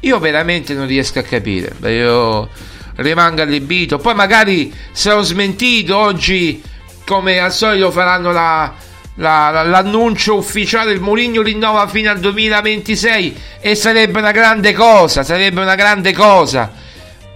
Io 0.00 0.18
veramente 0.18 0.74
non 0.74 0.86
riesco 0.86 1.18
a 1.18 1.22
capire. 1.22 1.74
Io 1.90 2.48
rimango 2.96 3.42
allibito. 3.42 3.98
Poi 3.98 4.14
magari 4.14 4.72
sarò 4.92 5.22
smentito 5.22 5.96
oggi, 5.96 6.62
come 7.06 7.38
al 7.38 7.52
solito 7.52 7.90
faranno 7.90 8.30
la, 8.30 8.72
la, 9.16 9.62
l'annuncio 9.62 10.36
ufficiale. 10.36 10.92
Il 10.92 11.00
Mourinho 11.00 11.42
rinnova 11.42 11.88
fino 11.88 12.10
al 12.10 12.20
2026 12.20 13.36
e 13.60 13.74
sarebbe 13.74 14.18
una 14.18 14.32
grande 14.32 14.72
cosa. 14.74 15.22
Sarebbe 15.22 15.60
una 15.62 15.74
grande 15.74 16.12
cosa. 16.12 16.70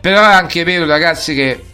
Però 0.00 0.20
è 0.20 0.32
anche 0.34 0.64
vero, 0.64 0.84
ragazzi, 0.84 1.34
che 1.34 1.64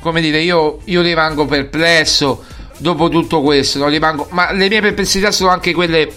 come 0.00 0.20
dire, 0.20 0.40
io, 0.40 0.80
io 0.84 1.02
rimango 1.02 1.44
perplesso 1.44 2.44
dopo 2.80 3.08
tutto 3.08 3.42
questo, 3.42 3.78
no? 3.78 3.88
Rimango... 3.88 4.26
ma 4.30 4.52
le 4.52 4.68
mie 4.68 4.80
perplessità 4.80 5.30
sono 5.30 5.50
anche 5.50 5.72
quelle 5.72 6.10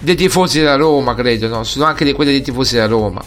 dei 0.00 0.16
tifosi 0.16 0.58
della 0.58 0.76
Roma, 0.76 1.14
credo, 1.14 1.48
no? 1.48 1.64
sono 1.64 1.84
anche 1.84 2.12
quelle 2.12 2.30
dei 2.32 2.42
tifosi 2.42 2.74
della 2.74 2.86
Roma. 2.86 3.22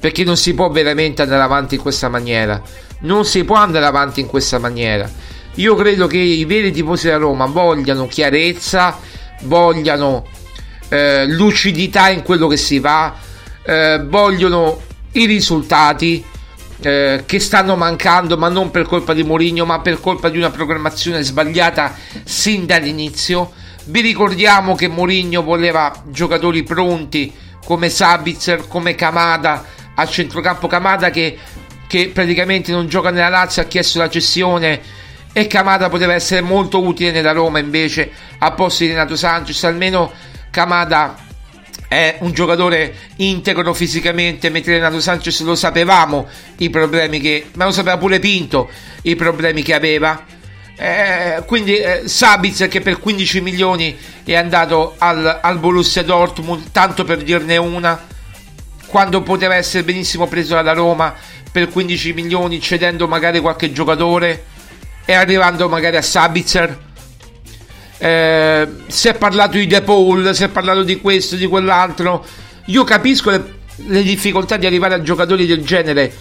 Perché 0.00 0.24
non 0.24 0.36
si 0.36 0.54
può 0.54 0.70
veramente 0.70 1.22
andare 1.22 1.42
avanti 1.42 1.74
in 1.74 1.80
questa 1.80 2.08
maniera. 2.08 2.62
Non 3.00 3.24
si 3.24 3.44
può 3.44 3.56
andare 3.56 3.84
avanti 3.84 4.20
in 4.20 4.26
questa 4.26 4.58
maniera. 4.58 5.10
Io 5.54 5.74
credo 5.74 6.06
che 6.06 6.18
i 6.18 6.44
veri 6.44 6.70
tifosi 6.70 7.06
della 7.06 7.18
Roma 7.18 7.46
vogliano 7.46 8.06
chiarezza, 8.06 8.96
vogliano 9.42 10.24
eh, 10.88 11.26
lucidità 11.26 12.08
in 12.08 12.22
quello 12.22 12.46
che 12.46 12.56
si 12.56 12.78
fa, 12.78 13.16
eh, 13.64 14.00
vogliono 14.06 14.80
i 15.12 15.26
risultati 15.26 16.24
eh, 16.80 17.24
che 17.26 17.40
stanno 17.40 17.76
mancando, 17.76 18.36
ma 18.36 18.48
non 18.48 18.70
per 18.70 18.86
colpa 18.86 19.14
di 19.14 19.24
Mourinho, 19.24 19.64
ma 19.64 19.80
per 19.80 20.00
colpa 20.00 20.28
di 20.28 20.38
una 20.38 20.50
programmazione 20.50 21.22
sbagliata 21.22 21.94
sin 22.24 22.66
dall'inizio. 22.66 23.52
Vi 23.86 24.00
ricordiamo 24.00 24.74
che 24.74 24.88
Mourinho 24.88 25.42
voleva 25.42 25.92
giocatori 26.06 26.62
pronti 26.62 27.32
come 27.64 27.88
Sabitzer, 27.88 28.68
come 28.68 28.94
Kamada 28.94 29.64
a 29.94 30.06
centrocampo. 30.06 30.66
Kamada 30.66 31.10
che, 31.10 31.38
che 31.86 32.10
praticamente 32.12 32.70
non 32.70 32.88
gioca 32.88 33.10
nella 33.10 33.28
Lazio, 33.28 33.62
ha 33.62 33.66
chiesto 33.66 33.98
la 33.98 34.08
cessione 34.08 34.80
e 35.32 35.46
Kamada 35.46 35.88
poteva 35.88 36.14
essere 36.14 36.40
molto 36.40 36.82
utile 36.82 37.10
nella 37.10 37.32
Roma 37.32 37.58
invece 37.58 38.10
a 38.38 38.52
posto 38.52 38.84
di 38.84 38.90
Renato 38.90 39.16
Sanchez. 39.16 39.64
Almeno 39.64 40.12
Kamada 40.50 41.26
è 41.86 42.16
un 42.20 42.32
giocatore 42.32 42.94
integro 43.16 43.72
fisicamente, 43.72 44.50
mentre 44.50 44.74
Renato 44.74 45.00
Sanchez 45.00 45.40
lo 45.42 45.54
sapevamo 45.54 46.26
i 46.58 46.70
problemi 46.70 47.20
che, 47.20 47.46
ma 47.54 47.64
lo 47.64 47.72
sapeva 47.72 47.96
pure 47.96 48.18
Pinto 48.18 48.68
i 49.02 49.16
problemi 49.16 49.62
che 49.62 49.74
aveva. 49.74 50.24
Eh, 50.76 51.42
quindi 51.46 51.76
eh, 51.76 52.02
Sabitz 52.04 52.68
che 52.68 52.80
per 52.80 53.00
15 53.00 53.40
milioni 53.40 53.96
è 54.22 54.34
andato 54.34 54.94
al, 54.98 55.40
al 55.42 55.58
Borussia 55.58 56.02
Dortmund, 56.02 56.70
tanto 56.72 57.04
per 57.04 57.22
dirne 57.22 57.56
una, 57.56 58.06
quando 58.86 59.22
poteva 59.22 59.54
essere 59.54 59.82
benissimo 59.82 60.26
preso 60.26 60.54
dalla 60.54 60.72
Roma 60.72 61.14
per 61.50 61.68
15 61.68 62.12
milioni, 62.12 62.60
cedendo 62.60 63.08
magari 63.08 63.40
qualche 63.40 63.72
giocatore 63.72 64.44
e 65.04 65.14
arrivando 65.14 65.68
magari 65.68 65.96
a 65.96 66.02
Sabitzer 66.02 66.86
eh, 67.98 68.68
si 68.86 69.08
è 69.08 69.14
parlato 69.14 69.56
di 69.56 69.66
De 69.66 69.82
Paul, 69.82 70.34
si 70.34 70.44
è 70.44 70.48
parlato 70.48 70.82
di 70.82 71.00
questo, 71.00 71.36
di 71.36 71.46
quell'altro. 71.46 72.24
Io 72.66 72.84
capisco 72.84 73.30
le, 73.30 73.54
le 73.86 74.02
difficoltà 74.02 74.56
di 74.56 74.66
arrivare 74.66 74.94
a 74.94 75.02
giocatori 75.02 75.46
del 75.46 75.64
genere, 75.64 76.12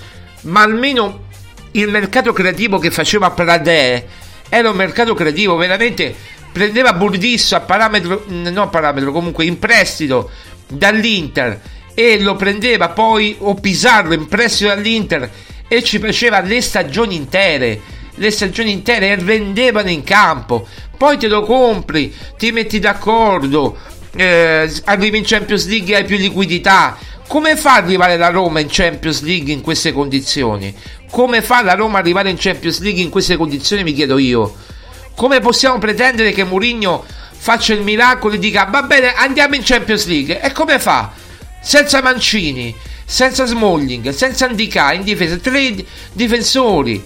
ma 0.41 0.61
almeno 0.61 1.25
il 1.71 1.89
mercato 1.89 2.33
creativo 2.33 2.79
che 2.79 2.91
faceva 2.91 3.31
Pradè 3.31 4.05
era 4.49 4.69
un 4.69 4.75
mercato 4.75 5.13
creativo, 5.13 5.55
veramente 5.55 6.15
prendeva 6.51 6.93
Burdisso 6.93 7.55
a 7.55 7.59
parametro, 7.59 8.23
no 8.27 8.61
a 8.63 8.67
parametro, 8.67 9.11
comunque 9.11 9.45
in 9.45 9.59
prestito 9.59 10.31
dall'Inter 10.67 11.61
e 11.93 12.19
lo 12.19 12.35
prendeva 12.35 12.89
poi 12.89 13.35
o 13.39 13.55
Pisarro 13.55 14.13
in 14.13 14.27
prestito 14.27 14.69
dall'Inter 14.69 15.29
e 15.67 15.83
ci 15.83 15.99
faceva 15.99 16.39
le 16.39 16.61
stagioni 16.61 17.15
intere 17.15 17.79
le 18.17 18.31
stagioni 18.31 18.71
intere 18.71 19.09
e 19.09 19.15
rendevano 19.15 19.89
in 19.89 20.03
campo 20.03 20.67
poi 20.97 21.17
te 21.17 21.27
lo 21.27 21.43
compri, 21.43 22.13
ti 22.37 22.51
metti 22.51 22.79
d'accordo, 22.79 23.77
eh, 24.15 24.69
arrivi 24.85 25.19
in 25.19 25.23
Champions 25.25 25.67
League 25.67 25.93
e 25.93 25.97
hai 25.97 26.05
più 26.05 26.17
liquidità. 26.17 26.97
Come 27.27 27.55
fa 27.55 27.75
ad 27.75 27.83
arrivare 27.83 28.17
la 28.17 28.29
Roma 28.29 28.59
in 28.59 28.67
Champions 28.67 29.21
League 29.21 29.53
in 29.53 29.61
queste 29.61 29.91
condizioni? 29.91 30.73
Come 31.11 31.43
fa 31.43 31.61
la 31.61 31.75
Roma 31.75 31.99
ad 31.99 32.05
arrivare 32.05 32.31
in 32.31 32.37
Champions 32.39 32.79
League 32.79 33.01
in 33.01 33.09
queste 33.09 33.37
condizioni, 33.37 33.83
mi 33.83 33.93
chiedo 33.93 34.17
io. 34.17 34.55
Come 35.15 35.39
possiamo 35.39 35.77
pretendere 35.77 36.31
che 36.31 36.43
Mourinho 36.43 37.05
faccia 37.39 37.73
il 37.73 37.83
miracolo 37.83 38.33
e 38.33 38.39
dica 38.39 38.65
va 38.65 38.81
bene 38.81 39.13
andiamo 39.13 39.53
in 39.53 39.61
Champions 39.63 40.07
League? 40.07 40.41
E 40.41 40.51
come 40.51 40.79
fa? 40.79 41.11
Senza 41.61 42.01
Mancini, 42.01 42.73
senza 43.05 43.45
Smalling, 43.45 44.09
senza 44.09 44.45
Andicà 44.45 44.93
in 44.93 45.03
difesa, 45.03 45.35
tre 45.35 45.75
difensori 46.13 47.03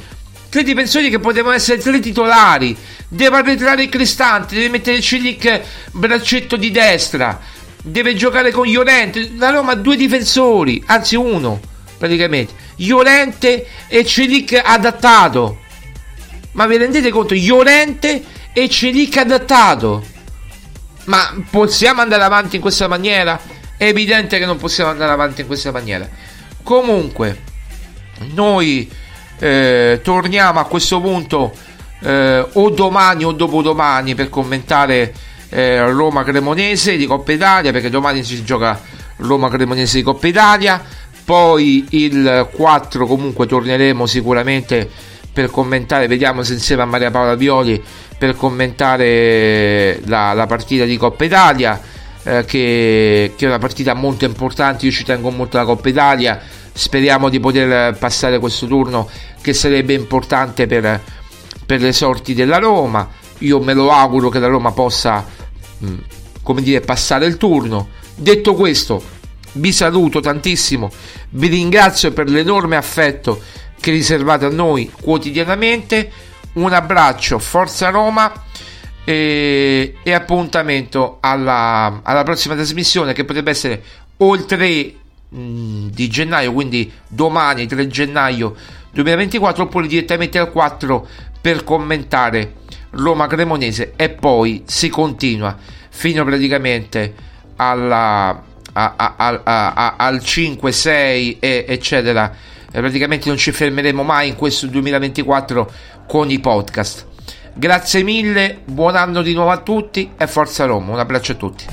tre 0.51 0.63
difensori 0.63 1.09
che 1.09 1.19
potevano 1.19 1.55
essere 1.55 1.79
tre 1.79 1.99
titolari. 2.01 2.75
Deve 3.07 3.37
arretrare 3.37 3.83
il 3.83 3.89
Cristante, 3.89 4.53
deve 4.53 4.67
mettere 4.67 4.97
il 4.97 5.01
Cilic 5.01 5.61
braccetto 5.91 6.57
di 6.57 6.71
destra, 6.71 7.39
deve 7.81 8.15
giocare 8.15 8.51
con 8.51 8.67
Llorente. 8.67 9.31
La 9.37 9.49
Roma 9.49 9.71
ha 9.71 9.75
due 9.75 9.95
difensori, 9.95 10.83
anzi 10.87 11.15
uno 11.15 11.59
praticamente. 11.97 12.53
Llorente 12.77 13.65
e 13.87 14.05
Cilic 14.05 14.59
adattato. 14.61 15.59
Ma 16.53 16.67
vi 16.67 16.75
rendete 16.75 17.09
conto? 17.11 17.33
Llorente 17.33 18.21
e 18.51 18.67
Celic 18.67 19.17
adattato. 19.17 20.05
Ma 21.05 21.33
possiamo 21.49 22.01
andare 22.01 22.23
avanti 22.23 22.57
in 22.57 22.61
questa 22.61 22.89
maniera? 22.89 23.39
È 23.77 23.85
evidente 23.85 24.37
che 24.37 24.45
non 24.45 24.57
possiamo 24.57 24.89
andare 24.89 25.13
avanti 25.13 25.41
in 25.41 25.47
questa 25.47 25.71
maniera. 25.71 26.09
Comunque, 26.61 27.41
noi 28.33 28.89
eh, 29.41 30.01
torniamo 30.03 30.59
a 30.59 30.65
questo 30.65 31.01
punto 31.01 31.51
eh, 32.03 32.45
o 32.53 32.69
domani 32.69 33.23
o 33.25 33.31
dopodomani 33.31 34.13
per 34.13 34.29
commentare 34.29 35.11
eh, 35.49 35.81
Roma 35.89 36.23
Cremonese 36.23 36.95
di 36.95 37.07
Coppa 37.07 37.31
Italia, 37.31 37.71
perché 37.71 37.89
domani 37.89 38.23
si 38.23 38.43
gioca 38.43 38.79
Roma 39.17 39.49
Cremonese 39.49 39.97
di 39.97 40.03
Coppa 40.03 40.27
Italia. 40.27 40.81
Poi 41.25 41.87
il 41.89 42.49
4 42.51 43.05
comunque 43.07 43.47
torneremo 43.47 44.05
sicuramente 44.05 44.87
per 45.33 45.49
commentare, 45.49 46.07
vediamo 46.07 46.43
se 46.43 46.53
insieme 46.53 46.83
a 46.83 46.85
Maria 46.85 47.09
Paola 47.09 47.35
Violi 47.35 47.81
per 48.17 48.35
commentare 48.35 50.01
la, 50.05 50.33
la 50.33 50.45
partita 50.45 50.83
di 50.85 50.97
Coppa 50.97 51.23
Italia, 51.23 51.81
eh, 52.23 52.45
che, 52.45 53.33
che, 53.35 53.45
è 53.45 53.47
una 53.47 53.57
partita 53.57 53.93
molto 53.93 54.25
importante, 54.25 54.85
io 54.85 54.91
ci 54.91 55.03
tengo 55.03 55.29
molto 55.31 55.57
la 55.57 55.65
Coppa 55.65 55.89
Italia, 55.89 56.39
speriamo 56.71 57.29
di 57.29 57.39
poter 57.39 57.97
passare 57.97 58.39
questo 58.39 58.67
turno 58.67 59.09
che 59.41 59.53
sarebbe 59.53 59.93
importante 59.93 60.67
per, 60.67 61.01
per 61.65 61.81
le 61.81 61.93
sorti 61.93 62.33
della 62.33 62.57
Roma, 62.57 63.09
io 63.39 63.59
me 63.59 63.73
lo 63.73 63.91
auguro 63.91 64.29
che 64.29 64.39
la 64.39 64.47
Roma 64.47 64.71
possa, 64.71 65.25
mm, 65.83 65.97
come 66.43 66.61
dire, 66.61 66.81
passare 66.81 67.25
il 67.25 67.37
turno. 67.37 67.89
Detto 68.15 68.53
questo, 68.53 69.01
vi 69.53 69.71
saluto 69.71 70.19
tantissimo, 70.19 70.91
vi 71.31 71.47
ringrazio 71.47 72.11
per 72.11 72.29
l'enorme 72.29 72.75
affetto 72.75 73.41
che 73.79 73.91
riservate 73.91 74.45
a 74.45 74.49
noi 74.49 74.91
quotidianamente. 75.01 76.11
Un 76.53 76.73
abbraccio, 76.73 77.39
Forza 77.39 77.89
Roma 77.89 78.31
e, 79.03 79.95
e 80.03 80.13
appuntamento 80.13 81.17
alla, 81.19 82.01
alla, 82.03 82.23
prossima 82.23 82.55
trasmissione 82.55 83.13
che 83.13 83.25
potrebbe 83.25 83.51
essere 83.51 83.83
oltre 84.17 84.93
mh, 85.29 85.87
di 85.87 86.07
gennaio, 86.07 86.53
quindi 86.53 86.91
domani 87.07 87.65
3 87.65 87.87
gennaio 87.87 88.55
2024 88.91 89.63
oppure 89.63 89.87
direttamente 89.87 90.37
al 90.37 90.51
4 90.51 91.07
per 91.39 91.63
commentare 91.63 92.55
Roma 92.91 93.27
Cremonese 93.27 93.93
e 93.95 94.09
poi 94.09 94.63
si 94.65 94.89
continua 94.89 95.57
fino 95.89 96.23
praticamente 96.23 97.13
alla, 97.55 98.43
a, 98.73 98.93
a, 98.95 99.41
a, 99.43 99.95
al 99.97 100.23
5, 100.23 100.71
6 100.71 101.37
e, 101.39 101.65
eccetera 101.67 102.33
praticamente 102.71 103.27
non 103.27 103.37
ci 103.37 103.51
fermeremo 103.51 104.01
mai 104.01 104.29
in 104.29 104.35
questo 104.35 104.67
2024 104.67 105.71
con 106.07 106.29
i 106.29 106.39
podcast. 106.39 107.07
Grazie 107.53 108.01
mille, 108.01 108.59
buon 108.63 108.95
anno 108.95 109.21
di 109.21 109.33
nuovo 109.33 109.51
a 109.51 109.57
tutti 109.57 110.11
e 110.17 110.25
forza 110.25 110.65
Roma, 110.65 110.93
un 110.93 110.99
abbraccio 110.99 111.33
a 111.33 111.35
tutti. 111.35 111.65